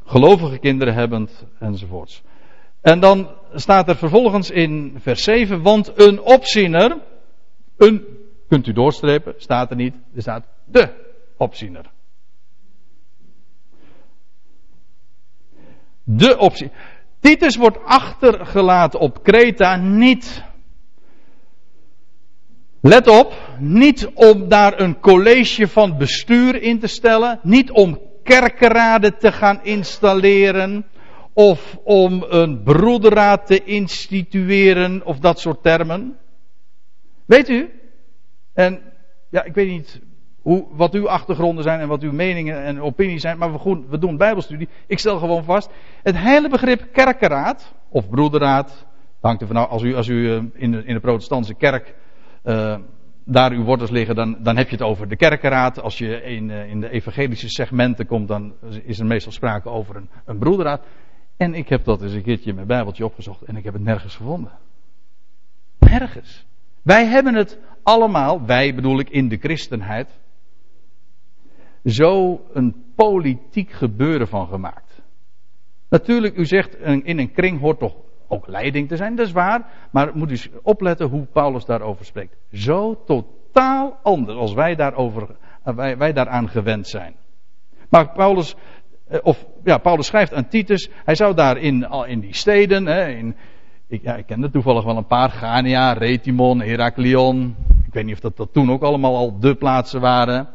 Gelovige 0.04 0.58
kinderen 0.58 0.94
hebbend 0.94 1.46
enzovoorts. 1.58 2.22
En 2.80 3.00
dan 3.00 3.28
staat 3.54 3.88
er 3.88 3.96
vervolgens 3.96 4.50
in 4.50 4.96
vers 4.98 5.22
7, 5.22 5.62
want 5.62 5.92
een 5.94 6.20
opziener, 6.20 6.98
een, 7.76 8.04
kunt 8.48 8.66
u 8.66 8.72
doorstrepen, 8.72 9.34
staat 9.36 9.70
er 9.70 9.76
niet, 9.76 9.94
er 10.14 10.22
staat 10.22 10.46
de 10.64 10.88
opziener. 11.36 11.90
De 16.04 16.38
optie. 16.38 16.70
Titus 17.20 17.56
wordt 17.56 17.78
achtergelaten 17.84 19.00
op 19.00 19.22
Kreta 19.22 19.76
niet. 19.76 20.44
Let 22.80 23.08
op, 23.08 23.34
niet 23.58 24.10
om 24.14 24.48
daar 24.48 24.80
een 24.80 25.00
college 25.00 25.68
van 25.68 25.98
bestuur 25.98 26.62
in 26.62 26.78
te 26.78 26.86
stellen, 26.86 27.40
niet 27.42 27.70
om 27.70 28.00
kerkenraden 28.22 29.18
te 29.18 29.32
gaan 29.32 29.60
installeren, 29.62 30.86
of 31.34 31.78
om 31.84 32.24
een 32.28 32.62
broederraad 32.62 33.46
te 33.46 33.64
institueren 33.64 35.06
of 35.06 35.18
dat 35.18 35.40
soort 35.40 35.62
termen. 35.62 36.16
Weet 37.26 37.48
u? 37.48 37.70
En 38.52 38.80
ja, 39.30 39.44
ik 39.44 39.54
weet 39.54 39.68
niet 39.68 40.00
hoe, 40.40 40.66
wat 40.70 40.94
uw 40.94 41.08
achtergronden 41.08 41.64
zijn 41.64 41.80
en 41.80 41.88
wat 41.88 42.02
uw 42.02 42.12
meningen 42.12 42.62
en 42.62 42.80
opinies 42.80 43.22
zijn, 43.22 43.38
maar 43.38 43.52
we, 43.88 43.98
doen 43.98 44.16
bijbelstudie. 44.16 44.68
Ik 44.86 44.98
stel 44.98 45.18
gewoon 45.18 45.44
vast, 45.44 45.70
het 46.02 46.18
hele 46.18 46.48
begrip 46.48 46.88
kerkenraad 46.92 47.74
of 47.88 48.08
broederraad, 48.08 48.86
hangt 49.20 49.40
er 49.40 49.46
vanaf, 49.46 49.68
als 49.68 49.82
u, 49.82 49.94
als 49.94 50.08
u 50.08 50.30
eh, 50.30 50.42
in, 50.52 50.70
de, 50.70 50.84
in 50.84 50.94
de 50.94 51.00
protestantse 51.00 51.54
kerk 51.54 51.94
uh, 52.44 52.76
daar 53.24 53.52
uw 53.52 53.64
wortels 53.64 53.90
liggen, 53.90 54.14
dan, 54.14 54.36
dan 54.40 54.56
heb 54.56 54.68
je 54.68 54.76
het 54.76 54.84
over 54.84 55.08
de 55.08 55.16
kerkenraad. 55.16 55.80
Als 55.80 55.98
je 55.98 56.22
in, 56.22 56.50
eh, 56.50 56.70
in 56.70 56.80
de 56.80 56.90
evangelische 56.90 57.48
segmenten 57.48 58.06
komt, 58.06 58.28
dan 58.28 58.54
is 58.84 58.98
er 58.98 59.06
meestal 59.06 59.32
sprake 59.32 59.68
over 59.68 59.96
een, 59.96 60.08
een 60.24 60.38
broederraad. 60.38 60.82
En 61.36 61.54
ik 61.54 61.68
heb 61.68 61.84
dat 61.84 62.02
eens 62.02 62.12
een 62.12 62.22
keertje 62.22 62.48
in 62.48 62.54
mijn 62.54 62.66
Bijbeltje 62.66 63.04
opgezocht 63.04 63.42
en 63.42 63.56
ik 63.56 63.64
heb 63.64 63.72
het 63.72 63.82
nergens 63.82 64.16
gevonden. 64.16 64.52
Nergens. 65.78 66.46
Wij 66.82 67.06
hebben 67.06 67.34
het 67.34 67.58
allemaal, 67.82 68.46
wij 68.46 68.74
bedoel 68.74 68.98
ik 68.98 69.10
in 69.10 69.28
de 69.28 69.36
christenheid, 69.36 70.08
zo 71.84 72.40
een 72.52 72.84
politiek 72.94 73.70
gebeuren 73.70 74.28
van 74.28 74.46
gemaakt. 74.46 75.02
Natuurlijk, 75.88 76.36
u 76.36 76.46
zegt 76.46 76.76
in 76.80 77.18
een 77.18 77.32
kring 77.32 77.60
hoort 77.60 77.78
toch 77.78 77.94
ook 78.28 78.46
leiding 78.46 78.88
te 78.88 78.96
zijn, 78.96 79.16
dat 79.16 79.26
is 79.26 79.32
waar. 79.32 79.66
Maar 79.90 80.10
moet 80.14 80.30
u 80.30 80.38
opletten 80.62 81.08
hoe 81.08 81.24
Paulus 81.24 81.64
daarover 81.64 82.04
spreekt. 82.04 82.36
Zo 82.52 83.02
totaal 83.04 83.98
anders 84.02 84.38
als 84.38 84.52
wij, 84.52 84.74
daarover, 84.74 85.36
wij, 85.62 85.96
wij 85.98 86.12
daaraan 86.12 86.48
gewend 86.48 86.88
zijn. 86.88 87.14
Maar 87.88 88.12
Paulus, 88.12 88.56
of 89.22 89.46
ja, 89.64 89.78
Paulus 89.78 90.06
schrijft 90.06 90.34
aan 90.34 90.48
Titus, 90.48 90.88
hij 91.04 91.14
zou 91.14 91.34
daar 91.34 91.56
in, 91.56 91.88
in 92.06 92.20
die 92.20 92.34
steden, 92.34 92.86
hè, 92.86 93.08
in, 93.08 93.36
ik, 93.86 94.02
ja, 94.02 94.16
ik 94.16 94.26
kende 94.26 94.50
toevallig 94.50 94.84
wel 94.84 94.96
een 94.96 95.06
paar, 95.06 95.30
Gania, 95.30 95.92
Retimon, 95.92 96.60
Heraklion. 96.60 97.56
Ik 97.86 97.92
weet 97.92 98.04
niet 98.04 98.14
of 98.14 98.20
dat, 98.20 98.36
dat 98.36 98.52
toen 98.52 98.70
ook 98.70 98.82
allemaal 98.82 99.16
al 99.16 99.38
de 99.38 99.54
plaatsen 99.54 100.00
waren. 100.00 100.48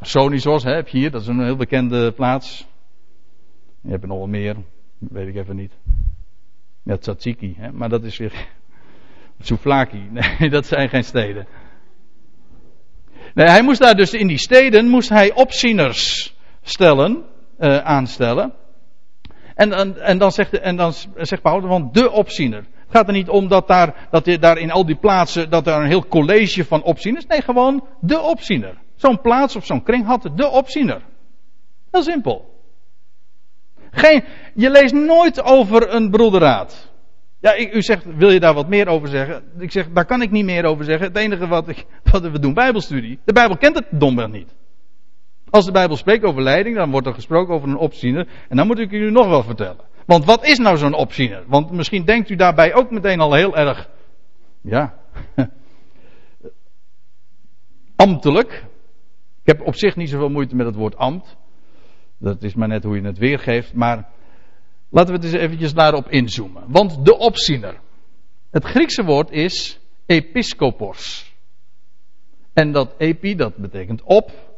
Sonisos 0.00 0.64
hè, 0.64 0.74
heb 0.74 0.88
je 0.88 0.98
hier, 0.98 1.10
dat 1.10 1.20
is 1.20 1.26
een 1.26 1.44
heel 1.44 1.56
bekende 1.56 2.12
plaats. 2.12 2.66
Je 3.80 3.90
hebt 3.90 4.02
er 4.02 4.08
nog 4.08 4.18
wel 4.18 4.26
meer, 4.26 4.56
weet 4.98 5.28
ik 5.28 5.36
even 5.36 5.56
niet. 5.56 5.72
Ja, 6.82 6.96
Tsatsiki, 6.96 7.54
hè? 7.58 7.72
maar 7.72 7.88
dat 7.88 8.04
is 8.04 8.18
weer. 8.18 8.32
Souflaki, 9.40 10.08
nee, 10.38 10.50
dat 10.50 10.66
zijn 10.66 10.88
geen 10.88 11.04
steden. 11.04 11.46
Nee, 13.34 13.46
hij 13.46 13.62
moest 13.62 13.80
daar 13.80 13.96
dus 13.96 14.12
in 14.12 14.26
die 14.26 14.38
steden 14.38 14.88
moest 14.88 15.08
hij 15.08 15.34
opzieners 15.34 16.34
stellen, 16.62 17.24
uh, 17.64 17.78
aanstellen. 17.78 18.52
En, 19.54 20.00
en, 20.00 20.18
dan 20.18 20.32
zegt, 20.32 20.58
en 20.58 20.76
dan 20.76 20.92
zegt 21.16 21.42
Paulus, 21.42 21.68
want 21.68 21.94
de 21.94 22.10
opziener. 22.10 22.58
Het 22.58 22.96
gaat 22.96 23.06
er 23.06 23.12
niet 23.12 23.28
om 23.28 23.48
dat 23.48 23.68
daar, 23.68 24.08
dat 24.10 24.24
daar 24.40 24.58
in 24.58 24.70
al 24.70 24.86
die 24.86 24.96
plaatsen, 24.96 25.50
dat 25.50 25.66
er 25.66 25.74
een 25.74 25.86
heel 25.86 26.06
college 26.06 26.64
van 26.64 26.82
opzieners. 26.82 27.26
Nee, 27.26 27.42
gewoon 27.42 27.86
de 28.00 28.20
opziener. 28.20 28.78
Zo'n 28.94 29.20
plaats 29.20 29.56
of 29.56 29.66
zo'n 29.66 29.82
kring 29.82 30.06
had 30.06 30.30
de 30.34 30.48
opziener. 30.48 31.02
Heel 31.90 32.02
simpel. 32.02 32.52
Geen, 33.90 34.24
je 34.54 34.70
leest 34.70 34.94
nooit 34.94 35.42
over 35.42 35.94
een 35.94 36.10
broederraad. 36.10 36.92
Ja, 37.40 37.58
u 37.58 37.82
zegt, 37.82 38.04
wil 38.16 38.30
je 38.30 38.40
daar 38.40 38.54
wat 38.54 38.68
meer 38.68 38.86
over 38.86 39.08
zeggen? 39.08 39.42
Ik 39.58 39.72
zeg, 39.72 39.88
daar 39.92 40.04
kan 40.04 40.22
ik 40.22 40.30
niet 40.30 40.44
meer 40.44 40.64
over 40.64 40.84
zeggen. 40.84 41.06
Het 41.06 41.16
enige 41.16 41.46
wat, 41.46 41.68
ik, 41.68 41.84
wat 42.10 42.22
we 42.22 42.38
doen, 42.38 42.54
bijbelstudie. 42.54 43.18
De 43.24 43.32
bijbel 43.32 43.56
kent 43.56 43.74
het 43.74 43.86
domweg 43.90 44.28
niet. 44.28 44.54
Als 45.54 45.64
de 45.64 45.72
bijbel 45.72 45.96
spreekt 45.96 46.24
over 46.24 46.42
leiding, 46.42 46.76
dan 46.76 46.90
wordt 46.90 47.06
er 47.06 47.14
gesproken 47.14 47.54
over 47.54 47.68
een 47.68 47.76
opziener. 47.76 48.28
En 48.48 48.56
dan 48.56 48.66
moet 48.66 48.78
ik 48.78 48.92
u 48.92 49.10
nog 49.10 49.26
wel 49.26 49.42
vertellen. 49.42 49.84
Want 50.06 50.24
wat 50.24 50.44
is 50.44 50.58
nou 50.58 50.76
zo'n 50.76 50.94
opziener? 50.94 51.44
Want 51.46 51.70
misschien 51.70 52.04
denkt 52.04 52.30
u 52.30 52.36
daarbij 52.36 52.74
ook 52.74 52.90
meteen 52.90 53.20
al 53.20 53.32
heel 53.32 53.56
erg, 53.56 53.90
ja, 54.60 54.94
ambtelijk. 57.96 58.64
Ik 59.42 59.56
heb 59.56 59.66
op 59.66 59.74
zich 59.74 59.96
niet 59.96 60.08
zoveel 60.08 60.28
moeite 60.28 60.56
met 60.56 60.66
het 60.66 60.74
woord 60.74 60.96
ambt. 60.96 61.36
Dat 62.18 62.42
is 62.42 62.54
maar 62.54 62.68
net 62.68 62.84
hoe 62.84 62.96
je 62.96 63.06
het 63.06 63.18
weergeeft. 63.18 63.74
Maar 63.74 64.08
laten 64.88 65.10
we 65.10 65.16
het 65.20 65.24
eens 65.24 65.42
eventjes 65.42 65.74
daarop 65.74 66.08
inzoomen. 66.08 66.64
Want 66.66 67.04
de 67.04 67.18
opziener. 67.18 67.80
Het 68.50 68.64
Griekse 68.64 69.04
woord 69.04 69.30
is 69.30 69.80
episkopos. 70.06 71.32
En 72.52 72.72
dat 72.72 72.94
epi, 72.98 73.36
dat 73.36 73.56
betekent 73.56 74.02
op. 74.02 74.52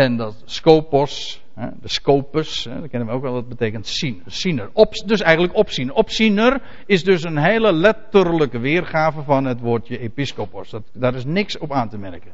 En 0.00 0.16
dat 0.16 0.42
scopos, 0.44 1.42
de 1.54 1.88
scopus, 1.88 2.62
dat 2.62 2.88
kennen 2.88 3.08
we 3.08 3.14
ook 3.14 3.22
wel, 3.22 3.32
dat 3.32 3.48
betekent 3.48 4.00
ziener. 4.26 4.70
Op, 4.72 4.94
dus 4.94 5.20
eigenlijk 5.20 5.56
opzien. 5.56 5.92
Opziener 5.92 6.62
is 6.86 7.04
dus 7.04 7.24
een 7.24 7.38
hele 7.38 7.72
letterlijke 7.72 8.58
weergave 8.58 9.22
van 9.22 9.44
het 9.44 9.60
woordje 9.60 9.98
episkopos. 9.98 10.70
Dat, 10.70 10.82
daar 10.92 11.14
is 11.14 11.24
niks 11.24 11.58
op 11.58 11.72
aan 11.72 11.88
te 11.88 11.98
merken. 11.98 12.32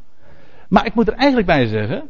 Maar 0.69 0.87
ik 0.87 0.95
moet 0.95 1.09
er 1.09 1.15
eigenlijk 1.15 1.47
bij 1.47 1.67
zeggen, 1.67 2.09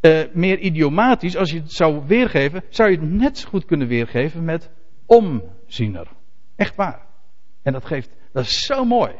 uh, 0.00 0.20
meer 0.32 0.58
idiomatisch, 0.58 1.36
als 1.36 1.50
je 1.50 1.60
het 1.60 1.72
zou 1.72 2.02
weergeven, 2.06 2.62
zou 2.68 2.90
je 2.90 2.98
het 2.98 3.10
net 3.10 3.38
zo 3.38 3.48
goed 3.48 3.64
kunnen 3.64 3.88
weergeven 3.88 4.44
met 4.44 4.70
omziener. 5.06 6.08
Echt 6.56 6.76
waar. 6.76 7.06
En 7.62 7.72
dat 7.72 7.84
geeft, 7.84 8.10
dat 8.32 8.44
is 8.44 8.64
zo 8.66 8.84
mooi. 8.84 9.12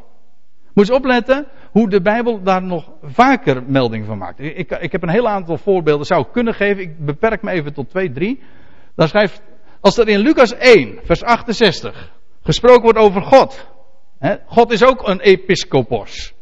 Moet 0.74 0.86
je 0.86 0.94
opletten 0.94 1.46
hoe 1.70 1.88
de 1.88 2.00
Bijbel 2.00 2.42
daar 2.42 2.62
nog 2.62 2.90
vaker 3.02 3.62
melding 3.66 4.06
van 4.06 4.18
maakt. 4.18 4.40
Ik, 4.40 4.70
ik 4.70 4.92
heb 4.92 5.02
een 5.02 5.08
heel 5.08 5.28
aantal 5.28 5.58
voorbeelden, 5.58 6.06
zou 6.06 6.20
ik 6.20 6.32
kunnen 6.32 6.54
geven. 6.54 6.82
Ik 6.82 7.04
beperk 7.04 7.42
me 7.42 7.50
even 7.50 7.72
tot 7.72 7.90
twee, 7.90 8.12
drie. 8.12 8.42
Dan 8.96 9.08
schrijft, 9.08 9.42
als 9.80 9.98
er 9.98 10.08
in 10.08 10.18
Lucas 10.18 10.54
1, 10.54 10.98
vers 11.04 11.22
68, 11.22 12.12
gesproken 12.42 12.82
wordt 12.82 12.98
over 12.98 13.22
God. 13.22 13.66
Hè, 14.18 14.36
God 14.46 14.72
is 14.72 14.84
ook 14.84 15.08
een 15.08 15.20
episcopos. 15.20 16.34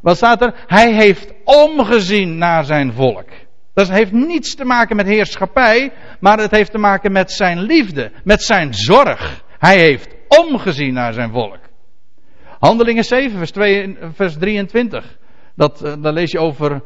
Wat 0.00 0.16
staat 0.16 0.42
er? 0.42 0.64
Hij 0.66 0.94
heeft 0.94 1.32
omgezien 1.44 2.38
naar 2.38 2.64
zijn 2.64 2.92
volk. 2.92 3.28
Dat 3.74 3.88
heeft 3.88 4.12
niets 4.12 4.54
te 4.54 4.64
maken 4.64 4.96
met 4.96 5.06
heerschappij, 5.06 5.92
maar 6.20 6.38
het 6.38 6.50
heeft 6.50 6.70
te 6.70 6.78
maken 6.78 7.12
met 7.12 7.32
zijn 7.32 7.60
liefde, 7.60 8.12
met 8.24 8.42
zijn 8.42 8.74
zorg. 8.74 9.44
Hij 9.58 9.78
heeft 9.78 10.14
omgezien 10.28 10.92
naar 10.92 11.12
zijn 11.12 11.30
volk. 11.30 11.61
Handelingen 12.62 13.04
7, 13.04 13.38
vers, 13.38 13.50
2, 13.50 13.96
vers 14.12 14.36
23. 14.36 15.18
Dat, 15.54 15.84
uh, 15.84 16.02
daar 16.02 16.12
lees 16.12 16.30
je 16.30 16.38
over. 16.38 16.82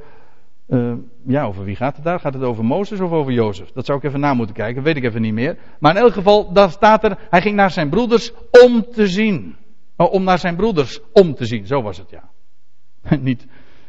Uh, 0.68 0.92
ja, 1.26 1.44
over 1.44 1.64
wie 1.64 1.76
gaat 1.76 1.96
het 1.96 2.04
daar? 2.04 2.20
Gaat 2.20 2.34
het 2.34 2.42
over 2.42 2.64
Mozes 2.64 3.00
of 3.00 3.10
over 3.10 3.32
Jozef? 3.32 3.72
Dat 3.72 3.86
zou 3.86 3.98
ik 3.98 4.04
even 4.04 4.20
na 4.20 4.34
moeten 4.34 4.54
kijken, 4.54 4.82
weet 4.82 4.96
ik 4.96 5.04
even 5.04 5.20
niet 5.22 5.32
meer. 5.32 5.58
Maar 5.78 5.96
in 5.96 6.02
elk 6.02 6.12
geval, 6.12 6.52
daar 6.52 6.70
staat 6.70 7.04
er. 7.04 7.18
Hij 7.30 7.40
ging 7.40 7.56
naar 7.56 7.70
zijn 7.70 7.90
broeders 7.90 8.32
om 8.64 8.84
te 8.90 9.06
zien. 9.06 9.56
Oh, 9.96 10.12
om 10.12 10.24
naar 10.24 10.38
zijn 10.38 10.56
broeders 10.56 11.00
om 11.12 11.34
te 11.34 11.44
zien, 11.44 11.66
zo 11.66 11.82
was 11.82 11.98
het 11.98 12.10
ja. 12.10 12.30
niet 13.20 13.46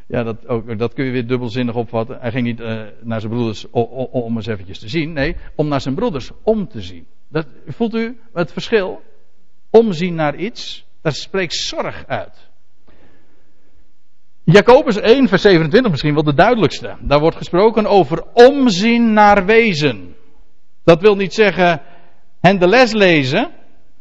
ja, 0.08 0.24
dat, 0.24 0.48
ook, 0.48 0.78
dat 0.78 0.94
kun 0.94 1.06
je 1.06 1.12
weer 1.12 1.28
dubbelzinnig 1.28 1.76
opvatten. 1.76 2.18
Hij 2.20 2.32
ging 2.32 2.46
niet 2.46 2.60
uh, 2.60 2.82
naar 3.02 3.20
zijn 3.20 3.32
broeders 3.32 3.70
om, 3.70 3.84
om 4.12 4.36
eens 4.36 4.48
eventjes 4.48 4.80
te 4.80 4.90
zien. 4.90 5.14
Nee, 5.14 5.36
om 5.56 5.68
naar 5.68 5.82
zijn 5.82 5.96
broeders 5.96 6.32
om 6.44 6.68
te 6.68 6.82
zien. 6.82 7.08
Dat, 7.30 7.48
voelt 7.68 7.96
u 7.96 8.20
het 8.34 8.52
verschil? 8.52 9.02
Omzien 9.70 10.16
naar 10.16 10.36
iets, 10.36 10.87
dat 11.08 11.16
spreekt 11.16 11.56
zorg 11.56 12.04
uit. 12.08 12.50
Jacobus 14.44 14.96
1, 14.96 15.28
vers 15.28 15.42
27 15.42 15.92
misschien 15.92 16.14
wel 16.14 16.24
de 16.24 16.34
duidelijkste. 16.34 16.96
Daar 17.00 17.20
wordt 17.20 17.38
gesproken 17.38 17.86
over 17.86 18.24
omzien 18.34 19.14
naar 19.14 19.46
wezen. 19.46 20.16
Dat 20.84 21.02
wil 21.02 21.16
niet 21.16 21.34
zeggen 21.34 21.82
hen 22.40 22.60
de 22.60 22.68
les 22.68 22.92
lezen, 22.92 23.52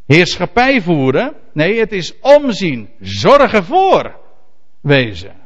heerschappij 0.07 0.81
voeren. 0.81 1.35
Nee, 1.53 1.79
het 1.79 1.93
is 1.93 2.21
omzien, 2.21 2.91
zorgen 3.01 3.65
voor 3.65 4.17
wezen. 4.81 5.46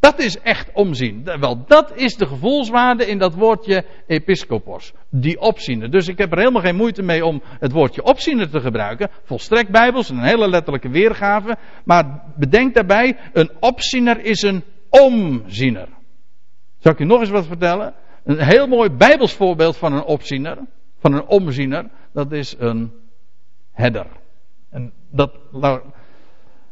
Dat 0.00 0.18
is 0.18 0.40
echt 0.40 0.70
omzien. 0.72 1.24
Wel, 1.40 1.64
dat 1.66 1.96
is 1.96 2.16
de 2.16 2.26
gevoelswaarde 2.26 3.06
in 3.06 3.18
dat 3.18 3.34
woordje 3.34 3.84
episcopos. 4.06 4.92
Die 5.10 5.40
opziener. 5.40 5.90
Dus 5.90 6.08
ik 6.08 6.18
heb 6.18 6.32
er 6.32 6.38
helemaal 6.38 6.62
geen 6.62 6.76
moeite 6.76 7.02
mee 7.02 7.24
om 7.24 7.42
het 7.44 7.72
woordje 7.72 8.04
opziener 8.04 8.50
te 8.50 8.60
gebruiken. 8.60 9.10
Volstrekt 9.24 9.70
bijbels, 9.70 10.08
een 10.08 10.22
hele 10.22 10.48
letterlijke 10.48 10.88
weergave. 10.88 11.56
Maar 11.84 12.22
bedenk 12.36 12.74
daarbij, 12.74 13.16
een 13.32 13.50
opziener 13.60 14.24
is 14.24 14.42
een 14.42 14.64
omziener. 14.88 15.88
Zal 16.78 16.92
ik 16.92 16.98
u 16.98 17.04
nog 17.04 17.20
eens 17.20 17.30
wat 17.30 17.46
vertellen? 17.46 17.94
Een 18.24 18.40
heel 18.40 18.66
mooi 18.66 18.90
bijbels 18.90 19.32
voorbeeld 19.32 19.76
van 19.76 19.92
een 19.92 20.04
opziener, 20.04 20.58
van 20.98 21.12
een 21.12 21.26
omziener, 21.26 21.90
dat 22.12 22.32
is 22.32 22.54
een 22.58 22.92
herder. 23.72 24.06
En 24.70 24.92
dat, 25.10 25.32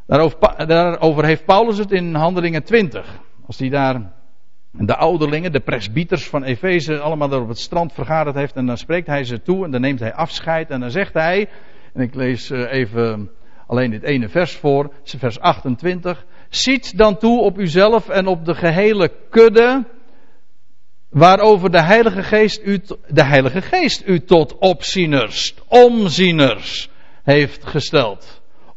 Daarover, 0.07 1.25
heeft 1.25 1.45
Paulus 1.45 1.79
het 1.79 1.93
in 1.93 2.15
Handelingen 2.15 2.63
20. 2.63 3.21
Als 3.47 3.59
hij 3.59 3.69
daar 3.69 4.13
de 4.71 4.97
ouderlingen, 4.97 5.53
de 5.53 5.61
presbyters 5.61 6.29
van 6.29 6.43
Efeze, 6.43 6.99
allemaal 6.99 7.29
daar 7.29 7.41
op 7.41 7.49
het 7.49 7.59
strand 7.59 7.93
vergaderd 7.93 8.37
heeft. 8.37 8.55
En 8.55 8.67
dan 8.67 8.77
spreekt 8.77 9.07
hij 9.07 9.25
ze 9.25 9.43
toe 9.43 9.65
en 9.65 9.71
dan 9.71 9.81
neemt 9.81 10.01
hij 10.01 10.15
afscheid. 10.15 10.71
En 10.71 10.81
dan 10.81 10.91
zegt 10.91 11.15
hij, 11.15 11.49
en 11.93 12.03
ik 12.03 12.15
lees 12.15 12.51
eh, 12.51 12.73
even 12.73 13.31
alleen 13.67 13.91
dit 13.91 14.03
ene 14.03 14.29
vers 14.29 14.57
voor, 14.57 14.93
vers 15.05 15.41
28. 15.41 16.25
Ziet 16.49 16.99
dan 16.99 17.19
toe 17.19 17.41
op 17.41 17.59
uzelf 17.59 18.09
en 18.09 18.27
op 18.27 18.45
de 18.45 18.55
gehele 18.55 19.13
kudde, 19.31 19.85
waarover 21.09 21.71
de 21.71 21.83
Heilige 21.83 22.23
Geest 22.23 22.63
u, 22.65 22.81
de 23.09 23.25
Heilige 23.25 23.63
Geest 23.63 24.03
u 24.07 24.21
tot 24.21 24.59
opzieners, 24.59 25.55
omzieners 25.69 26.91
heeft 27.23 27.67
gesteld 27.67 28.36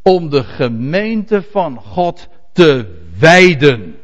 om 0.09 0.29
de 0.29 0.43
gemeente 0.43 1.41
van 1.41 1.81
God 1.81 2.29
te 2.51 3.01
wijden. 3.19 3.95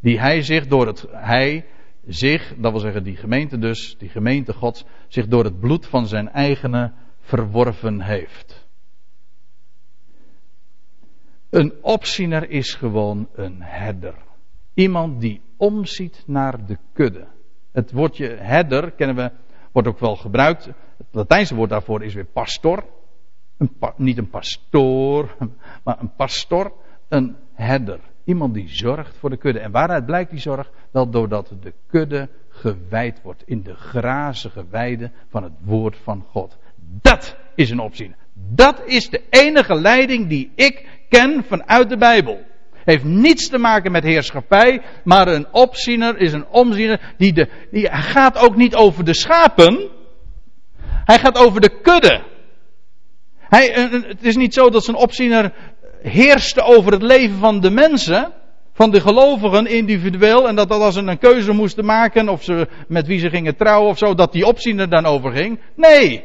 Die 0.00 0.20
hij 0.20 0.42
zich 0.42 0.66
door 0.66 0.86
het, 0.86 1.06
hij 1.10 1.66
zich, 2.06 2.54
dat 2.56 2.72
wil 2.72 2.80
zeggen 2.80 3.02
die 3.02 3.16
gemeente 3.16 3.58
dus, 3.58 3.96
die 3.98 4.08
gemeente 4.08 4.52
Gods, 4.52 4.84
zich 5.08 5.26
door 5.26 5.44
het 5.44 5.60
bloed 5.60 5.86
van 5.86 6.06
zijn 6.06 6.28
eigene 6.28 6.92
verworven 7.20 8.00
heeft. 8.00 8.66
Een 11.50 11.74
opziener 11.82 12.50
is 12.50 12.74
gewoon 12.74 13.28
een 13.34 13.62
herder. 13.62 14.14
Iemand 14.74 15.20
die 15.20 15.40
omziet 15.56 16.22
naar 16.26 16.66
de 16.66 16.78
kudde. 16.92 17.26
Het 17.72 17.92
woordje 17.92 18.26
herder 18.28 18.90
kennen 18.90 19.16
we, 19.16 19.30
wordt 19.72 19.88
ook 19.88 19.98
wel 19.98 20.16
gebruikt. 20.16 20.64
Het 20.64 21.06
Latijnse 21.10 21.54
woord 21.54 21.70
daarvoor 21.70 22.02
is 22.02 22.14
weer 22.14 22.26
pastor. 22.32 22.84
Een 23.56 23.70
niet 23.96 24.18
een 24.18 24.30
pastoor, 24.30 25.36
maar 25.84 26.00
een 26.00 26.14
pastor, 26.16 26.72
een 27.08 27.36
herder. 27.52 28.00
Iemand 28.24 28.54
die 28.54 28.68
zorgt 28.68 29.16
voor 29.16 29.30
de 29.30 29.36
kudde. 29.36 29.60
En 29.60 29.70
waaruit 29.70 30.06
blijkt 30.06 30.30
die 30.30 30.40
zorg? 30.40 30.70
Wel 30.90 31.10
doordat 31.10 31.52
de 31.60 31.72
kudde 31.86 32.28
gewijd 32.48 33.22
wordt 33.22 33.42
in 33.46 33.62
de 33.62 33.74
grazige 33.74 34.64
weide 34.70 35.10
van 35.28 35.42
het 35.42 35.52
woord 35.64 35.96
van 36.02 36.24
God. 36.30 36.56
Dat 37.00 37.36
is 37.54 37.70
een 37.70 37.80
opzien. 37.80 38.14
Dat 38.32 38.82
is 38.84 39.08
de 39.10 39.22
enige 39.30 39.74
leiding 39.74 40.28
die 40.28 40.52
ik 40.54 40.88
ken 41.08 41.44
vanuit 41.48 41.88
de 41.88 41.96
Bijbel. 41.96 42.44
Heeft 42.84 43.04
niets 43.04 43.48
te 43.48 43.58
maken 43.58 43.92
met 43.92 44.04
heerschappij, 44.04 44.82
maar 45.04 45.28
een 45.28 45.46
opziener 45.52 46.18
is 46.18 46.32
een 46.32 46.46
omziener 46.46 47.14
die, 47.16 47.32
de, 47.32 47.48
die 47.70 47.88
gaat 47.92 48.38
ook 48.38 48.56
niet 48.56 48.74
over 48.74 49.04
de 49.04 49.14
schapen. 49.14 49.90
Hij 50.84 51.18
gaat 51.18 51.38
over 51.38 51.60
de 51.60 51.80
kudde. 51.80 52.22
Hij, 53.48 53.88
het 54.06 54.24
is 54.24 54.36
niet 54.36 54.54
zo 54.54 54.70
dat 54.70 54.84
zijn 54.84 54.96
opziener 54.96 55.52
heerste 56.02 56.62
over 56.62 56.92
het 56.92 57.02
leven 57.02 57.38
van 57.38 57.60
de 57.60 57.70
mensen, 57.70 58.32
van 58.72 58.90
de 58.90 59.00
gelovigen 59.00 59.66
individueel, 59.66 60.48
en 60.48 60.56
dat, 60.56 60.68
dat 60.68 60.80
als 60.80 60.94
ze 60.94 61.00
een 61.00 61.18
keuze 61.18 61.52
moesten 61.52 61.84
maken, 61.84 62.28
of 62.28 62.42
ze 62.42 62.68
met 62.88 63.06
wie 63.06 63.18
ze 63.18 63.30
gingen 63.30 63.56
trouwen 63.56 63.90
of 63.90 63.98
zo, 63.98 64.14
dat 64.14 64.32
die 64.32 64.46
opziener 64.46 64.88
dan 64.88 65.06
overging. 65.06 65.60
Nee. 65.76 66.24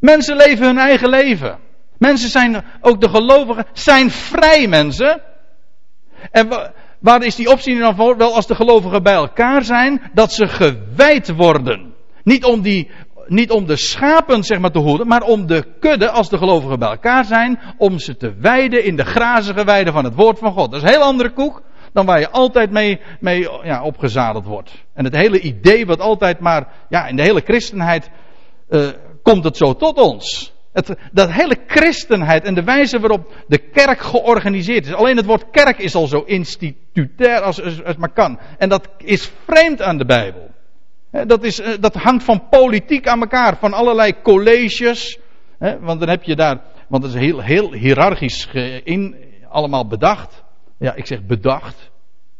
Mensen 0.00 0.36
leven 0.36 0.66
hun 0.66 0.78
eigen 0.78 1.08
leven. 1.08 1.58
Mensen 1.98 2.28
zijn, 2.28 2.64
ook 2.80 3.00
de 3.00 3.08
gelovigen, 3.08 3.66
zijn 3.72 4.10
vrij 4.10 4.66
mensen. 4.68 5.22
En 6.30 6.72
waar 6.98 7.24
is 7.24 7.34
die 7.34 7.50
opziener 7.50 7.82
dan 7.82 7.96
voor? 7.96 8.16
Wel 8.16 8.34
als 8.34 8.46
de 8.46 8.54
gelovigen 8.54 9.02
bij 9.02 9.14
elkaar 9.14 9.64
zijn, 9.64 10.02
dat 10.14 10.32
ze 10.32 10.48
gewijd 10.48 11.34
worden. 11.34 11.94
Niet 12.22 12.44
om 12.44 12.62
die 12.62 12.90
niet 13.26 13.50
om 13.50 13.66
de 13.66 13.76
schapen 13.76 14.42
zeg 14.42 14.58
maar 14.58 14.70
te 14.70 14.78
hoeden, 14.78 15.06
maar 15.06 15.22
om 15.22 15.46
de 15.46 15.64
kudde, 15.80 16.10
als 16.10 16.28
de 16.28 16.38
gelovigen 16.38 16.78
bij 16.78 16.88
elkaar 16.88 17.24
zijn, 17.24 17.60
om 17.78 17.98
ze 17.98 18.16
te 18.16 18.34
weiden 18.40 18.84
in 18.84 18.96
de 18.96 19.04
grazige 19.04 19.64
weiden 19.64 19.92
van 19.92 20.04
het 20.04 20.14
woord 20.14 20.38
van 20.38 20.52
God. 20.52 20.70
Dat 20.70 20.82
is 20.82 20.88
een 20.88 20.94
heel 20.94 21.06
andere 21.06 21.32
koek 21.32 21.62
dan 21.92 22.06
waar 22.06 22.20
je 22.20 22.30
altijd 22.30 22.70
mee, 22.70 23.00
mee 23.20 23.48
ja, 23.62 23.82
opgezadeld 23.82 24.44
wordt. 24.44 24.84
En 24.94 25.04
het 25.04 25.16
hele 25.16 25.40
idee 25.40 25.86
wat 25.86 26.00
altijd 26.00 26.40
maar, 26.40 26.68
ja, 26.88 27.06
in 27.06 27.16
de 27.16 27.22
hele 27.22 27.42
christenheid 27.44 28.10
uh, 28.68 28.88
komt 29.22 29.44
het 29.44 29.56
zo 29.56 29.74
tot 29.74 29.98
ons. 29.98 30.54
Het, 30.72 30.96
dat 31.12 31.32
hele 31.32 31.56
christenheid 31.66 32.44
en 32.44 32.54
de 32.54 32.62
wijze 32.62 33.00
waarop 33.00 33.34
de 33.46 33.58
kerk 33.58 34.00
georganiseerd 34.00 34.86
is. 34.86 34.92
Alleen 34.92 35.16
het 35.16 35.26
woord 35.26 35.50
kerk 35.50 35.78
is 35.78 35.94
al 35.94 36.06
zo 36.06 36.22
institutair 36.26 37.40
als 37.40 37.56
het 37.56 37.98
maar 37.98 38.12
kan. 38.12 38.38
En 38.58 38.68
dat 38.68 38.88
is 38.98 39.32
vreemd 39.46 39.82
aan 39.82 39.98
de 39.98 40.04
Bijbel. 40.04 40.50
Dat, 41.10 41.44
is, 41.44 41.60
eh, 41.60 41.72
dat 41.80 41.94
hangt 41.94 42.24
van 42.24 42.48
politiek 42.48 43.08
aan 43.08 43.20
elkaar, 43.20 43.56
van 43.56 43.72
allerlei 43.72 44.22
colleges. 44.22 45.18
Want 45.58 46.00
dan 46.00 46.08
heb 46.08 46.22
je 46.22 46.36
daar, 46.36 46.60
want 46.88 47.02
het 47.02 47.14
is 47.14 47.20
heel, 47.20 47.40
heel 47.40 47.72
hiërarchisch 47.72 48.48
in, 48.84 49.16
allemaal 49.48 49.86
bedacht. 49.86 50.44
Ja, 50.78 50.94
ik 50.94 51.06
zeg 51.06 51.26
bedacht 51.26 51.90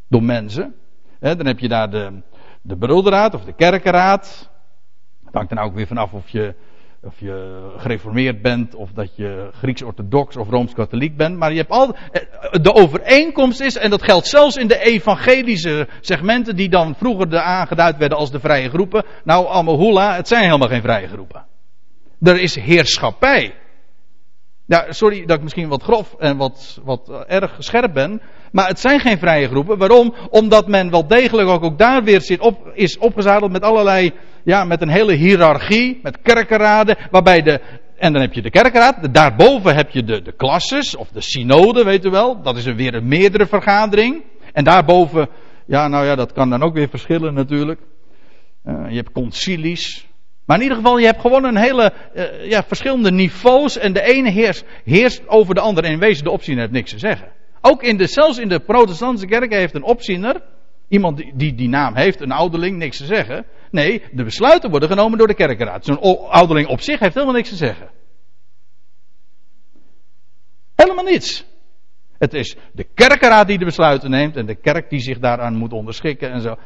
door 0.09 0.23
mensen. 0.23 0.75
Dan 1.21 1.47
heb 1.47 1.59
je 1.59 1.69
daar 1.69 1.91
de, 1.91 2.23
de 2.63 2.77
broederraad 2.77 3.35
of 3.35 3.45
de 3.45 3.53
kerkenraad. 3.53 4.51
Het 5.25 5.35
hangt 5.35 5.51
er 5.51 5.57
nou 5.57 5.69
ook 5.69 5.75
weer 5.75 5.87
vanaf 5.87 6.13
of 6.13 6.29
je 6.29 6.55
of 7.03 7.21
je 7.21 7.67
gereformeerd 7.77 8.43
bent, 8.43 8.75
of 8.75 8.93
dat 8.93 9.17
je 9.17 9.49
Grieks-orthodox 9.53 10.37
of 10.37 10.49
Rooms-katholiek 10.49 11.17
bent. 11.17 11.37
Maar 11.37 11.51
je 11.51 11.59
hebt 11.59 11.71
al, 11.71 11.95
eh, 11.95 12.23
de 12.63 12.75
overeenkomst 12.75 13.61
is, 13.61 13.77
en 13.77 13.91
dat 13.91 14.03
geldt 14.03 14.27
zelfs 14.27 14.57
in 14.57 14.67
de 14.67 14.79
evangelische 14.79 15.89
segmenten, 16.01 16.57
die 16.57 16.69
dan 16.69 16.95
vroeger 16.95 17.39
aangeduid 17.39 17.97
werden 17.97 18.19
als 18.19 18.31
de 18.31 18.41
vrije 18.41 18.69
groepen. 18.69 19.05
Nou, 19.25 19.47
allemaal 19.47 19.77
het 20.17 20.29
zijn 20.29 20.45
helemaal 20.45 20.69
geen 20.69 20.83
vrije 20.83 21.09
groepen. 21.09 21.47
Er 22.21 22.41
is 22.41 22.55
heerschappij. 22.55 23.55
Ja, 24.67 24.93
sorry 24.93 25.27
dat 25.27 25.37
ik 25.37 25.43
misschien 25.43 25.69
wat 25.69 25.83
grof 25.83 26.15
en 26.19 26.37
wat, 26.37 26.81
wat 26.85 27.25
erg 27.27 27.57
scherp 27.59 27.93
ben. 27.93 28.21
Maar 28.57 28.69
het 28.69 28.81
zijn 28.81 29.01
geen 29.01 29.19
vrije 29.19 29.49
groepen. 29.49 29.79
Waarom? 29.79 30.15
Omdat 30.31 30.69
men 30.69 30.91
wel 30.91 31.07
degelijk 31.07 31.49
ook, 31.49 31.79
daar 31.79 32.05
weer 32.05 32.21
zit 32.21 32.41
op, 32.41 32.71
is 32.75 32.99
opgezadeld 32.99 33.53
met 33.53 33.63
allerlei, 33.63 34.13
ja, 34.45 34.65
met 34.65 34.83
een 34.83 34.89
hele 34.89 35.15
hiërarchie, 35.15 36.01
met 36.03 36.19
kerkenraden, 36.23 36.97
waarbij 37.11 37.43
de, 37.43 37.61
en 37.97 38.13
dan 38.13 38.23
heb 38.23 38.33
je 38.33 38.43
de 38.43 38.51
kerkenraad, 38.51 39.15
daarboven 39.15 39.75
heb 39.75 39.91
je 39.91 40.05
de, 40.05 40.23
de 40.23 40.33
klasses, 40.33 40.97
of 40.97 41.09
de 41.09 41.21
synode, 41.21 41.85
weet 41.85 42.05
u 42.05 42.11
wel. 42.11 42.43
Dat 42.43 42.57
is 42.57 42.65
een 42.65 42.77
weer 42.77 42.95
een 42.95 43.09
meerdere 43.09 43.47
vergadering. 43.47 44.23
En 44.53 44.65
daarboven, 44.65 45.29
ja, 45.67 45.89
nou 45.89 46.07
ja, 46.07 46.15
dat 46.15 46.33
kan 46.33 46.51
dan 46.51 46.63
ook 46.63 46.75
weer 46.75 46.89
verschillen 46.89 47.35
natuurlijk. 47.35 47.81
Uh, 48.65 48.89
je 48.89 48.97
hebt 48.97 49.13
concilies. 49.13 50.07
Maar 50.47 50.57
in 50.57 50.63
ieder 50.63 50.79
geval, 50.79 50.99
je 50.99 51.07
hebt 51.07 51.21
gewoon 51.21 51.45
een 51.45 51.57
hele, 51.57 51.93
uh, 52.15 52.51
ja, 52.51 52.63
verschillende 52.63 53.11
niveaus. 53.11 53.79
En 53.79 53.93
de 53.93 54.03
ene 54.03 54.31
heerst, 54.31 54.65
heerst 54.85 55.29
over 55.29 55.55
de 55.55 55.61
andere. 55.61 55.87
En 55.87 55.93
in 55.93 55.99
wezen 55.99 56.25
de 56.25 56.31
optie 56.31 56.59
heeft 56.59 56.71
niks 56.71 56.91
te 56.91 56.99
zeggen. 56.99 57.36
Ook 57.69 57.83
in 57.83 57.97
de, 57.97 58.07
zelfs 58.07 58.39
in 58.39 58.49
de 58.49 58.61
protestantse 58.61 59.27
kerk 59.27 59.53
heeft 59.53 59.75
een 59.75 59.83
opziener, 59.83 60.43
iemand 60.89 61.17
die, 61.35 61.55
die 61.55 61.69
naam 61.69 61.95
heeft, 61.95 62.21
een 62.21 62.31
ouderling, 62.31 62.77
niks 62.77 62.97
te 62.97 63.05
zeggen. 63.05 63.47
Nee, 63.71 64.03
de 64.13 64.25
besluiten 64.25 64.71
worden 64.71 64.89
genomen 64.89 65.19
door 65.19 65.27
de 65.27 65.35
kerkenraad. 65.35 65.85
Zo'n 65.85 66.01
ouderling 66.31 66.69
op 66.69 66.81
zich 66.81 66.99
heeft 66.99 67.15
helemaal 67.15 67.35
niks 67.35 67.49
te 67.49 67.57
zeggen. 67.57 67.91
Helemaal 70.75 71.05
niets. 71.05 71.45
Het 72.19 72.35
is 72.35 72.57
de 72.73 72.85
kerkenraad 72.95 73.47
die 73.47 73.59
de 73.59 73.65
besluiten 73.65 74.11
neemt 74.11 74.37
en 74.37 74.47
de 74.47 74.55
kerk 74.55 74.91
die 74.91 75.01
zich 75.01 75.19
daaraan 75.19 75.57
moet 75.57 75.73
onderschikken 75.73 76.31
en 76.31 76.41
zo. 76.41 76.57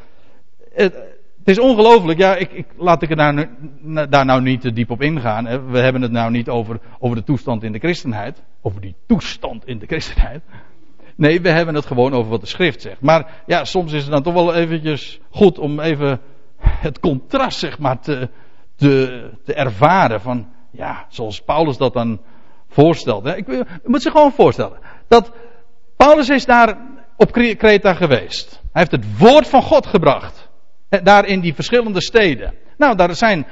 Het, 0.73 0.95
is 1.43 1.59
ongelooflijk. 1.59 2.19
Ja, 2.19 2.35
ik, 2.35 2.51
ik, 2.51 2.65
laat 2.77 3.01
ik 3.01 3.09
er 3.09 3.15
daar, 3.15 3.49
daar 4.09 4.25
nou 4.25 4.41
niet 4.41 4.61
te 4.61 4.71
diep 4.71 4.89
op 4.89 5.01
ingaan. 5.01 5.45
Hè. 5.45 5.61
We 5.61 5.79
hebben 5.79 6.01
het 6.01 6.11
nou 6.11 6.31
niet 6.31 6.49
over, 6.49 6.79
over 6.99 7.17
de 7.17 7.23
toestand 7.23 7.63
in 7.63 7.71
de 7.71 7.79
christenheid. 7.79 8.43
Over 8.61 8.81
die 8.81 8.95
toestand 9.07 9.67
in 9.67 9.79
de 9.79 9.85
christenheid. 9.85 10.41
Nee, 11.21 11.41
we 11.41 11.49
hebben 11.49 11.75
het 11.75 11.85
gewoon 11.85 12.13
over 12.13 12.31
wat 12.31 12.41
de 12.41 12.47
schrift 12.47 12.81
zegt. 12.81 13.01
Maar 13.01 13.43
ja, 13.45 13.65
soms 13.65 13.91
is 13.93 14.01
het 14.01 14.11
dan 14.11 14.23
toch 14.23 14.33
wel 14.33 14.53
eventjes 14.53 15.19
goed 15.29 15.59
om 15.59 15.79
even 15.79 16.21
het 16.59 16.99
contrast, 16.99 17.59
zeg 17.59 17.79
maar, 17.79 17.99
te, 17.99 18.29
te, 18.75 19.29
ervaren. 19.45 20.21
Van, 20.21 20.47
ja, 20.71 21.05
zoals 21.09 21.41
Paulus 21.41 21.77
dat 21.77 21.93
dan 21.93 22.21
voorstelt. 22.67 23.25
Ik, 23.25 23.47
moet 23.83 24.01
zich 24.01 24.11
gewoon 24.11 24.31
voorstellen. 24.31 24.79
Dat 25.07 25.31
Paulus 25.95 26.29
is 26.29 26.45
daar 26.45 26.77
op 27.17 27.31
Kreta 27.31 27.93
geweest. 27.93 28.49
Hij 28.51 28.81
heeft 28.81 28.91
het 28.91 29.17
woord 29.17 29.47
van 29.47 29.61
God 29.61 29.85
gebracht. 29.85 30.49
Daar 31.03 31.25
in 31.25 31.39
die 31.39 31.53
verschillende 31.53 32.01
steden. 32.01 32.53
Nou, 32.77 32.95
daar 32.95 33.15
zijn 33.15 33.47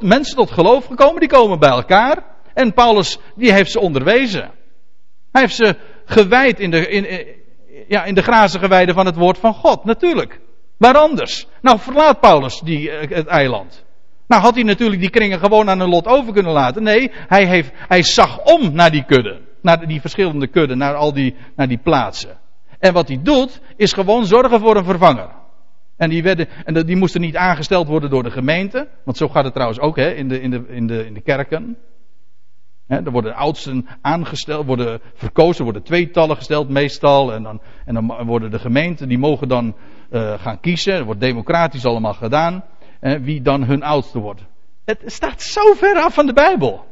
mensen 0.00 0.36
tot 0.36 0.50
geloof 0.50 0.86
gekomen, 0.86 1.20
die 1.20 1.28
komen 1.28 1.58
bij 1.58 1.70
elkaar. 1.70 2.24
En 2.54 2.74
Paulus, 2.74 3.18
die 3.34 3.52
heeft 3.52 3.70
ze 3.70 3.80
onderwezen. 3.80 4.50
Hij 5.32 5.42
heeft 5.42 5.54
ze 5.54 5.76
gewijd 6.06 6.60
in 6.60 6.70
de, 6.70 6.88
in, 6.88 7.26
ja, 7.88 8.04
in 8.04 8.14
de 8.14 8.22
grazige 8.22 8.92
van 8.94 9.06
het 9.06 9.16
woord 9.16 9.38
van 9.38 9.54
God. 9.54 9.84
Natuurlijk. 9.84 10.40
Waar 10.76 10.96
anders? 10.96 11.46
Nou, 11.60 11.78
verlaat 11.78 12.20
Paulus 12.20 12.60
die, 12.60 12.90
eh, 12.90 13.16
het 13.16 13.26
eiland. 13.26 13.84
Nou, 14.26 14.42
had 14.42 14.54
hij 14.54 14.62
natuurlijk 14.62 15.00
die 15.00 15.10
kringen 15.10 15.38
gewoon 15.38 15.70
aan 15.70 15.80
een 15.80 15.88
lot 15.88 16.06
over 16.06 16.32
kunnen 16.32 16.52
laten. 16.52 16.82
Nee, 16.82 17.10
hij, 17.12 17.46
heeft, 17.46 17.72
hij 17.74 18.02
zag 18.02 18.38
om 18.44 18.72
naar 18.72 18.90
die 18.90 19.04
kudden. 19.04 19.40
Naar 19.62 19.86
die 19.86 20.00
verschillende 20.00 20.46
kudden, 20.46 20.78
naar 20.78 20.94
al 20.94 21.12
die, 21.12 21.34
naar 21.56 21.68
die 21.68 21.78
plaatsen. 21.78 22.38
En 22.78 22.92
wat 22.92 23.08
hij 23.08 23.20
doet, 23.22 23.60
is 23.76 23.92
gewoon 23.92 24.26
zorgen 24.26 24.60
voor 24.60 24.76
een 24.76 24.84
vervanger. 24.84 25.28
En 25.96 26.10
die, 26.10 26.22
werden, 26.22 26.48
en 26.64 26.86
die 26.86 26.96
moesten 26.96 27.20
niet 27.20 27.36
aangesteld 27.36 27.86
worden 27.86 28.10
door 28.10 28.22
de 28.22 28.30
gemeente. 28.30 28.88
Want 29.04 29.16
zo 29.16 29.28
gaat 29.28 29.44
het 29.44 29.52
trouwens 29.52 29.80
ook 29.80 29.96
hè, 29.96 30.10
in, 30.10 30.28
de, 30.28 30.40
in, 30.40 30.50
de, 30.50 30.64
in, 30.68 30.86
de, 30.86 31.06
in 31.06 31.14
de 31.14 31.20
kerken. 31.20 31.76
Er 32.86 33.10
worden 33.10 33.34
oudsten 33.34 33.86
aangesteld, 34.00 34.66
worden 34.66 35.00
verkozen, 35.14 35.64
worden 35.64 35.82
tweetallen 35.82 36.36
gesteld 36.36 36.68
meestal. 36.68 37.32
En 37.32 37.42
dan, 37.42 37.60
en 37.84 37.94
dan 37.94 38.24
worden 38.26 38.50
de 38.50 38.58
gemeenten, 38.58 39.08
die 39.08 39.18
mogen 39.18 39.48
dan 39.48 39.74
uh, 40.10 40.32
gaan 40.38 40.60
kiezen. 40.60 40.94
Het 40.94 41.04
wordt 41.04 41.20
democratisch 41.20 41.84
allemaal 41.84 42.14
gedaan. 42.14 42.64
wie 43.00 43.42
dan 43.42 43.64
hun 43.64 43.82
oudste 43.82 44.18
wordt. 44.18 44.42
Het 44.84 45.02
staat 45.06 45.42
zo 45.42 45.74
ver 45.74 45.96
af 45.96 46.14
van 46.14 46.26
de 46.26 46.32
Bijbel. 46.32 46.84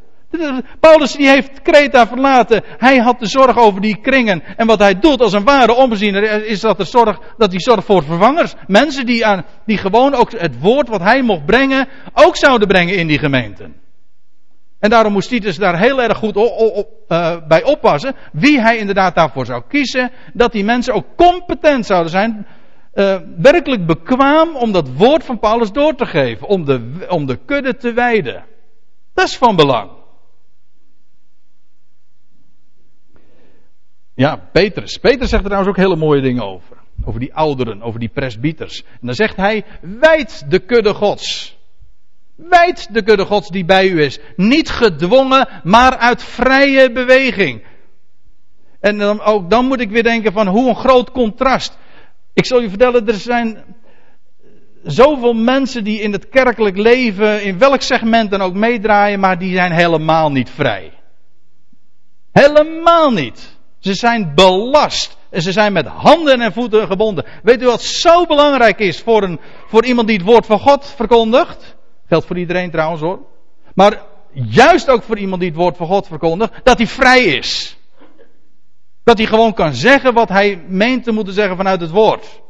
Paulus 0.80 1.12
die 1.12 1.28
heeft 1.28 1.62
Kreta 1.62 2.06
verlaten. 2.06 2.62
Hij 2.78 2.98
had 2.98 3.18
de 3.18 3.26
zorg 3.26 3.58
over 3.58 3.80
die 3.80 3.96
kringen. 3.96 4.42
En 4.56 4.66
wat 4.66 4.78
hij 4.78 4.98
doet 4.98 5.20
als 5.20 5.32
een 5.32 5.44
ware 5.44 5.74
ombeziener 5.74 6.46
is 6.46 6.60
dat, 6.60 6.76
de 6.76 6.84
zorg, 6.84 7.18
dat 7.36 7.50
hij 7.50 7.60
zorgt 7.60 7.84
voor 7.84 8.02
vervangers. 8.02 8.54
Mensen 8.66 9.06
die, 9.06 9.26
aan, 9.26 9.44
die 9.66 9.78
gewoon 9.78 10.14
ook 10.14 10.32
het 10.32 10.60
woord 10.60 10.88
wat 10.88 11.00
hij 11.00 11.22
mocht 11.22 11.44
brengen, 11.44 11.88
ook 12.12 12.36
zouden 12.36 12.68
brengen 12.68 12.96
in 12.96 13.06
die 13.06 13.18
gemeenten. 13.18 13.83
En 14.84 14.90
daarom 14.90 15.12
moest 15.12 15.28
Titus 15.28 15.56
daar 15.56 15.78
heel 15.78 16.02
erg 16.02 16.18
goed 16.18 16.36
uh, 16.36 17.46
bij 17.48 17.62
oppassen. 17.62 18.14
Wie 18.32 18.60
hij 18.60 18.76
inderdaad 18.76 19.14
daarvoor 19.14 19.46
zou 19.46 19.62
kiezen. 19.68 20.10
Dat 20.32 20.52
die 20.52 20.64
mensen 20.64 20.94
ook 20.94 21.06
competent 21.16 21.86
zouden 21.86 22.10
zijn. 22.10 22.46
Uh, 22.94 23.16
werkelijk 23.36 23.86
bekwaam 23.86 24.56
om 24.56 24.72
dat 24.72 24.88
woord 24.96 25.24
van 25.24 25.38
Paulus 25.38 25.72
door 25.72 25.94
te 25.94 26.06
geven. 26.06 26.46
Om 26.48 26.64
de, 26.64 27.06
om 27.08 27.26
de 27.26 27.36
kudde 27.36 27.76
te 27.76 27.92
wijden. 27.92 28.44
Dat 29.14 29.26
is 29.26 29.36
van 29.36 29.56
belang. 29.56 29.90
Ja, 34.14 34.36
Petrus. 34.52 34.98
Petrus 34.98 35.28
zegt 35.28 35.42
er 35.42 35.48
trouwens 35.48 35.70
ook 35.70 35.84
hele 35.84 35.96
mooie 35.96 36.22
dingen 36.22 36.42
over. 36.42 36.76
Over 37.04 37.20
die 37.20 37.34
ouderen, 37.34 37.82
over 37.82 38.00
die 38.00 38.10
presbyters. 38.14 38.82
En 38.82 39.06
dan 39.06 39.14
zegt 39.14 39.36
hij, 39.36 39.64
wijd 39.80 40.50
de 40.50 40.58
kudde 40.58 40.94
gods. 40.94 41.53
Wijd 42.36 42.94
de 42.94 43.02
kudde 43.02 43.24
gods 43.24 43.48
die 43.48 43.64
bij 43.64 43.88
u 43.88 44.02
is. 44.02 44.18
Niet 44.36 44.70
gedwongen, 44.70 45.48
maar 45.62 45.96
uit 45.96 46.22
vrije 46.22 46.92
beweging. 46.92 47.62
En 48.80 48.98
dan, 48.98 49.20
ook 49.20 49.50
dan 49.50 49.66
moet 49.66 49.80
ik 49.80 49.90
weer 49.90 50.02
denken 50.02 50.32
van 50.32 50.46
hoe 50.46 50.68
een 50.68 50.76
groot 50.76 51.10
contrast. 51.10 51.78
Ik 52.32 52.46
zal 52.46 52.60
je 52.60 52.68
vertellen, 52.68 53.08
er 53.08 53.14
zijn 53.14 53.64
zoveel 54.82 55.32
mensen 55.32 55.84
die 55.84 56.00
in 56.00 56.12
het 56.12 56.28
kerkelijk 56.28 56.76
leven, 56.76 57.42
in 57.42 57.58
welk 57.58 57.82
segment 57.82 58.30
dan 58.30 58.42
ook 58.42 58.54
meedraaien, 58.54 59.20
maar 59.20 59.38
die 59.38 59.54
zijn 59.54 59.72
helemaal 59.72 60.30
niet 60.30 60.50
vrij. 60.50 60.92
Helemaal 62.32 63.12
niet. 63.12 63.56
Ze 63.78 63.94
zijn 63.94 64.32
belast. 64.34 65.16
En 65.30 65.42
ze 65.42 65.52
zijn 65.52 65.72
met 65.72 65.86
handen 65.86 66.40
en 66.40 66.52
voeten 66.52 66.86
gebonden. 66.86 67.24
Weet 67.42 67.62
u 67.62 67.66
wat 67.66 67.82
zo 67.82 68.26
belangrijk 68.26 68.78
is 68.78 69.00
voor, 69.00 69.22
een, 69.22 69.40
voor 69.66 69.84
iemand 69.84 70.08
die 70.08 70.16
het 70.16 70.26
woord 70.26 70.46
van 70.46 70.58
God 70.58 70.86
verkondigt? 70.96 71.73
Geldt 72.06 72.26
voor 72.26 72.38
iedereen 72.38 72.70
trouwens 72.70 73.00
hoor. 73.00 73.18
Maar 73.74 74.02
juist 74.32 74.90
ook 74.90 75.02
voor 75.02 75.18
iemand 75.18 75.40
die 75.40 75.50
het 75.50 75.58
woord 75.58 75.76
van 75.76 75.86
God 75.86 76.06
verkondigt, 76.06 76.52
dat 76.62 76.78
hij 76.78 76.86
vrij 76.86 77.24
is. 77.24 77.78
Dat 79.04 79.18
hij 79.18 79.26
gewoon 79.26 79.54
kan 79.54 79.74
zeggen 79.74 80.14
wat 80.14 80.28
hij 80.28 80.64
meent 80.68 81.04
te 81.04 81.12
moeten 81.12 81.34
zeggen 81.34 81.56
vanuit 81.56 81.80
het 81.80 81.90
woord. 81.90 82.42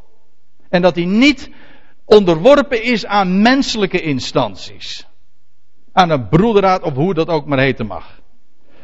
En 0.69 0.83
dat 0.83 0.95
hij 0.95 1.05
niet 1.05 1.51
onderworpen 2.05 2.83
is 2.83 3.07
aan 3.07 3.43
menselijke 3.43 4.01
instanties. 4.01 5.07
Aan 5.93 6.11
een 6.11 6.29
broederraad 6.29 6.83
of 6.83 6.95
hoe 6.95 7.15
dat 7.15 7.29
ook 7.29 7.47
maar 7.47 7.59
heten 7.59 7.87
mag. 7.87 8.21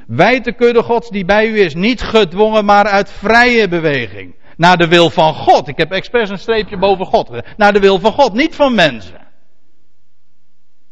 Wijd 0.07 0.45
de 0.45 0.55
kudde 0.55 0.83
gods 0.83 1.11
die 1.11 1.25
bij 1.25 1.49
u 1.49 1.61
is, 1.61 1.75
niet 1.75 2.03
gedwongen, 2.03 2.65
maar 2.65 2.87
uit 2.87 3.11
vrije 3.11 3.69
beweging. 3.69 4.35
Naar 4.57 4.77
de 4.77 4.89
wil 4.89 5.11
van 5.11 5.35
God. 5.35 5.69
Ik 5.69 5.77
heb 5.77 5.93
expres 5.93 6.31
een 6.31 6.39
streepje 6.39 6.79
boven 6.79 7.07
God. 7.07 7.31
Naar 7.57 7.73
de 7.73 7.81
wil 7.81 7.99
van 7.99 8.13
God, 8.13 8.33
niet 8.33 8.55
van 8.55 8.75
mensen. 8.75 9.20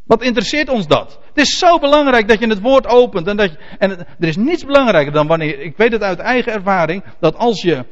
Wat 0.09 0.23
interesseert 0.23 0.69
ons 0.69 0.87
dat? 0.87 1.19
Het 1.29 1.47
is 1.47 1.59
zo 1.59 1.79
belangrijk 1.79 2.29
dat 2.29 2.39
je 2.39 2.49
het 2.49 2.61
woord 2.61 2.87
opent. 2.87 3.27
En, 3.27 3.37
dat 3.37 3.51
je, 3.51 3.59
en 3.79 3.91
er 3.91 4.29
is 4.29 4.37
niets 4.37 4.65
belangrijker 4.65 5.13
dan 5.13 5.27
wanneer, 5.27 5.61
ik 5.61 5.77
weet 5.77 5.93
het 5.93 6.03
uit 6.03 6.19
eigen 6.19 6.53
ervaring, 6.53 7.05
dat 7.21 7.37
als 7.37 7.63
je 7.63 7.85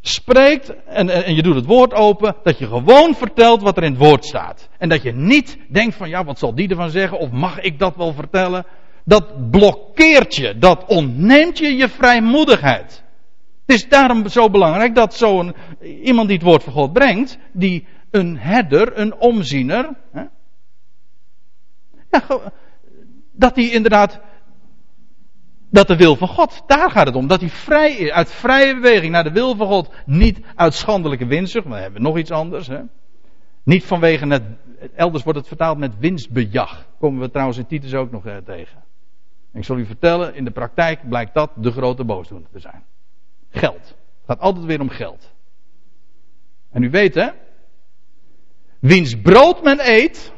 spreekt 0.00 0.84
en, 0.84 1.24
en, 1.24 1.34
je 1.34 1.42
doet 1.42 1.54
het 1.54 1.66
woord 1.66 1.94
open, 1.94 2.36
dat 2.42 2.58
je 2.58 2.66
gewoon 2.66 3.14
vertelt 3.14 3.62
wat 3.62 3.76
er 3.76 3.82
in 3.82 3.90
het 3.90 4.00
woord 4.00 4.24
staat. 4.24 4.68
En 4.78 4.88
dat 4.88 5.02
je 5.02 5.12
niet 5.12 5.58
denkt 5.68 5.94
van 5.94 6.08
ja, 6.08 6.24
wat 6.24 6.38
zal 6.38 6.54
die 6.54 6.68
ervan 6.68 6.90
zeggen? 6.90 7.18
Of 7.18 7.30
mag 7.30 7.60
ik 7.60 7.78
dat 7.78 7.96
wel 7.96 8.12
vertellen? 8.12 8.66
Dat 9.04 9.50
blokkeert 9.50 10.34
je, 10.34 10.58
dat 10.58 10.84
ontneemt 10.86 11.58
je 11.58 11.76
je 11.76 11.88
vrijmoedigheid. 11.88 13.02
Het 13.66 13.76
is 13.76 13.88
daarom 13.88 14.28
zo 14.28 14.50
belangrijk 14.50 14.94
dat 14.94 15.14
zo'n 15.14 15.54
iemand 16.02 16.28
die 16.28 16.36
het 16.36 16.46
woord 16.46 16.62
van 16.62 16.72
God 16.72 16.92
brengt, 16.92 17.38
die 17.52 17.86
een 18.10 18.38
herder, 18.38 18.98
een 18.98 19.14
omziener, 19.14 19.88
hè, 20.12 20.22
ja, 22.12 22.52
dat 23.32 23.56
hij 23.56 23.70
inderdaad 23.70 24.20
dat 25.72 25.86
de 25.86 25.96
wil 25.96 26.16
van 26.16 26.28
God, 26.28 26.62
daar 26.66 26.90
gaat 26.90 27.06
het 27.06 27.16
om. 27.16 27.26
Dat 27.26 27.40
hij 27.40 27.48
vrij 27.48 27.92
is, 27.92 28.10
uit 28.10 28.30
vrije 28.30 28.74
beweging 28.74 29.12
naar 29.12 29.24
de 29.24 29.32
wil 29.32 29.56
van 29.56 29.66
God. 29.66 29.90
Niet 30.06 30.40
uit 30.54 30.74
schandelijke 30.74 31.26
winstzucht, 31.26 31.64
maar 31.64 31.74
dan 31.74 31.82
hebben 31.82 32.02
we 32.02 32.08
nog 32.08 32.18
iets 32.18 32.30
anders. 32.30 32.66
Hè? 32.66 32.80
Niet 33.62 33.84
vanwege 33.84 34.26
het, 34.26 34.42
elders 34.94 35.24
wordt 35.24 35.38
het 35.38 35.48
vertaald 35.48 35.78
met 35.78 35.98
winstbejag. 35.98 36.86
Komen 36.98 37.20
we 37.20 37.30
trouwens 37.30 37.58
in 37.58 37.66
Titus 37.66 37.94
ook 37.94 38.10
nog 38.10 38.26
eh, 38.26 38.36
tegen. 38.36 38.84
ik 39.52 39.64
zal 39.64 39.78
u 39.78 39.86
vertellen, 39.86 40.34
in 40.34 40.44
de 40.44 40.50
praktijk 40.50 41.08
blijkt 41.08 41.34
dat 41.34 41.50
de 41.56 41.70
grote 41.70 42.04
boosdoener 42.04 42.48
te 42.52 42.58
zijn. 42.58 42.84
Geld. 43.50 43.86
Het 43.86 44.26
gaat 44.26 44.40
altijd 44.40 44.64
weer 44.64 44.80
om 44.80 44.88
geld. 44.88 45.32
En 46.70 46.82
u 46.82 46.90
weet 46.90 47.14
hè, 47.14 47.28
wiens 48.78 49.20
brood 49.20 49.62
men 49.62 49.78
eet, 49.80 50.32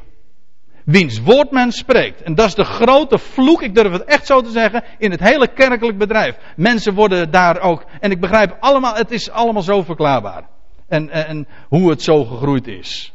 wiens 0.85 1.21
woord 1.21 1.51
men 1.51 1.71
spreekt. 1.71 2.21
En 2.21 2.35
dat 2.35 2.47
is 2.47 2.55
de 2.55 2.63
grote 2.63 3.17
vloek, 3.17 3.61
ik 3.61 3.75
durf 3.75 3.91
het 3.91 4.03
echt 4.03 4.25
zo 4.25 4.41
te 4.41 4.49
zeggen, 4.49 4.83
in 4.97 5.11
het 5.11 5.19
hele 5.19 5.47
kerkelijk 5.47 5.97
bedrijf. 5.97 6.35
Mensen 6.55 6.93
worden 6.93 7.31
daar 7.31 7.59
ook, 7.59 7.85
en 7.99 8.11
ik 8.11 8.19
begrijp 8.19 8.57
allemaal, 8.59 8.95
het 8.95 9.11
is 9.11 9.29
allemaal 9.31 9.61
zo 9.61 9.83
verklaarbaar. 9.83 10.43
En, 10.87 11.09
en, 11.09 11.27
en 11.27 11.47
hoe 11.69 11.89
het 11.89 12.01
zo 12.01 12.23
gegroeid 12.23 12.67
is. 12.67 13.13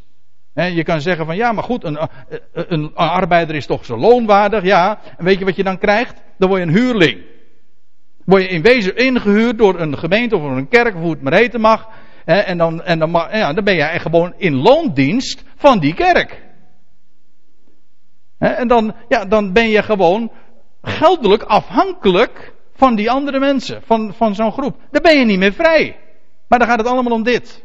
je 0.54 0.82
kan 0.82 1.00
zeggen 1.00 1.26
van 1.26 1.36
ja, 1.36 1.52
maar 1.52 1.64
goed, 1.64 1.84
een, 1.84 1.98
een, 2.52 2.66
een 2.68 2.94
arbeider 2.94 3.56
is 3.56 3.66
toch 3.66 3.84
zo 3.84 3.96
loonwaardig, 3.96 4.62
ja. 4.62 4.98
En 5.16 5.24
weet 5.24 5.38
je 5.38 5.44
wat 5.44 5.56
je 5.56 5.64
dan 5.64 5.78
krijgt? 5.78 6.22
Dan 6.38 6.48
word 6.48 6.60
je 6.60 6.66
een 6.66 6.74
huurling. 6.74 7.20
Word 8.24 8.42
je 8.42 8.48
in 8.48 8.62
wezen 8.62 8.96
ingehuurd 8.96 9.58
door 9.58 9.80
een 9.80 9.98
gemeente 9.98 10.36
of 10.36 10.42
een 10.42 10.68
kerk, 10.68 10.94
hoe 10.94 11.10
het 11.10 11.22
maar 11.22 11.34
heten 11.34 11.60
mag. 11.60 11.88
en 12.24 12.58
dan, 12.58 12.82
en 12.82 12.98
dan, 12.98 13.10
ja, 13.32 13.52
dan 13.52 13.64
ben 13.64 13.74
je 13.74 13.84
gewoon 13.84 14.34
in 14.36 14.54
loondienst 14.54 15.44
van 15.56 15.78
die 15.78 15.94
kerk. 15.94 16.49
En 18.40 18.68
dan, 18.68 18.94
ja, 19.08 19.24
dan 19.24 19.52
ben 19.52 19.68
je 19.68 19.82
gewoon 19.82 20.30
geldelijk 20.82 21.42
afhankelijk 21.42 22.54
van 22.72 22.94
die 22.94 23.10
andere 23.10 23.38
mensen, 23.38 23.82
van, 23.82 24.14
van 24.14 24.34
zo'n 24.34 24.52
groep. 24.52 24.76
Dan 24.90 25.02
ben 25.02 25.18
je 25.18 25.24
niet 25.24 25.38
meer 25.38 25.52
vrij. 25.52 25.98
Maar 26.48 26.58
dan 26.58 26.68
gaat 26.68 26.78
het 26.78 26.86
allemaal 26.86 27.12
om 27.12 27.22
dit. 27.22 27.64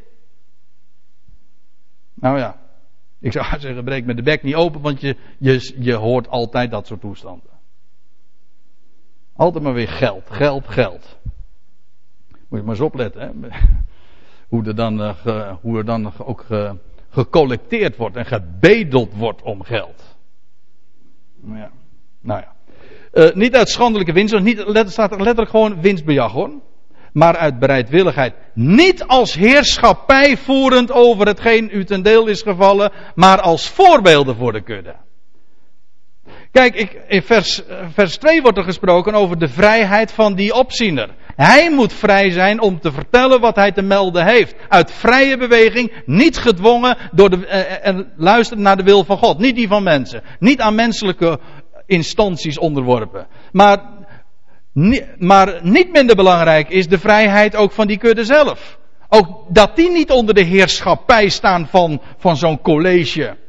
Nou 2.14 2.38
ja, 2.38 2.60
ik 3.20 3.32
zou 3.32 3.46
zeggen, 3.60 3.84
breek 3.84 4.06
met 4.06 4.16
de 4.16 4.24
bek 4.24 4.44
niet 4.44 4.56
open, 4.56 4.82
want 4.82 5.02
je, 5.02 5.16
je, 5.38 5.76
je 5.80 5.94
hoort 5.94 6.28
altijd 6.28 6.72
dat 6.72 6.88
soort 6.88 7.02
toestanden. 7.02 7.52
Altijd 9.36 9.64
maar 9.64 9.74
weer 9.74 9.88
geld, 9.90 10.30
geld, 10.30 10.68
geld. 10.68 11.18
Moet 12.48 12.60
je 12.60 12.66
maar 12.66 12.76
eens 12.76 12.80
opletten, 12.80 13.22
hè? 13.22 13.50
Hoe 14.50 14.66
er 14.66 14.76
dan, 14.76 15.02
uh, 15.02 15.56
hoe 15.62 15.78
er 15.78 15.86
dan 15.86 16.14
ook 16.18 16.46
gecollecteerd 17.10 17.96
wordt 17.96 18.16
en 18.16 18.26
gebedeld 18.26 19.14
wordt 19.14 19.42
om 19.42 19.64
geld. 19.64 20.15
Ja. 21.54 21.70
Nou 22.22 22.42
ja. 22.42 22.54
Uh, 23.14 23.34
niet 23.34 23.56
uit 23.56 23.70
schandelijke 23.70 24.14
winst, 24.14 24.40
niet, 24.40 24.64
staat 24.86 25.12
er 25.12 25.18
letterlijk 25.18 25.50
gewoon 25.50 25.82
winstbejag 25.82 26.32
hoor. 26.32 26.52
Maar 27.14 27.38
uit 27.38 27.60
bereidwilligheid. 27.60 28.34
Niet 28.54 29.04
als 29.08 29.34
heerschappij 29.34 30.38
voerend 30.38 30.92
over 30.92 31.28
hetgeen 31.28 31.70
u 31.72 31.84
ten 31.84 32.04
deel 32.04 32.28
is 32.28 32.42
gevallen, 32.42 32.92
maar 33.16 33.42
als 33.42 33.70
voorbeelden 33.70 34.36
voor 34.36 34.52
de 34.52 34.62
kudde. 34.62 34.96
Kijk, 36.56 36.76
ik, 36.76 37.02
in 37.08 37.22
vers, 37.22 37.68
eh, 37.68 37.78
vers 37.94 38.18
2 38.18 38.42
wordt 38.42 38.58
er 38.58 38.64
gesproken 38.64 39.14
over 39.14 39.40
de 39.40 39.48
vrijheid 39.48 40.12
van 40.12 40.36
die 40.36 40.54
opziener. 40.54 41.10
Hij 41.36 41.72
moet 41.72 41.94
vrij 41.94 42.30
zijn 42.30 42.62
om 42.62 42.80
te 42.80 42.92
vertellen 42.92 43.40
wat 43.40 43.56
hij 43.56 43.72
te 43.72 43.82
melden 43.82 44.26
heeft. 44.26 44.56
Uit 44.70 44.92
vrije 44.92 45.38
beweging, 45.38 45.92
niet 46.06 46.38
gedwongen 46.38 46.98
door 47.12 47.30
de, 47.30 47.46
eh, 47.48 47.88
en 47.88 48.14
luisteren 48.18 48.64
naar 48.64 48.78
de 48.78 48.84
wil 48.84 49.04
van 49.04 49.18
God. 49.18 49.40
Niet 49.40 49.56
die 49.56 49.68
van 49.68 49.84
mensen. 49.84 50.22
Niet 50.40 50.62
aan 50.62 50.76
menselijke 50.76 51.40
instanties 51.86 52.58
onderworpen. 52.58 53.28
Maar, 53.52 53.82
maar 55.18 55.60
niet 55.62 55.92
minder 55.92 56.16
belangrijk 56.16 56.70
is 56.70 56.88
de 56.88 57.00
vrijheid 57.00 57.56
ook 57.56 57.72
van 57.72 57.88
die 57.88 57.98
kudde 57.98 58.26
zelf. 58.26 58.80
Ook 59.10 59.28
dat 59.50 59.76
die 59.76 59.92
niet 59.92 60.12
onder 60.12 60.34
de 60.36 60.44
heerschappij 60.44 61.30
staan 61.30 61.68
van, 61.68 62.02
van 62.18 62.38
zo'n 62.38 62.62
college. 62.62 63.44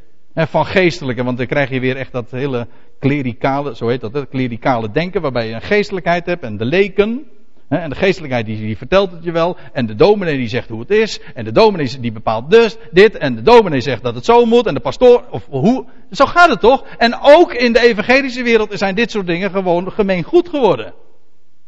Van 0.44 0.66
geestelijke, 0.66 1.24
want 1.24 1.38
dan 1.38 1.46
krijg 1.46 1.70
je 1.70 1.80
weer 1.80 1.96
echt 1.96 2.12
dat 2.12 2.30
hele 2.30 2.66
klerikale, 2.98 3.76
zo 3.76 3.88
heet 3.88 4.00
dat, 4.00 4.12
het 4.12 4.28
klerikale 4.28 4.90
denken, 4.90 5.20
waarbij 5.20 5.48
je 5.48 5.54
een 5.54 5.62
geestelijkheid 5.62 6.26
hebt 6.26 6.42
en 6.42 6.56
de 6.56 6.64
leken. 6.64 7.26
En 7.68 7.90
de 7.90 7.96
geestelijkheid 7.96 8.46
die, 8.46 8.58
die, 8.58 8.76
vertelt 8.76 9.10
het 9.10 9.24
je 9.24 9.32
wel. 9.32 9.56
En 9.72 9.86
de 9.86 9.94
dominee 9.94 10.36
die 10.36 10.48
zegt 10.48 10.68
hoe 10.68 10.80
het 10.80 10.90
is. 10.90 11.20
En 11.34 11.44
de 11.44 11.52
dominee 11.52 12.00
die 12.00 12.12
bepaalt 12.12 12.50
dus 12.50 12.76
dit. 12.90 13.16
En 13.16 13.34
de 13.34 13.42
dominee 13.42 13.80
zegt 13.80 14.02
dat 14.02 14.14
het 14.14 14.24
zo 14.24 14.44
moet. 14.44 14.66
En 14.66 14.74
de 14.74 14.80
pastoor, 14.80 15.24
of 15.30 15.46
hoe. 15.46 15.84
Zo 16.10 16.26
gaat 16.26 16.48
het 16.48 16.60
toch? 16.60 16.84
En 16.98 17.18
ook 17.20 17.52
in 17.52 17.72
de 17.72 17.80
evangelische 17.80 18.42
wereld 18.42 18.78
zijn 18.78 18.94
dit 18.94 19.10
soort 19.10 19.26
dingen 19.26 19.50
gewoon 19.50 19.92
gemeen 19.92 20.22
goed 20.22 20.48
geworden. 20.48 20.94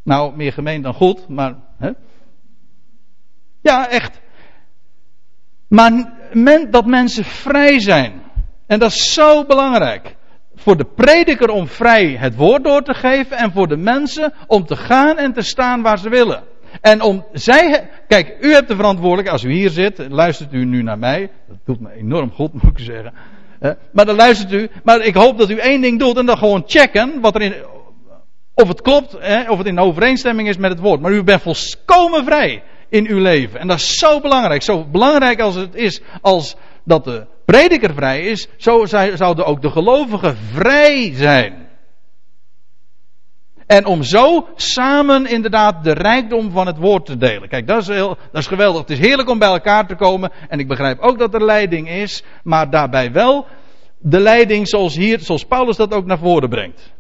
Nou, 0.03 0.37
meer 0.37 0.53
gemeen 0.53 0.83
dan 0.83 0.95
goed, 0.95 1.29
maar. 1.29 1.55
Hè? 1.79 1.91
Ja, 3.61 3.89
echt. 3.89 4.21
Maar 5.69 6.13
men, 6.33 6.71
dat 6.71 6.87
mensen 6.87 7.25
vrij 7.25 7.81
zijn. 7.81 8.23
En 8.69 8.79
dat 8.79 8.91
is 8.91 9.13
zo 9.13 9.45
belangrijk 9.45 10.17
voor 10.55 10.77
de 10.77 10.85
prediker 10.85 11.51
om 11.51 11.69
vrij 11.69 12.17
het 12.19 12.37
woord 12.37 12.65
door 12.65 12.83
te 12.83 12.95
geven 12.95 13.37
en 13.37 13.53
voor 13.53 13.69
de 13.69 13.77
mensen 13.77 14.33
om 14.47 14.67
te 14.67 14.77
gaan 14.77 15.19
en 15.19 15.33
te 15.33 15.43
staan 15.43 15.83
waar 15.83 15.99
ze 15.99 16.09
willen. 16.09 16.43
En 16.81 17.01
om 17.01 17.25
zij, 17.33 17.89
kijk, 18.09 18.37
u 18.41 18.53
hebt 18.53 18.69
de 18.69 18.77
verantwoordelijkheid, 18.77 19.43
als 19.43 19.53
u 19.53 19.57
hier 19.57 19.71
zit, 19.71 20.07
luistert 20.09 20.53
u 20.53 20.65
nu 20.65 20.83
naar 20.83 20.99
mij, 20.99 21.31
dat 21.49 21.57
doet 21.65 21.81
me 21.81 21.93
enorm 21.93 22.31
goed 22.31 22.53
moet 22.53 22.79
ik 22.79 22.79
zeggen. 22.79 23.13
Maar 23.93 24.07
dan 24.07 24.17
luistert 24.17 24.53
u, 24.53 24.69
maar 24.85 25.01
ik 25.01 25.15
hoop 25.15 25.39
dat 25.39 25.51
u 25.51 25.57
één 25.57 25.81
ding 25.81 25.99
doet 25.99 26.17
en 26.17 26.27
dan 26.27 26.39
gewoon 26.39 26.63
checken 26.67 27.21
wat 27.21 27.35
er 27.35 27.41
in, 27.41 27.55
of 28.55 28.69
het 28.69 28.83
klopt, 28.83 29.15
of 29.49 29.59
het 29.59 29.67
in 29.67 29.79
overeenstemming 29.79 30.49
is 30.49 30.57
met 30.57 30.71
het 30.71 30.81
woord. 30.81 31.01
Maar 31.01 31.13
u 31.13 31.23
bent 31.23 31.43
volkomen 31.43 32.25
vrij 32.25 32.63
in 32.89 33.07
uw 33.07 33.19
leven. 33.19 33.61
En 33.61 33.69
dat 33.69 33.77
is 33.77 33.99
zo 33.99 34.21
belangrijk. 34.21 34.63
Zo 34.63 34.85
belangrijk 34.85 35.41
als 35.41 35.55
het 35.55 35.75
is 35.75 36.01
als 36.21 36.57
dat 36.85 37.05
de 37.05 37.27
prediker 37.53 37.95
vrij 37.95 38.21
is, 38.21 38.49
zo 38.57 38.85
zouden 39.15 39.47
ook 39.47 39.63
de 39.63 39.71
gelovigen 39.71 40.37
vrij 40.37 41.13
zijn. 41.15 41.69
En 43.67 43.87
om 43.87 44.03
zo 44.03 44.49
samen 44.55 45.27
inderdaad 45.27 45.85
de 45.85 45.93
rijkdom 45.93 46.51
van 46.51 46.67
het 46.67 46.77
woord 46.77 47.07
te 47.07 47.17
delen. 47.17 47.49
Kijk, 47.49 47.67
dat 47.67 47.81
is, 47.81 47.89
heel, 47.89 48.09
dat 48.09 48.41
is 48.41 48.47
geweldig. 48.47 48.81
Het 48.81 48.91
is 48.91 48.99
heerlijk 48.99 49.29
om 49.29 49.39
bij 49.39 49.49
elkaar 49.49 49.87
te 49.87 49.95
komen. 49.95 50.31
En 50.49 50.59
ik 50.59 50.69
begrijp 50.69 50.99
ook 50.99 51.19
dat 51.19 51.35
er 51.35 51.45
leiding 51.45 51.89
is. 51.89 52.23
Maar 52.43 52.71
daarbij 52.71 53.13
wel 53.13 53.47
de 53.99 54.21
leiding 54.21 54.69
zoals 54.69 54.97
hier, 54.97 55.21
zoals 55.21 55.45
Paulus 55.45 55.77
dat 55.77 55.93
ook 55.93 56.07
naar 56.07 56.19
voren 56.19 56.49
brengt. 56.49 56.93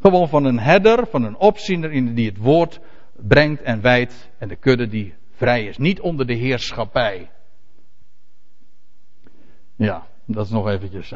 Gewoon 0.00 0.28
van 0.28 0.44
een 0.44 0.58
herder, 0.58 1.06
van 1.10 1.24
een 1.24 1.36
opziener 1.36 2.14
die 2.14 2.26
het 2.26 2.38
woord 2.38 2.80
brengt 3.28 3.62
en 3.62 3.80
wijdt. 3.80 4.30
En 4.38 4.48
de 4.48 4.56
kudde 4.56 4.88
die 4.88 5.14
vrij 5.34 5.64
is. 5.64 5.78
Niet 5.78 6.00
onder 6.00 6.26
de 6.26 6.34
heerschappij. 6.34 7.28
Ja, 9.80 10.06
dat 10.26 10.44
is 10.44 10.50
nog 10.50 10.68
eventjes. 10.68 11.12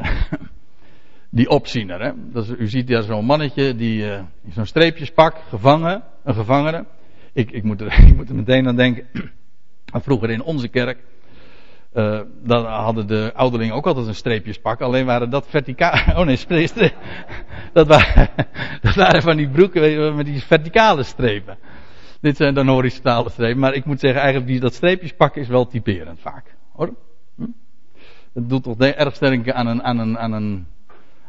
die 1.29 1.49
opziener. 1.49 2.01
Hè? 2.01 2.11
Dat 2.15 2.43
is, 2.43 2.49
u 2.57 2.67
ziet 2.67 2.87
daar 2.87 3.03
zo'n 3.03 3.25
mannetje 3.25 3.75
die 3.75 4.05
uh, 4.05 4.21
zo'n 4.49 4.65
streepjespak, 4.65 5.35
gevangen, 5.49 6.03
een 6.23 6.33
gevangene. 6.33 6.85
Ik, 7.33 7.51
ik, 7.51 7.63
moet 7.63 7.81
er, 7.81 7.99
ik 8.07 8.15
moet 8.15 8.29
er 8.29 8.35
meteen 8.35 8.67
aan 8.67 8.75
denken. 8.75 9.07
Vroeger 9.85 10.29
in 10.29 10.43
onze 10.43 10.67
kerk. 10.67 10.97
Uh, 11.93 12.21
dan 12.43 12.65
hadden 12.65 13.07
de 13.07 13.31
ouderlingen 13.33 13.75
ook 13.75 13.87
altijd 13.87 14.07
een 14.07 14.15
streepjespak. 14.15 14.81
Alleen 14.81 15.05
waren 15.05 15.29
dat 15.29 15.47
verticaal. 15.47 15.93
Oh 16.19 16.25
nee, 16.25 16.35
streep, 16.35 16.95
dat, 17.73 17.87
waren, 17.87 18.29
dat 18.81 18.95
waren 18.95 19.21
van 19.21 19.37
die 19.37 19.49
broeken 19.49 20.15
met 20.15 20.25
die 20.25 20.41
verticale 20.41 21.03
strepen. 21.03 21.57
Dit 22.21 22.37
zijn 22.37 22.53
dan 22.53 22.67
horizontale 22.67 23.29
strepen. 23.29 23.59
Maar 23.59 23.73
ik 23.73 23.85
moet 23.85 23.99
zeggen, 23.99 24.21
eigenlijk 24.21 24.51
die, 24.51 24.59
dat 24.59 24.73
streepjespak 24.73 25.35
is 25.35 25.47
wel 25.47 25.67
typerend 25.67 26.19
vaak. 26.19 26.55
Hoor. 26.71 26.93
Het 28.35 28.49
doet 28.49 28.63
toch 28.63 28.77
erg 28.77 29.15
sterk 29.15 29.51
aan 29.51 29.67
een, 29.67 29.83
aan 29.83 29.99
een, 29.99 30.17
aan 30.17 30.31
een 30.31 30.67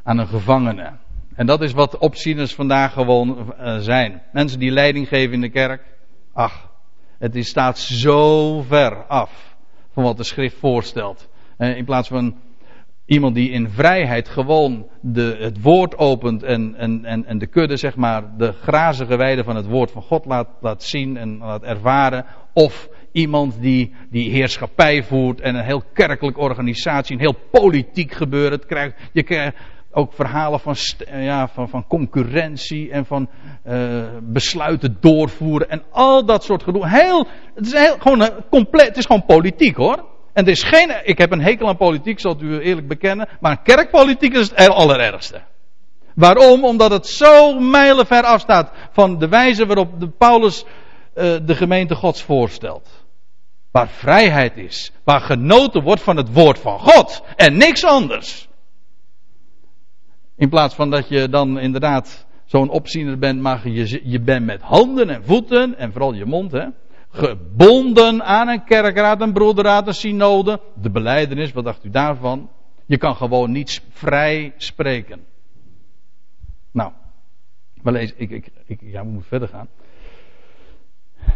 aan 0.07 0.19
een 0.19 0.27
gevangene. 0.27 0.93
En 1.35 1.47
dat 1.47 1.63
is 1.63 1.73
wat 1.73 1.99
opzieners 1.99 2.55
vandaag 2.55 2.93
gewoon 2.93 3.55
uh, 3.61 3.77
zijn. 3.79 4.23
Mensen 4.33 4.59
die 4.59 4.71
leiding 4.71 5.09
geven 5.09 5.35
in 5.35 5.41
de 5.41 5.49
kerk. 5.49 5.83
Ach, 6.33 6.71
het 7.19 7.35
is, 7.35 7.49
staat 7.49 7.79
zo 7.79 8.63
ver 8.63 9.07
af 9.07 9.57
van 9.93 10.03
wat 10.03 10.17
de 10.17 10.25
schrift 10.25 10.57
voorstelt. 10.57 11.29
Uh, 11.59 11.77
in 11.77 11.85
plaats 11.85 12.09
van 12.09 12.37
iemand 13.05 13.35
die 13.35 13.51
in 13.51 13.71
vrijheid 13.71 14.29
gewoon 14.29 14.87
de, 15.01 15.37
het 15.41 15.63
woord 15.63 15.99
opent 15.99 16.43
en, 16.43 16.75
en, 16.75 17.05
en, 17.05 17.25
en 17.25 17.39
de 17.39 17.47
kudde, 17.47 17.77
zeg 17.77 17.97
maar, 17.97 18.37
de 18.37 18.53
grazige 18.53 19.17
weide 19.17 19.45
van 19.45 19.57
het 19.57 19.67
woord 19.67 19.91
van 19.91 20.03
God 20.03 20.25
laat, 20.25 20.49
laat 20.61 20.83
zien 20.83 21.17
en 21.17 21.39
laat 21.39 21.63
ervaren. 21.63 22.25
Of 22.53 22.89
iemand 23.17 23.61
die, 23.61 23.95
die 24.11 24.31
heerschappij 24.31 25.03
voert 25.03 25.41
en 25.41 25.55
een 25.55 25.65
heel 25.65 25.83
kerkelijke 25.93 26.41
organisatie, 26.41 27.15
een 27.15 27.21
heel 27.21 27.39
politiek 27.51 28.13
gebeuren. 28.13 28.67
krijgt, 28.67 28.95
je 29.13 29.23
krijgt, 29.23 29.57
ook 29.91 30.13
verhalen 30.13 30.61
van, 30.61 30.75
ja, 31.13 31.49
van, 31.49 31.69
van 31.69 31.87
concurrentie 31.87 32.91
en 32.91 33.07
van 33.07 33.29
uh, 33.67 34.05
besluiten 34.23 34.97
doorvoeren 35.01 35.71
en 35.71 35.83
al 35.91 36.25
dat 36.25 36.45
soort 36.45 36.63
gedoe. 36.63 36.89
Heel, 36.89 37.27
het 37.55 37.67
is 37.67 37.73
heel, 37.73 37.97
gewoon 37.99 38.31
compleet, 38.51 38.87
het 38.87 38.97
is 38.97 39.07
gewoon 39.07 39.25
politiek 39.27 39.77
hoor. 39.77 40.05
En 40.33 40.45
er 40.45 40.51
is 40.51 40.63
geen, 40.63 40.91
ik 41.05 41.19
heb 41.19 41.33
een 41.33 41.43
hekel 41.43 41.69
aan 41.69 41.77
politiek, 41.77 42.21
zal 42.21 42.33
ik 42.33 42.41
u 42.41 42.61
eerlijk 42.61 42.89
bekennen, 42.89 43.29
maar 43.41 43.63
kerkpolitiek 43.63 44.35
is 44.35 44.51
het 44.55 44.69
allerergste. 44.69 45.41
Waarom? 46.15 46.65
Omdat 46.65 46.91
het 46.91 47.07
zo 47.07 47.61
mijlenver 47.61 48.23
afstaat 48.23 48.71
van 48.93 49.19
de 49.19 49.29
wijze 49.29 49.67
waarop 49.67 50.01
de 50.01 50.09
Paulus 50.09 50.65
uh, 50.65 51.37
de 51.47 51.55
gemeente 51.55 51.95
Gods 51.95 52.23
voorstelt. 52.23 52.96
Waar 53.77 53.89
vrijheid 53.89 54.57
is, 54.57 54.93
waar 55.05 55.21
genoten 55.21 55.83
wordt 55.83 56.03
van 56.03 56.17
het 56.17 56.33
woord 56.33 56.59
van 56.59 56.79
God 56.79 57.23
en 57.37 57.57
niks 57.57 57.85
anders. 57.85 58.49
In 60.37 60.49
plaats 60.49 60.75
van 60.75 60.91
dat 60.91 61.09
je 61.09 61.29
dan 61.29 61.59
inderdaad 61.59 62.27
zo'n 62.45 62.69
opziener 62.69 63.19
bent, 63.19 63.41
maar 63.41 63.69
je, 63.69 64.01
je 64.11 64.21
bent 64.21 64.47
met 64.47 64.61
handen 64.61 65.09
en 65.09 65.25
voeten 65.25 65.79
en 65.79 65.93
vooral 65.93 66.15
je 66.15 66.25
mond, 66.25 66.53
hè, 66.53 66.67
gebonden 67.09 68.25
aan 68.25 68.49
een 68.49 68.65
kerkraad, 68.65 69.21
een 69.21 69.33
broederraad, 69.33 69.87
een 69.87 69.95
synode, 69.95 70.61
de 70.75 70.91
beleidenis, 70.91 71.53
wat 71.53 71.65
dacht 71.65 71.85
u 71.85 71.91
daarvan? 71.91 72.51
Je 72.87 72.99
kan 72.99 73.17
gewoon 73.17 73.51
niet 73.51 73.83
vrij 73.91 74.55
spreken. 74.57 75.25
Nou, 76.73 76.93
maar 77.83 77.93
lees, 77.93 78.13
ik, 78.17 78.31
ik, 78.31 78.49
ik, 78.67 78.81
ja, 78.81 79.03
we 79.03 79.09
moeten 79.09 79.29
verder 79.29 79.49
gaan. 79.49 79.69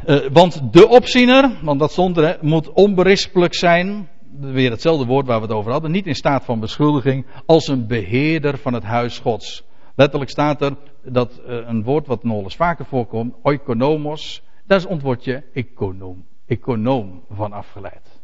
Uh, 0.06 0.26
want 0.32 0.72
de 0.72 0.88
opziener, 0.88 1.58
want 1.62 1.80
dat 1.80 1.90
stond 1.90 2.16
er, 2.16 2.38
moet 2.40 2.72
onberispelijk 2.72 3.54
zijn 3.54 4.08
weer 4.38 4.70
hetzelfde 4.70 5.06
woord 5.06 5.26
waar 5.26 5.40
we 5.40 5.46
het 5.46 5.54
over 5.54 5.72
hadden, 5.72 5.90
niet 5.90 6.06
in 6.06 6.14
staat 6.14 6.44
van 6.44 6.60
beschuldiging, 6.60 7.26
als 7.46 7.68
een 7.68 7.86
beheerder 7.86 8.58
van 8.58 8.72
het 8.72 8.84
huis 8.84 9.18
Gods. 9.18 9.64
Letterlijk 9.94 10.30
staat 10.30 10.62
er 10.62 10.76
dat 11.04 11.40
uh, 11.40 11.56
een 11.66 11.82
woord 11.82 12.06
wat 12.06 12.24
nog 12.24 12.42
eens 12.42 12.56
vaker 12.56 12.84
voorkomt, 12.84 13.34
oikonomos, 13.42 14.42
daar 14.66 14.78
is 14.78 14.86
ontwoordje 14.86 15.44
econoom, 15.52 16.26
econoom 16.46 17.24
van 17.30 17.52
afgeleid. 17.52 18.20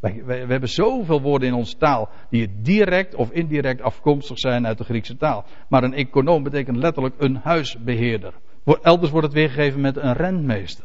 We 0.00 0.34
hebben 0.34 0.68
zoveel 0.68 1.20
woorden 1.20 1.48
in 1.48 1.54
onze 1.54 1.76
taal 1.76 2.08
die 2.30 2.60
direct 2.62 3.14
of 3.14 3.30
indirect 3.30 3.80
afkomstig 3.80 4.38
zijn 4.38 4.66
uit 4.66 4.78
de 4.78 4.84
Griekse 4.84 5.16
taal. 5.16 5.44
Maar 5.68 5.84
een 5.84 5.94
econoom 5.94 6.42
betekent 6.42 6.76
letterlijk 6.76 7.14
een 7.18 7.36
huisbeheerder. 7.36 8.34
Elders 8.74 9.10
wordt 9.10 9.26
het 9.26 9.36
weergegeven 9.36 9.80
met 9.80 9.96
een 9.96 10.12
rentmeester. 10.12 10.84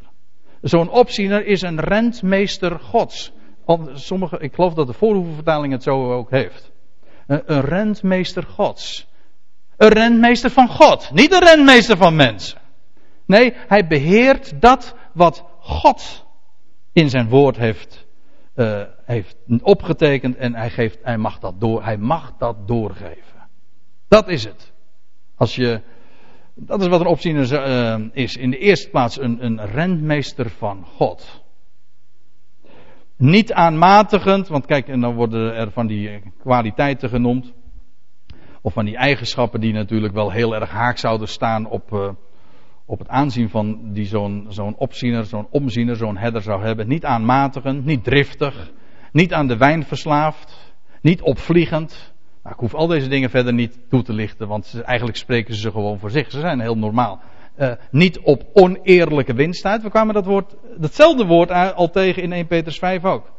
Zo'n 0.61 0.89
opziener 0.89 1.45
is 1.45 1.61
een 1.61 1.79
rentmeester 1.79 2.79
Gods. 2.79 3.31
Sommige, 3.93 4.37
ik 4.39 4.53
geloof 4.53 4.73
dat 4.73 4.87
de 4.87 4.93
voorhoevenvertaling 4.93 5.73
het 5.73 5.83
zo 5.83 6.13
ook 6.13 6.29
heeft. 6.29 6.71
Een 7.27 7.61
rentmeester 7.61 8.43
Gods. 8.43 9.07
Een 9.77 9.89
rentmeester 9.89 10.49
van 10.49 10.67
God. 10.67 11.11
Niet 11.13 11.31
een 11.31 11.45
rentmeester 11.45 11.97
van 11.97 12.15
mensen. 12.15 12.59
Nee, 13.25 13.53
hij 13.55 13.87
beheert 13.87 14.61
dat 14.61 14.95
wat 15.13 15.45
God 15.59 16.25
in 16.93 17.09
zijn 17.09 17.29
woord 17.29 17.57
heeft, 17.57 18.07
uh, 18.55 18.81
heeft 19.05 19.35
opgetekend 19.61 20.35
en 20.35 20.55
hij, 20.55 20.69
geeft, 20.69 20.99
hij, 21.01 21.17
mag 21.17 21.39
dat 21.39 21.59
door, 21.59 21.83
hij 21.83 21.97
mag 21.97 22.33
dat 22.37 22.67
doorgeven. 22.67 23.49
Dat 24.07 24.27
is 24.27 24.43
het. 24.43 24.71
Als 25.35 25.55
je, 25.55 25.81
dat 26.65 26.81
is 26.81 26.87
wat 26.87 26.99
een 26.99 27.07
opziener 27.07 27.51
uh, 27.51 28.07
is. 28.13 28.37
In 28.37 28.49
de 28.49 28.57
eerste 28.57 28.89
plaats 28.89 29.19
een, 29.19 29.45
een 29.45 29.65
rentmeester 29.65 30.49
van 30.49 30.85
God. 30.85 31.43
Niet 33.17 33.53
aanmatigend, 33.53 34.47
want 34.47 34.65
kijk, 34.65 34.87
en 34.87 34.99
dan 34.99 35.15
worden 35.15 35.55
er 35.55 35.71
van 35.71 35.87
die 35.87 36.21
kwaliteiten 36.39 37.09
genoemd. 37.09 37.53
Of 38.61 38.73
van 38.73 38.85
die 38.85 38.97
eigenschappen 38.97 39.59
die 39.59 39.73
natuurlijk 39.73 40.13
wel 40.13 40.31
heel 40.31 40.55
erg 40.55 40.69
haak 40.69 40.97
zouden 40.97 41.27
staan 41.27 41.65
op, 41.65 41.91
uh, 41.91 42.09
op 42.85 42.99
het 42.99 43.07
aanzien 43.07 43.49
van 43.49 43.93
die 43.93 44.05
zo'n 44.05 44.45
zo'n 44.49 44.75
opziener, 44.75 45.25
zo'n 45.25 45.47
omziener, 45.49 45.95
zo'n 45.95 46.17
herder 46.17 46.41
zou 46.41 46.63
hebben. 46.63 46.87
Niet 46.87 47.05
aanmatigend, 47.05 47.85
niet 47.85 48.03
driftig, 48.03 48.71
niet 49.11 49.33
aan 49.33 49.47
de 49.47 49.57
wijn 49.57 49.83
verslaafd, 49.83 50.73
niet 51.01 51.21
opvliegend. 51.21 52.13
Nou, 52.43 52.55
ik 52.55 52.61
hoef 52.61 52.73
al 52.73 52.87
deze 52.87 53.07
dingen 53.07 53.29
verder 53.29 53.53
niet 53.53 53.79
toe 53.89 54.01
te 54.01 54.13
lichten, 54.13 54.47
want 54.47 54.81
eigenlijk 54.81 55.17
spreken 55.17 55.55
ze 55.55 55.71
gewoon 55.71 55.99
voor 55.99 56.11
zich. 56.11 56.31
Ze 56.31 56.39
zijn 56.39 56.59
heel 56.59 56.77
normaal 56.77 57.21
uh, 57.57 57.71
niet 57.91 58.19
op 58.19 58.45
oneerlijke 58.53 59.33
winst 59.33 59.65
uit. 59.65 59.83
We 59.83 59.89
kwamen 59.89 60.13
dat 60.13 60.25
woord, 60.25 60.55
datzelfde 60.77 61.25
woord 61.25 61.51
al 61.51 61.89
tegen 61.89 62.23
in 62.23 62.31
1 62.31 62.47
Petrus 62.47 62.77
5 62.79 63.05
ook. 63.05 63.31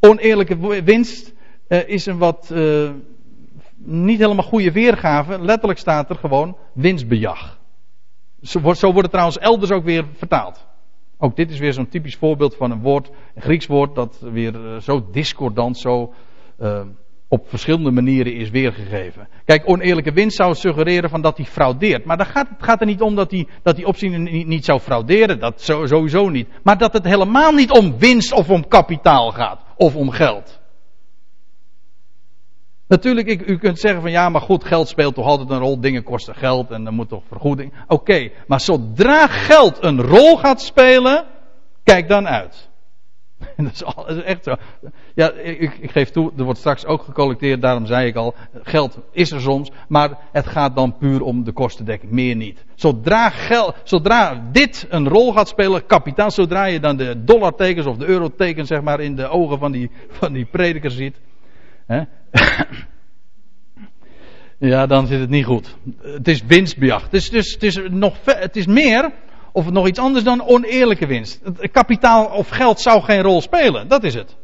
Oneerlijke 0.00 0.82
winst 0.82 1.32
uh, 1.68 1.88
is 1.88 2.06
een 2.06 2.18
wat 2.18 2.50
uh, 2.52 2.90
niet 3.76 4.18
helemaal 4.18 4.44
goede 4.44 4.72
weergave. 4.72 5.40
Letterlijk 5.40 5.78
staat 5.78 6.10
er 6.10 6.16
gewoon 6.16 6.56
winstbejag. 6.72 7.58
Zo 8.42 8.60
wordt, 8.60 8.78
zo 8.78 8.86
wordt 8.86 9.02
het 9.02 9.10
trouwens 9.10 9.38
elders 9.38 9.70
ook 9.70 9.84
weer 9.84 10.04
vertaald. 10.12 10.66
Ook 11.18 11.36
dit 11.36 11.50
is 11.50 11.58
weer 11.58 11.72
zo'n 11.72 11.88
typisch 11.88 12.16
voorbeeld 12.16 12.56
van 12.56 12.70
een 12.70 12.80
woord, 12.80 13.10
een 13.34 13.42
Grieks 13.42 13.66
woord, 13.66 13.94
dat 13.94 14.18
weer 14.20 14.80
zo 14.80 15.10
discordant, 15.10 15.78
zo 15.78 16.14
op 17.32 17.48
verschillende 17.48 17.90
manieren 17.90 18.34
is 18.34 18.50
weergegeven. 18.50 19.28
Kijk, 19.44 19.68
oneerlijke 19.68 20.12
winst 20.12 20.36
zou 20.36 20.54
suggereren 20.54 21.10
van 21.10 21.22
dat 21.22 21.36
hij 21.36 21.46
fraudeert. 21.46 22.04
Maar 22.04 22.16
dan 22.16 22.26
gaat, 22.26 22.48
het 22.48 22.62
gaat 22.62 22.80
er 22.80 22.86
niet 22.86 23.00
om 23.00 23.14
dat 23.14 23.30
hij, 23.30 23.48
dat 23.62 23.76
die 23.76 23.86
opziener 23.86 24.18
niet, 24.18 24.46
niet 24.46 24.64
zou 24.64 24.80
frauderen. 24.80 25.38
Dat 25.38 25.60
sowieso 25.60 26.28
niet. 26.28 26.48
Maar 26.62 26.78
dat 26.78 26.92
het 26.92 27.04
helemaal 27.04 27.52
niet 27.52 27.70
om 27.70 27.98
winst 27.98 28.32
of 28.32 28.50
om 28.50 28.68
kapitaal 28.68 29.30
gaat. 29.30 29.60
Of 29.76 29.96
om 29.96 30.10
geld. 30.10 30.60
Natuurlijk, 32.88 33.28
ik, 33.28 33.46
u 33.46 33.58
kunt 33.58 33.78
zeggen 33.78 34.00
van 34.00 34.10
ja, 34.10 34.28
maar 34.28 34.40
goed, 34.40 34.64
geld 34.64 34.88
speelt 34.88 35.14
toch 35.14 35.26
altijd 35.26 35.50
een 35.50 35.58
rol. 35.58 35.80
Dingen 35.80 36.02
kosten 36.02 36.34
geld 36.34 36.70
en 36.70 36.84
dan 36.84 36.94
moet 36.94 37.08
toch 37.08 37.24
vergoeding. 37.28 37.72
Oké, 37.86 38.30
maar 38.46 38.60
zodra 38.60 39.26
geld 39.26 39.84
een 39.84 40.00
rol 40.00 40.36
gaat 40.36 40.60
spelen, 40.60 41.26
kijk 41.84 42.08
dan 42.08 42.28
uit. 42.28 42.69
dat, 43.56 43.72
is 43.72 43.84
al, 43.84 44.04
dat 44.06 44.16
is 44.16 44.22
echt 44.22 44.44
zo. 44.44 44.54
Ja, 45.14 45.32
ik, 45.32 45.78
ik, 45.80 45.90
geef 45.90 46.10
toe, 46.10 46.32
er 46.36 46.44
wordt 46.44 46.58
straks 46.58 46.86
ook 46.86 47.02
gecollecteerd, 47.02 47.62
daarom 47.62 47.86
zei 47.86 48.06
ik 48.06 48.16
al, 48.16 48.34
geld 48.62 48.98
is 49.12 49.30
er 49.30 49.40
soms, 49.40 49.70
maar 49.88 50.18
het 50.32 50.46
gaat 50.46 50.74
dan 50.74 50.96
puur 50.96 51.22
om 51.22 51.44
de 51.44 51.52
kostendekking, 51.52 52.12
meer 52.12 52.36
niet. 52.36 52.64
Zodra, 52.74 53.30
geld, 53.30 53.74
zodra 53.84 54.48
dit 54.52 54.86
een 54.88 55.08
rol 55.08 55.32
gaat 55.32 55.48
spelen, 55.48 55.86
kapitaal, 55.86 56.30
zodra 56.30 56.64
je 56.64 56.80
dan 56.80 56.96
de 56.96 57.24
dollartekens 57.24 57.86
of 57.86 57.96
de 57.96 58.06
eurotekens 58.06 58.68
zeg 58.68 58.82
maar 58.82 59.00
in 59.00 59.16
de 59.16 59.28
ogen 59.28 59.58
van 59.58 59.72
die, 59.72 59.90
van 60.08 60.32
die 60.32 60.44
prediker 60.44 60.90
ziet, 60.90 61.16
hè, 61.86 62.02
Ja, 64.60 64.86
dan 64.86 65.06
zit 65.06 65.20
het 65.20 65.30
niet 65.30 65.44
goed. 65.44 65.76
Het 66.02 66.28
is 66.28 66.42
winstbejag. 66.42 67.02
Het 67.02 67.14
is, 67.14 67.30
dus, 67.30 67.52
het 67.52 67.62
is, 67.62 67.80
nog, 67.90 68.16
het 68.24 68.56
is 68.56 68.66
meer, 68.66 69.12
of 69.52 69.70
nog 69.70 69.88
iets 69.88 69.98
anders 69.98 70.24
dan 70.24 70.46
oneerlijke 70.46 71.06
winst. 71.06 71.40
Het 71.44 71.70
kapitaal 71.70 72.26
of 72.26 72.48
geld 72.48 72.80
zou 72.80 73.02
geen 73.02 73.22
rol 73.22 73.40
spelen. 73.40 73.88
Dat 73.88 74.04
is 74.04 74.14
het. 74.14 74.36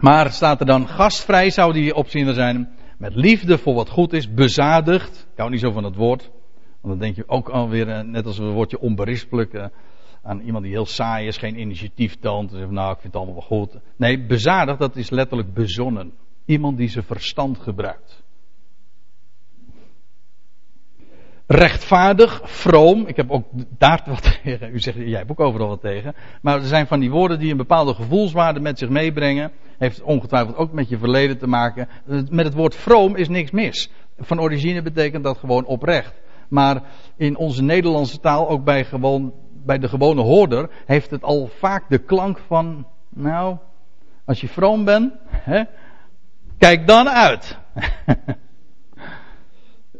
Maar 0.00 0.32
staat 0.32 0.60
er 0.60 0.66
dan 0.66 0.88
gastvrij, 0.88 1.50
zou 1.50 1.72
die 1.72 1.94
opziener 1.94 2.34
zijn. 2.34 2.68
Met 2.98 3.14
liefde 3.14 3.58
voor 3.58 3.74
wat 3.74 3.88
goed 3.88 4.12
is, 4.12 4.34
bezadigd. 4.34 5.26
Ik 5.32 5.38
hou 5.38 5.50
niet 5.50 5.60
zo 5.60 5.70
van 5.70 5.84
het 5.84 5.96
woord. 5.96 6.30
Want 6.80 6.94
dan 6.94 6.98
denk 6.98 7.16
je 7.16 7.28
ook 7.28 7.48
alweer, 7.48 7.88
eh, 7.88 8.00
net 8.04 8.26
als 8.26 8.38
een 8.38 8.52
woordje 8.52 8.80
onberispelijk. 8.80 9.52
Eh, 9.52 9.66
aan 10.22 10.40
iemand 10.40 10.64
die 10.64 10.72
heel 10.72 10.86
saai 10.86 11.26
is, 11.26 11.36
geen 11.36 11.60
initiatief 11.60 12.16
toont. 12.20 12.50
Zegt, 12.50 12.70
nou, 12.70 12.92
ik 12.92 13.00
vind 13.00 13.12
het 13.12 13.22
allemaal 13.22 13.34
wel 13.34 13.58
goed. 13.58 13.76
Nee, 13.96 14.26
bezadigd, 14.26 14.78
dat 14.78 14.96
is 14.96 15.10
letterlijk 15.10 15.54
bezonnen. 15.54 16.12
Iemand 16.44 16.76
die 16.76 16.88
zijn 16.88 17.04
verstand 17.04 17.58
gebruikt. 17.58 18.22
Rechtvaardig, 21.48 22.40
vroom. 22.44 23.06
Ik 23.06 23.16
heb 23.16 23.30
ook 23.30 23.46
daar 23.78 24.02
wat 24.06 24.22
tegen. 24.42 24.74
U 24.74 24.78
zegt, 24.78 24.96
jij 24.96 25.18
hebt 25.18 25.30
ook 25.30 25.40
overal 25.40 25.68
wat 25.68 25.80
tegen. 25.80 26.14
Maar 26.42 26.54
er 26.54 26.66
zijn 26.66 26.86
van 26.86 27.00
die 27.00 27.10
woorden 27.10 27.38
die 27.38 27.50
een 27.50 27.56
bepaalde 27.56 27.94
gevoelswaarde 27.94 28.60
met 28.60 28.78
zich 28.78 28.88
meebrengen. 28.88 29.52
Heeft 29.78 30.02
ongetwijfeld 30.02 30.56
ook 30.56 30.72
met 30.72 30.88
je 30.88 30.98
verleden 30.98 31.38
te 31.38 31.46
maken. 31.46 31.88
Met 32.30 32.44
het 32.44 32.54
woord 32.54 32.74
vroom 32.74 33.16
is 33.16 33.28
niks 33.28 33.50
mis. 33.50 33.90
Van 34.18 34.40
origine 34.40 34.82
betekent 34.82 35.24
dat 35.24 35.38
gewoon 35.38 35.64
oprecht. 35.64 36.14
Maar 36.48 36.82
in 37.16 37.36
onze 37.36 37.62
Nederlandse 37.62 38.20
taal, 38.20 38.48
ook 38.48 38.64
bij, 38.64 38.84
gewoon, 38.84 39.34
bij 39.64 39.78
de 39.78 39.88
gewone 39.88 40.22
hoorder, 40.22 40.70
heeft 40.86 41.10
het 41.10 41.22
al 41.22 41.46
vaak 41.58 41.84
de 41.88 41.98
klank 41.98 42.38
van, 42.46 42.86
nou, 43.08 43.56
als 44.24 44.40
je 44.40 44.48
vroom 44.48 44.84
bent, 44.84 45.12
hè, 45.28 45.62
kijk 46.58 46.86
dan 46.86 47.08
uit. 47.08 47.58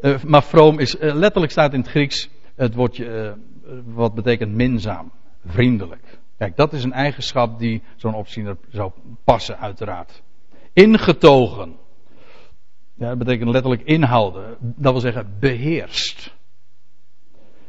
Uh, 0.00 0.22
maar 0.22 0.42
vroom 0.42 0.78
is, 0.78 0.94
uh, 0.94 1.14
letterlijk 1.14 1.52
staat 1.52 1.72
in 1.72 1.80
het 1.80 1.88
Grieks 1.88 2.28
het 2.54 2.74
woordje 2.74 3.04
uh, 3.04 3.78
wat 3.84 4.14
betekent 4.14 4.54
minzaam, 4.54 5.12
vriendelijk. 5.46 6.18
Kijk, 6.38 6.56
dat 6.56 6.72
is 6.72 6.84
een 6.84 6.92
eigenschap 6.92 7.58
die 7.58 7.82
zo'n 7.96 8.14
opziener 8.14 8.56
zou 8.68 8.92
passen, 9.24 9.58
uiteraard. 9.58 10.22
Ingetogen. 10.72 11.76
Ja, 12.94 13.08
dat 13.08 13.18
betekent 13.18 13.50
letterlijk 13.50 13.82
inhouden. 13.82 14.56
Dat 14.60 14.92
wil 14.92 15.00
zeggen 15.00 15.36
beheerst. 15.40 16.36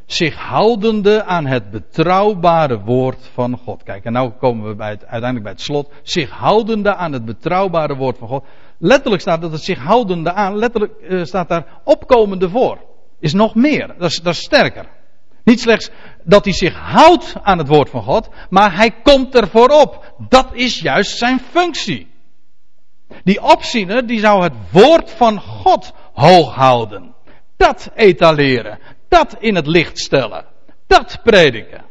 Zich 0.06 0.36
houdende 0.36 1.24
aan 1.24 1.46
het 1.46 1.72
betrouwbare 1.72 2.80
woord 2.80 3.30
van 3.34 3.58
God. 3.58 3.84
Kijk, 3.84 4.04
en 4.04 4.14
nu 4.14 4.30
komen 4.30 4.68
we 4.68 4.76
bij 4.76 4.88
uiteindelijk 4.88 5.44
bij 5.44 5.52
het 5.52 5.62
slot. 5.62 5.92
Zich 6.02 6.30
houdende 6.30 6.96
aan 6.96 7.14
het 7.14 7.26
betrouwbare 7.26 7.96
woord 7.96 8.18
van 8.18 8.28
God. 8.28 8.46
Letterlijk 8.80 9.22
staat 9.22 9.42
dat 9.42 9.52
het 9.52 9.64
zich 9.64 9.80
houdende 9.80 10.34
aan, 10.34 10.58
letterlijk 10.58 10.94
uh, 11.02 11.24
staat 11.24 11.50
daar 11.50 11.82
opkomende 11.84 12.50
voor. 12.50 12.78
Is 13.20 13.34
nog 13.34 13.56
meer, 13.56 13.96
dat 13.98 14.10
is, 14.10 14.22
dat 14.22 14.36
sterker. 14.36 14.86
Niet 15.44 15.60
slechts 15.62 15.90
dat 16.24 16.44
hij 16.44 16.54
zich 16.54 16.76
houdt 16.76 17.36
aan 17.42 17.58
het 17.58 17.68
woord 17.68 17.90
van 17.90 18.04
God, 18.04 18.30
maar 18.50 18.76
hij 18.76 18.92
komt 19.04 19.36
er 19.36 19.48
voorop. 19.48 20.14
Dat 20.30 20.48
is 20.52 20.80
juist 20.80 21.18
zijn 21.18 21.40
functie. 21.40 22.08
Die 23.24 23.42
opziener, 23.42 24.08
die 24.08 24.20
zou 24.20 24.44
het 24.44 24.54
woord 24.72 25.12
van 25.12 25.42
God 25.42 25.94
hoog 26.14 26.56
houden. 26.56 27.16
Dat 27.58 27.92
etaleren. 27.96 28.80
Dat 29.08 29.36
in 29.40 29.56
het 29.56 29.68
licht 29.68 30.00
stellen. 30.00 30.46
Dat 30.88 31.20
prediken. 31.24 31.86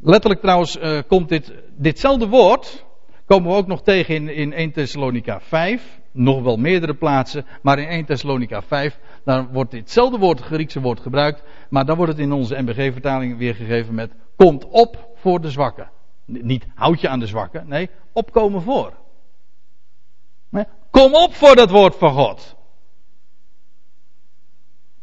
Letterlijk 0.00 0.40
trouwens 0.40 0.76
uh, 0.76 1.02
komt 1.08 1.28
dit, 1.28 1.52
ditzelfde 1.76 2.28
woord, 2.28 2.84
komen 3.26 3.50
we 3.50 3.56
ook 3.56 3.66
nog 3.66 3.82
tegen 3.82 4.14
in, 4.14 4.28
in 4.28 4.52
1 4.52 4.72
Thessalonica 4.72 5.40
5. 5.40 6.00
Nog 6.12 6.42
wel 6.42 6.56
meerdere 6.56 6.94
plaatsen, 6.94 7.46
maar 7.62 7.78
in 7.78 7.88
1 7.88 8.04
Thessalonica 8.04 8.62
5, 8.62 8.98
dan 9.24 9.48
wordt 9.52 9.70
ditzelfde 9.70 10.18
woord, 10.18 10.38
het 10.38 10.46
Griekse 10.46 10.80
woord 10.80 11.00
gebruikt, 11.00 11.42
maar 11.70 11.84
dan 11.84 11.96
wordt 11.96 12.12
het 12.12 12.20
in 12.20 12.32
onze 12.32 12.62
MBG-vertaling 12.62 13.38
weergegeven 13.38 13.94
met, 13.94 14.12
komt 14.36 14.64
op 14.64 15.08
voor 15.14 15.40
de 15.40 15.50
zwakken. 15.50 15.90
Niet 16.24 16.66
houd 16.74 17.00
je 17.00 17.08
aan 17.08 17.20
de 17.20 17.26
zwakken, 17.26 17.68
nee, 17.68 17.90
opkomen 18.12 18.62
voor. 18.62 18.92
Kom 20.90 21.14
op 21.14 21.34
voor 21.34 21.56
dat 21.56 21.70
woord 21.70 21.96
van 21.96 22.12
God. 22.12 22.56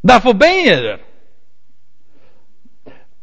Daarvoor 0.01 0.35
ben 0.35 0.63
je 0.63 0.71
er. 0.71 0.99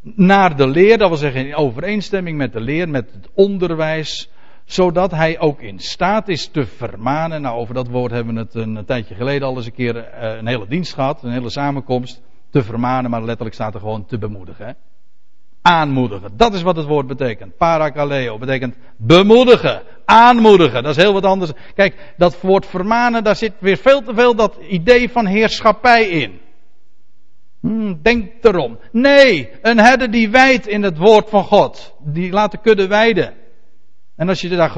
Naar 0.00 0.56
de 0.56 0.66
leer, 0.66 0.98
dat 0.98 1.08
wil 1.08 1.16
zeggen 1.16 1.46
in 1.46 1.54
overeenstemming 1.54 2.36
met 2.36 2.52
de 2.52 2.60
leer, 2.60 2.88
met 2.88 3.12
het 3.12 3.28
onderwijs, 3.34 4.30
zodat 4.66 5.10
hij 5.10 5.38
ook 5.38 5.60
in 5.60 5.78
staat 5.78 6.28
is 6.28 6.46
te 6.46 6.66
vermanen. 6.66 7.42
Nou, 7.42 7.58
over 7.58 7.74
dat 7.74 7.88
woord 7.88 8.12
hebben 8.12 8.34
we 8.34 8.40
het 8.40 8.54
een, 8.54 8.84
tijdje 8.86 9.14
geleden 9.14 9.48
al 9.48 9.56
eens 9.56 9.66
een 9.66 9.72
keer 9.72 9.96
uh, 9.96 10.36
een 10.36 10.46
hele 10.46 10.66
dienst 10.68 10.94
gehad, 10.94 11.22
een 11.22 11.32
hele 11.32 11.50
samenkomst. 11.50 12.22
Te 12.50 12.62
vermanen, 12.62 13.10
maar 13.10 13.22
letterlijk 13.22 13.54
staat 13.54 13.74
er 13.74 13.80
gewoon 13.80 14.06
te 14.06 14.18
bemoedigen. 14.18 14.66
Hè? 14.66 14.72
Aanmoedigen, 15.62 16.36
dat 16.36 16.54
is 16.54 16.62
wat 16.62 16.76
het 16.76 16.86
woord 16.86 17.06
betekent. 17.06 17.56
Parakaleo 17.56 18.38
betekent 18.38 18.76
bemoedigen, 18.96 19.82
aanmoedigen, 20.04 20.82
dat 20.82 20.96
is 20.96 21.02
heel 21.02 21.12
wat 21.12 21.24
anders. 21.24 21.50
Kijk, 21.74 22.14
dat 22.16 22.40
woord 22.40 22.66
vermanen, 22.66 23.24
daar 23.24 23.36
zit 23.36 23.52
weer 23.58 23.76
veel 23.76 24.02
te 24.02 24.14
veel 24.14 24.34
dat 24.34 24.56
idee 24.68 25.10
van 25.10 25.26
heerschappij 25.26 26.08
in. 26.08 26.40
Hmm, 27.60 27.98
denk 28.02 28.32
erom. 28.44 28.78
Nee, 28.92 29.50
een 29.62 29.78
herder 29.78 30.10
die 30.10 30.30
wijdt 30.30 30.66
in 30.66 30.82
het 30.82 30.98
woord 30.98 31.30
van 31.30 31.44
God. 31.44 31.94
Die 32.04 32.32
laat 32.32 32.50
de 32.50 32.58
kudde 32.58 32.86
wijden. 32.86 33.34
En 34.16 34.28
als 34.28 34.40
je 34.40 34.48
daar, 34.48 34.72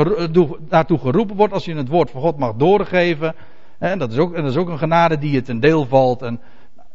daartoe 0.60 0.98
geroepen 0.98 1.36
wordt, 1.36 1.52
als 1.52 1.64
je 1.64 1.74
het 1.74 1.88
woord 1.88 2.10
van 2.10 2.20
God 2.20 2.38
mag 2.38 2.54
doorgeven, 2.54 3.34
en 3.78 3.98
dat 3.98 4.12
is 4.12 4.18
ook, 4.18 4.36
dat 4.36 4.44
is 4.44 4.56
ook 4.56 4.68
een 4.68 4.78
genade 4.78 5.18
die 5.18 5.30
je 5.30 5.42
ten 5.42 5.60
deel 5.60 5.86
valt. 5.86 6.22
En, 6.22 6.40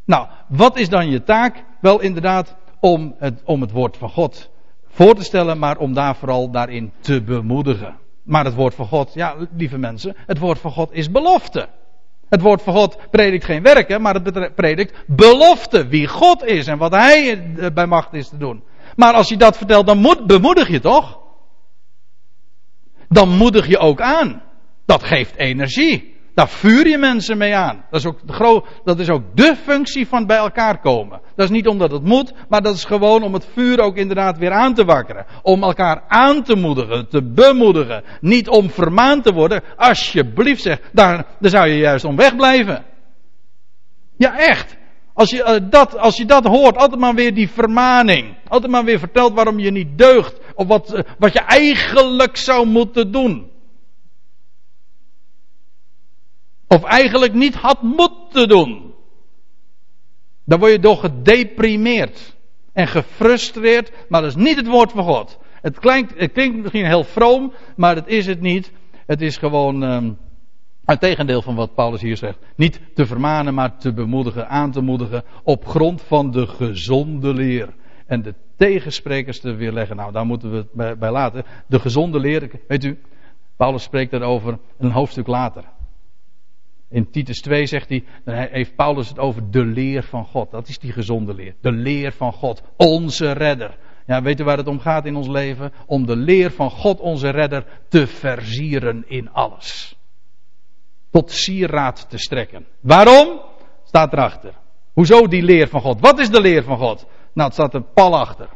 nou, 0.05 0.27
wat 0.47 0.77
is 0.77 0.89
dan 0.89 1.09
je 1.09 1.23
taak? 1.23 1.63
Wel 1.81 2.01
inderdaad 2.01 2.55
om 2.79 3.15
het, 3.17 3.41
om 3.45 3.61
het 3.61 3.71
woord 3.71 3.97
van 3.97 4.09
God 4.09 4.49
voor 4.87 5.15
te 5.15 5.23
stellen, 5.23 5.59
maar 5.59 5.77
om 5.77 5.93
daar 5.93 6.15
vooral 6.15 6.51
daarin 6.51 6.91
te 6.99 7.21
bemoedigen. 7.21 7.95
Maar 8.23 8.45
het 8.45 8.55
woord 8.55 8.75
van 8.75 8.87
God, 8.87 9.13
ja, 9.13 9.35
lieve 9.57 9.77
mensen, 9.77 10.15
het 10.25 10.39
woord 10.39 10.59
van 10.59 10.71
God 10.71 10.93
is 10.93 11.11
belofte. 11.11 11.67
Het 12.29 12.41
woord 12.41 12.61
van 12.61 12.73
God 12.73 12.97
predikt 13.11 13.45
geen 13.45 13.63
werken, 13.63 14.01
maar 14.01 14.13
het 14.13 14.55
predikt 14.55 15.03
belofte. 15.07 15.87
Wie 15.87 16.07
God 16.07 16.45
is 16.45 16.67
en 16.67 16.77
wat 16.77 16.91
Hij 16.91 17.43
bij 17.73 17.85
macht 17.85 18.13
is 18.13 18.29
te 18.29 18.37
doen. 18.37 18.63
Maar 18.95 19.13
als 19.13 19.29
je 19.29 19.37
dat 19.37 19.57
vertelt, 19.57 19.87
dan 19.87 19.97
moet, 19.97 20.27
bemoedig 20.27 20.67
je 20.67 20.79
toch? 20.79 21.22
Dan 23.13 23.29
moedig 23.29 23.67
je 23.67 23.77
ook 23.77 24.01
aan. 24.01 24.41
Dat 24.85 25.03
geeft 25.03 25.35
energie. 25.35 26.11
Daar 26.33 26.49
vuur 26.49 26.87
je 26.87 26.97
mensen 26.97 27.37
mee 27.37 27.55
aan. 27.55 27.85
Dat 27.89 27.99
is, 27.99 28.05
ook 28.05 28.27
de 28.27 28.63
dat 28.83 28.99
is 28.99 29.09
ook 29.09 29.23
de 29.35 29.55
functie 29.63 30.07
van 30.07 30.25
bij 30.25 30.37
elkaar 30.37 30.79
komen. 30.79 31.21
Dat 31.35 31.45
is 31.45 31.51
niet 31.51 31.67
omdat 31.67 31.91
het 31.91 32.03
moet, 32.03 32.33
maar 32.49 32.61
dat 32.61 32.75
is 32.75 32.85
gewoon 32.85 33.23
om 33.23 33.33
het 33.33 33.47
vuur 33.53 33.79
ook 33.79 33.95
inderdaad 33.95 34.37
weer 34.37 34.51
aan 34.51 34.73
te 34.73 34.85
wakkeren. 34.85 35.25
Om 35.41 35.63
elkaar 35.63 36.03
aan 36.07 36.43
te 36.43 36.55
moedigen, 36.55 37.09
te 37.09 37.23
bemoedigen. 37.23 38.03
Niet 38.21 38.49
om 38.49 38.69
vermaand 38.69 39.23
te 39.23 39.33
worden. 39.33 39.61
Alsjeblieft 39.75 40.61
zeg, 40.61 40.79
daar, 40.91 41.25
daar 41.39 41.51
zou 41.51 41.67
je 41.67 41.77
juist 41.77 42.05
om 42.05 42.15
wegblijven. 42.15 42.85
Ja, 44.17 44.37
echt. 44.37 44.77
Als 45.13 45.29
je, 45.29 45.59
uh, 45.61 45.69
dat, 45.69 45.97
als 45.97 46.17
je 46.17 46.25
dat 46.25 46.45
hoort, 46.45 46.77
altijd 46.77 46.99
maar 46.99 47.15
weer 47.15 47.33
die 47.33 47.49
vermaning. 47.49 48.35
Altijd 48.47 48.71
maar 48.71 48.83
weer 48.83 48.99
vertelt 48.99 49.33
waarom 49.33 49.59
je 49.59 49.71
niet 49.71 49.97
deugt. 49.97 50.39
Of 50.55 50.67
wat, 50.67 51.03
wat 51.17 51.33
je 51.33 51.39
eigenlijk 51.39 52.37
zou 52.37 52.67
moeten 52.67 53.11
doen. 53.11 53.51
Of 56.67 56.83
eigenlijk 56.83 57.33
niet 57.33 57.55
had 57.55 57.81
moeten 57.81 58.47
doen. 58.47 58.93
Dan 60.45 60.59
word 60.59 60.71
je 60.71 60.79
door 60.79 60.97
gedeprimeerd. 60.97 62.35
En 62.73 62.87
gefrustreerd. 62.87 63.91
Maar 64.09 64.21
dat 64.21 64.29
is 64.29 64.43
niet 64.43 64.55
het 64.55 64.67
woord 64.67 64.91
van 64.91 65.03
God. 65.03 65.37
Het 65.61 65.79
klinkt, 65.79 66.13
het 66.19 66.31
klinkt 66.31 66.61
misschien 66.61 66.85
heel 66.85 67.03
vroom, 67.03 67.53
maar 67.75 67.95
dat 67.95 68.07
is 68.07 68.25
het 68.25 68.41
niet. 68.41 68.71
Het 69.05 69.21
is 69.21 69.37
gewoon. 69.37 69.83
Uh, 69.83 70.11
het 70.85 70.99
tegendeel 70.99 71.41
van 71.41 71.55
wat 71.55 71.75
Paulus 71.75 72.01
hier 72.01 72.17
zegt. 72.17 72.37
Niet 72.55 72.79
te 72.93 73.05
vermanen, 73.05 73.53
maar 73.53 73.77
te 73.77 73.93
bemoedigen, 73.93 74.49
aan 74.49 74.71
te 74.71 74.81
moedigen. 74.81 75.23
Op 75.43 75.65
grond 75.65 76.01
van 76.01 76.31
de 76.31 76.47
gezonde 76.47 77.33
leer. 77.33 77.73
En 78.05 78.21
de 78.21 78.33
tegensprekers 78.55 79.39
te 79.39 79.53
weerleggen. 79.53 79.95
Nou, 79.95 80.11
daar 80.11 80.25
moeten 80.25 80.51
we 80.51 80.83
het 80.83 80.99
bij, 80.99 81.11
laten. 81.11 81.43
De 81.67 81.79
gezonde 81.79 82.19
leer. 82.19 82.49
Weet 82.67 82.83
u, 82.83 82.99
Paulus 83.55 83.83
spreekt 83.83 84.11
daarover 84.11 84.59
een 84.77 84.91
hoofdstuk 84.91 85.27
later. 85.27 85.63
In 86.89 87.11
Titus 87.11 87.41
2 87.41 87.65
zegt 87.65 87.89
hij, 87.89 88.03
dan 88.25 88.35
heeft 88.35 88.75
Paulus 88.75 89.09
het 89.09 89.19
over 89.19 89.51
de 89.51 89.65
leer 89.65 90.03
van 90.03 90.25
God. 90.25 90.51
Dat 90.51 90.67
is 90.67 90.79
die 90.79 90.91
gezonde 90.91 91.33
leer. 91.33 91.55
De 91.61 91.71
leer 91.71 92.11
van 92.11 92.33
God. 92.33 92.63
Onze 92.77 93.31
redder. 93.31 93.77
Ja, 94.05 94.21
weet 94.21 94.39
u 94.39 94.43
waar 94.43 94.57
het 94.57 94.67
om 94.67 94.79
gaat 94.79 95.05
in 95.05 95.15
ons 95.15 95.27
leven? 95.27 95.71
Om 95.85 96.05
de 96.05 96.15
leer 96.15 96.51
van 96.51 96.69
God, 96.69 96.99
onze 96.99 97.29
redder, 97.29 97.65
te 97.87 98.07
versieren 98.07 99.03
in 99.07 99.31
alles 99.31 99.95
tot 101.13 101.31
sieraad 101.31 102.09
te 102.09 102.17
strekken. 102.17 102.65
Waarom? 102.79 103.41
Staat 103.83 104.13
erachter. 104.13 104.53
Hoezo 104.93 105.27
die 105.27 105.43
leer 105.43 105.67
van 105.67 105.81
God? 105.81 105.99
Wat 105.99 106.19
is 106.19 106.29
de 106.29 106.41
leer 106.41 106.63
van 106.63 106.77
God? 106.77 107.05
Nou, 107.33 107.47
het 107.47 107.53
staat 107.53 107.73
er 107.73 107.83
pal 107.93 108.19
achter. 108.19 108.49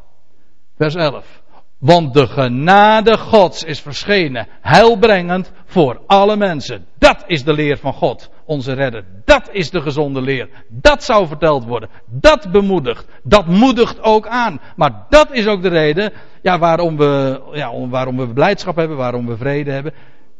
Vers 0.76 0.96
11. 0.96 1.42
Want 1.78 2.14
de 2.14 2.28
genade 2.28 3.18
Gods 3.18 3.64
is 3.64 3.82
verschenen, 3.82 4.48
heilbrengend 4.62 5.52
voor 5.66 6.02
alle 6.08 6.36
mensen. 6.36 6.86
Dat 6.98 7.24
is 7.28 7.44
de 7.44 7.54
leer 7.54 7.78
van 7.78 7.94
God, 7.94 8.30
onze 8.46 8.74
redder. 8.74 9.06
Dat 9.26 9.50
is 9.52 9.70
de 9.70 9.82
gezonde 9.82 10.22
leer. 10.22 10.50
Dat 10.70 11.04
zou 11.04 11.28
verteld 11.28 11.66
worden. 11.66 11.90
Dat 12.06 12.52
bemoedigt. 12.52 13.08
Dat 13.24 13.46
moedigt 13.46 14.02
ook 14.02 14.28
aan. 14.28 14.60
Maar 14.76 15.06
dat 15.10 15.32
is 15.32 15.48
ook 15.48 15.62
de 15.62 15.70
reden 15.70 16.14
ja, 16.42 16.60
waarom, 16.60 16.98
we, 16.98 17.42
ja, 17.54 17.88
waarom 17.88 18.18
we 18.18 18.34
blijdschap 18.34 18.76
hebben, 18.76 18.98
waarom 18.98 19.28
we 19.28 19.38
vrede 19.38 19.72
hebben. 19.72 19.94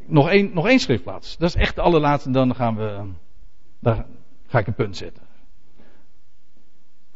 Nog 0.06 0.30
één, 0.30 0.52
nog 0.54 0.68
één 0.68 0.80
schriftplaats. 0.80 1.38
Dat 1.38 1.50
is 1.50 1.56
echt 1.56 1.76
de 1.76 1.82
allerlaatste. 1.82 2.32
Dan 2.32 2.56
gaan 2.56 2.76
we, 2.76 3.10
daar 3.80 4.06
ga 4.48 4.60
ik 4.60 4.68
een 4.68 4.76
punt 4.76 4.98
zetten. 4.98 5.27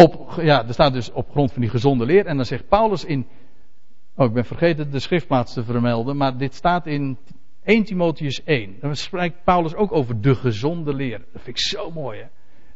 Op, 0.02 0.42
ja, 0.42 0.68
er 0.68 0.74
staat 0.74 0.94
dus 0.94 1.12
op 1.12 1.30
grond 1.32 1.52
van 1.52 1.62
die 1.62 1.70
gezonde 1.70 2.06
leer. 2.06 2.26
En 2.26 2.36
dan 2.36 2.46
zegt 2.46 2.68
Paulus 2.68 3.06
in 3.06 3.28
Oh, 4.16 4.28
ik 4.28 4.34
ben 4.34 4.46
vergeten 4.46 4.92
de 4.92 5.00
schriftplaats 5.00 5.54
te 5.54 5.64
vermelden, 5.64 6.18
maar 6.18 6.38
dit 6.38 6.56
staat 6.56 6.86
in 6.86 7.18
1 7.64 7.84
Timotheus 7.84 8.44
1. 8.44 8.76
Dan 8.82 8.96
spreekt 8.96 9.44
Paulus 9.44 9.76
ook 9.76 9.92
over 9.92 10.22
de 10.22 10.36
gezonde 10.36 10.94
leer. 10.94 11.18
Dat 11.34 11.42
vind 11.42 11.58
ik 11.58 11.64
zo 11.64 11.92
mooi, 11.92 12.20
hè? 12.20 12.26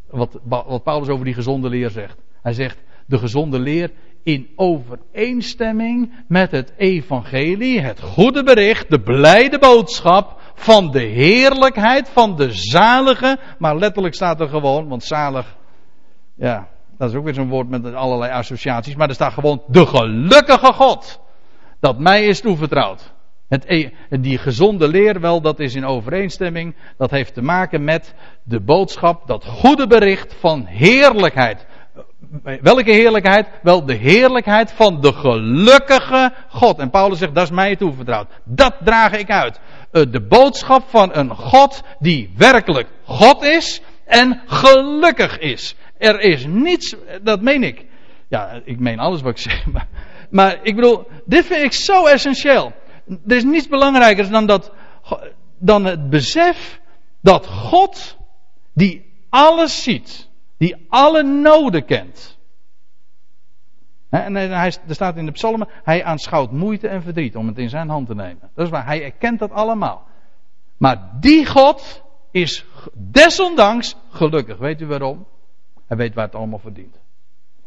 Wat, 0.10 0.40
wat 0.44 0.84
Paulus 0.84 1.08
over 1.08 1.26
die 1.26 1.34
gezonde 1.34 1.70
leer 1.70 1.90
zegt. 1.90 2.18
Hij 2.42 2.54
zegt, 2.54 2.84
de 3.06 3.18
gezonde 3.18 3.60
leer 3.60 3.92
in 4.24 4.50
overeenstemming 4.56 6.14
met 6.28 6.52
het 6.52 6.74
evangelie, 6.78 7.82
het 7.82 8.02
goede 8.02 8.44
bericht, 8.44 8.90
de 8.90 9.02
blijde 9.02 9.60
boodschap 9.60 10.42
van 10.54 10.92
de 10.92 11.04
heerlijkheid 11.04 12.10
van 12.10 12.36
de 12.36 12.52
zalige, 12.52 13.38
maar 13.58 13.78
letterlijk 13.78 14.16
staat 14.16 14.40
er 14.40 14.48
gewoon, 14.48 14.88
want 14.88 15.04
zalig, 15.04 15.58
ja, 16.36 16.70
dat 16.98 17.10
is 17.10 17.16
ook 17.16 17.24
weer 17.24 17.34
zo'n 17.34 17.50
woord 17.50 17.70
met 17.70 17.94
allerlei 17.94 18.32
associaties, 18.32 18.96
maar 18.96 19.08
er 19.08 19.14
staat 19.14 19.34
gewoon 19.34 19.62
de 19.68 19.86
gelukkige 19.86 20.74
God 20.74 21.20
dat 21.80 22.00
mij 22.00 22.26
is 22.26 22.42
toevertrouwd. 22.42 23.14
Het, 23.48 23.64
e- 23.68 23.90
die 24.10 24.38
gezonde 24.38 24.88
leer, 24.88 25.20
wel, 25.20 25.42
dat 25.42 25.60
is 25.60 25.76
in 25.76 25.86
overeenstemming. 25.86 26.76
Dat 26.98 27.12
heeft 27.12 27.34
te 27.34 27.42
maken 27.42 27.84
met 27.84 28.14
de 28.44 28.60
boodschap, 28.60 29.28
dat 29.28 29.46
goede 29.46 29.88
bericht 29.88 30.36
van 30.40 30.66
heerlijkheid. 30.66 31.66
Welke 32.62 32.92
heerlijkheid? 32.92 33.48
Wel, 33.62 33.86
de 33.86 33.94
heerlijkheid 33.94 34.72
van 34.72 35.02
de 35.02 35.14
gelukkige 35.14 36.34
God. 36.50 36.80
En 36.80 36.90
Paulus 36.90 37.18
zegt, 37.18 37.36
dat 37.36 37.44
is 37.44 37.52
mij 37.52 37.76
toevertrouwd. 37.76 38.28
Dat 38.44 38.76
draag 38.84 39.12
ik 39.12 39.30
uit. 39.30 39.60
Eh, 39.92 40.04
de 40.12 40.22
boodschap 40.22 40.84
van 40.88 41.10
een 41.14 41.30
God 41.30 41.84
die 42.00 42.34
werkelijk 42.38 42.88
God 43.04 43.44
is 43.44 43.82
en 44.06 44.42
gelukkig 44.46 45.40
is. 45.40 45.76
Er 45.98 46.20
is 46.20 46.46
niets, 46.46 46.96
dat 47.24 47.42
meen 47.42 47.64
ik. 47.64 47.86
Ja, 48.28 48.62
ik 48.64 48.80
meen 48.80 49.00
alles 49.00 49.22
wat 49.22 49.32
ik 49.32 49.38
zeg, 49.38 49.66
maar 49.74 49.88
maar 50.30 50.60
ik 50.62 50.76
bedoel, 50.76 51.08
dit 51.26 51.46
vind 51.46 51.64
ik 51.64 51.74
zo 51.74 52.06
essentieel. 52.06 52.74
Er 53.28 53.36
is 53.36 53.44
niets 53.44 53.68
belangrijker 53.68 54.30
dan, 54.30 54.46
dat, 54.46 54.72
dan 55.58 55.86
het 55.86 56.10
besef 56.10 56.82
dat 57.22 57.48
God, 57.48 58.18
die 58.74 59.14
alles 59.30 59.84
ziet, 59.84 60.30
die 60.58 60.86
alle 60.90 61.24
noden 61.24 61.86
kent. 61.86 62.38
En 64.10 64.36
hij, 64.36 64.74
er 64.88 64.94
staat 64.96 65.18
in 65.18 65.26
de 65.26 65.32
psalmen, 65.32 65.68
hij 65.84 66.04
aanschouwt 66.04 66.52
moeite 66.52 66.88
en 66.88 67.02
verdriet 67.02 67.36
om 67.36 67.48
het 67.48 67.58
in 67.58 67.70
zijn 67.70 67.90
hand 67.90 68.08
te 68.08 68.16
nemen. 68.16 68.50
Dat 68.56 68.66
is 68.66 68.72
waar, 68.72 68.86
hij 68.86 69.04
erkent 69.04 69.40
dat 69.40 69.52
allemaal. 69.52 70.08
Maar 70.78 71.10
die 71.20 71.46
God 71.46 72.04
is 72.32 72.66
desondanks 72.94 73.96
gelukkig. 74.10 74.58
Weet 74.58 74.82
u 74.82 74.86
waarom? 74.86 75.26
Hij 75.88 75.98
weet 75.98 76.14
waar 76.14 76.26
het 76.26 76.36
allemaal 76.36 76.60
verdient. 76.60 77.00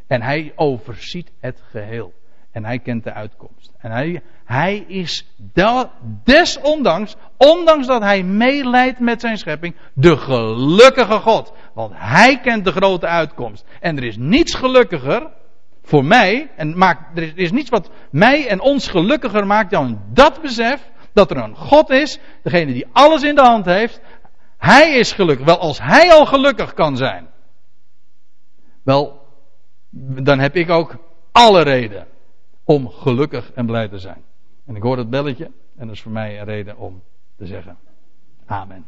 En 0.07 0.23
hij 0.23 0.53
overziet 0.57 1.31
het 1.41 1.63
geheel. 1.71 2.13
En 2.53 2.65
hij 2.65 2.79
kent 2.79 3.05
de 3.05 3.13
uitkomst. 3.13 3.73
En 3.79 3.91
hij, 3.91 4.23
hij 4.45 4.77
is 4.77 5.27
desondanks, 6.25 7.17
ondanks 7.37 7.87
dat 7.87 8.03
hij 8.03 8.23
meeleidt 8.23 8.99
met 8.99 9.21
zijn 9.21 9.39
schepping, 9.39 9.75
de 9.93 10.17
gelukkige 10.17 11.19
God. 11.19 11.53
Want 11.75 11.93
hij 11.95 12.41
kent 12.41 12.65
de 12.65 12.73
grote 12.73 13.07
uitkomst. 13.07 13.65
En 13.81 13.97
er 13.97 14.05
is 14.05 14.17
niets 14.17 14.55
gelukkiger 14.55 15.31
voor 15.83 16.05
mij, 16.05 16.51
en 16.57 16.79
maakt, 16.79 17.19
er 17.19 17.39
is 17.39 17.51
niets 17.51 17.71
wat 17.71 17.91
mij 18.11 18.47
en 18.47 18.61
ons 18.61 18.89
gelukkiger 18.89 19.47
maakt 19.47 19.71
dan 19.71 20.01
dat 20.13 20.41
besef 20.43 20.91
dat 21.13 21.31
er 21.31 21.37
een 21.37 21.57
God 21.57 21.91
is, 21.91 22.19
degene 22.43 22.73
die 22.73 22.87
alles 22.93 23.23
in 23.23 23.35
de 23.35 23.41
hand 23.41 23.65
heeft. 23.65 24.01
Hij 24.59 24.95
is 24.95 25.13
gelukkig. 25.13 25.47
Wel, 25.47 25.59
als 25.59 25.79
hij 25.83 26.13
al 26.13 26.27
gelukkig 26.27 26.75
kan 26.75 26.97
zijn, 26.97 27.28
wel, 28.89 29.27
dan 30.23 30.39
heb 30.39 30.57
ik 30.57 30.71
ook 30.71 30.97
alle 31.33 31.63
reden 31.63 32.07
om 32.65 32.89
gelukkig 32.89 33.53
en 33.53 33.67
blij 33.67 33.89
te 33.89 33.99
zijn. 33.99 34.23
En 34.65 34.77
ik 34.77 34.83
hoor 34.83 34.97
het 34.97 35.11
belletje 35.11 35.51
en 35.77 35.87
dat 35.87 35.97
is 35.97 36.03
voor 36.03 36.13
mij 36.13 36.39
een 36.39 36.45
reden 36.45 36.77
om 36.77 37.03
te 37.37 37.47
zeggen 37.47 37.79
Amen. 38.47 38.87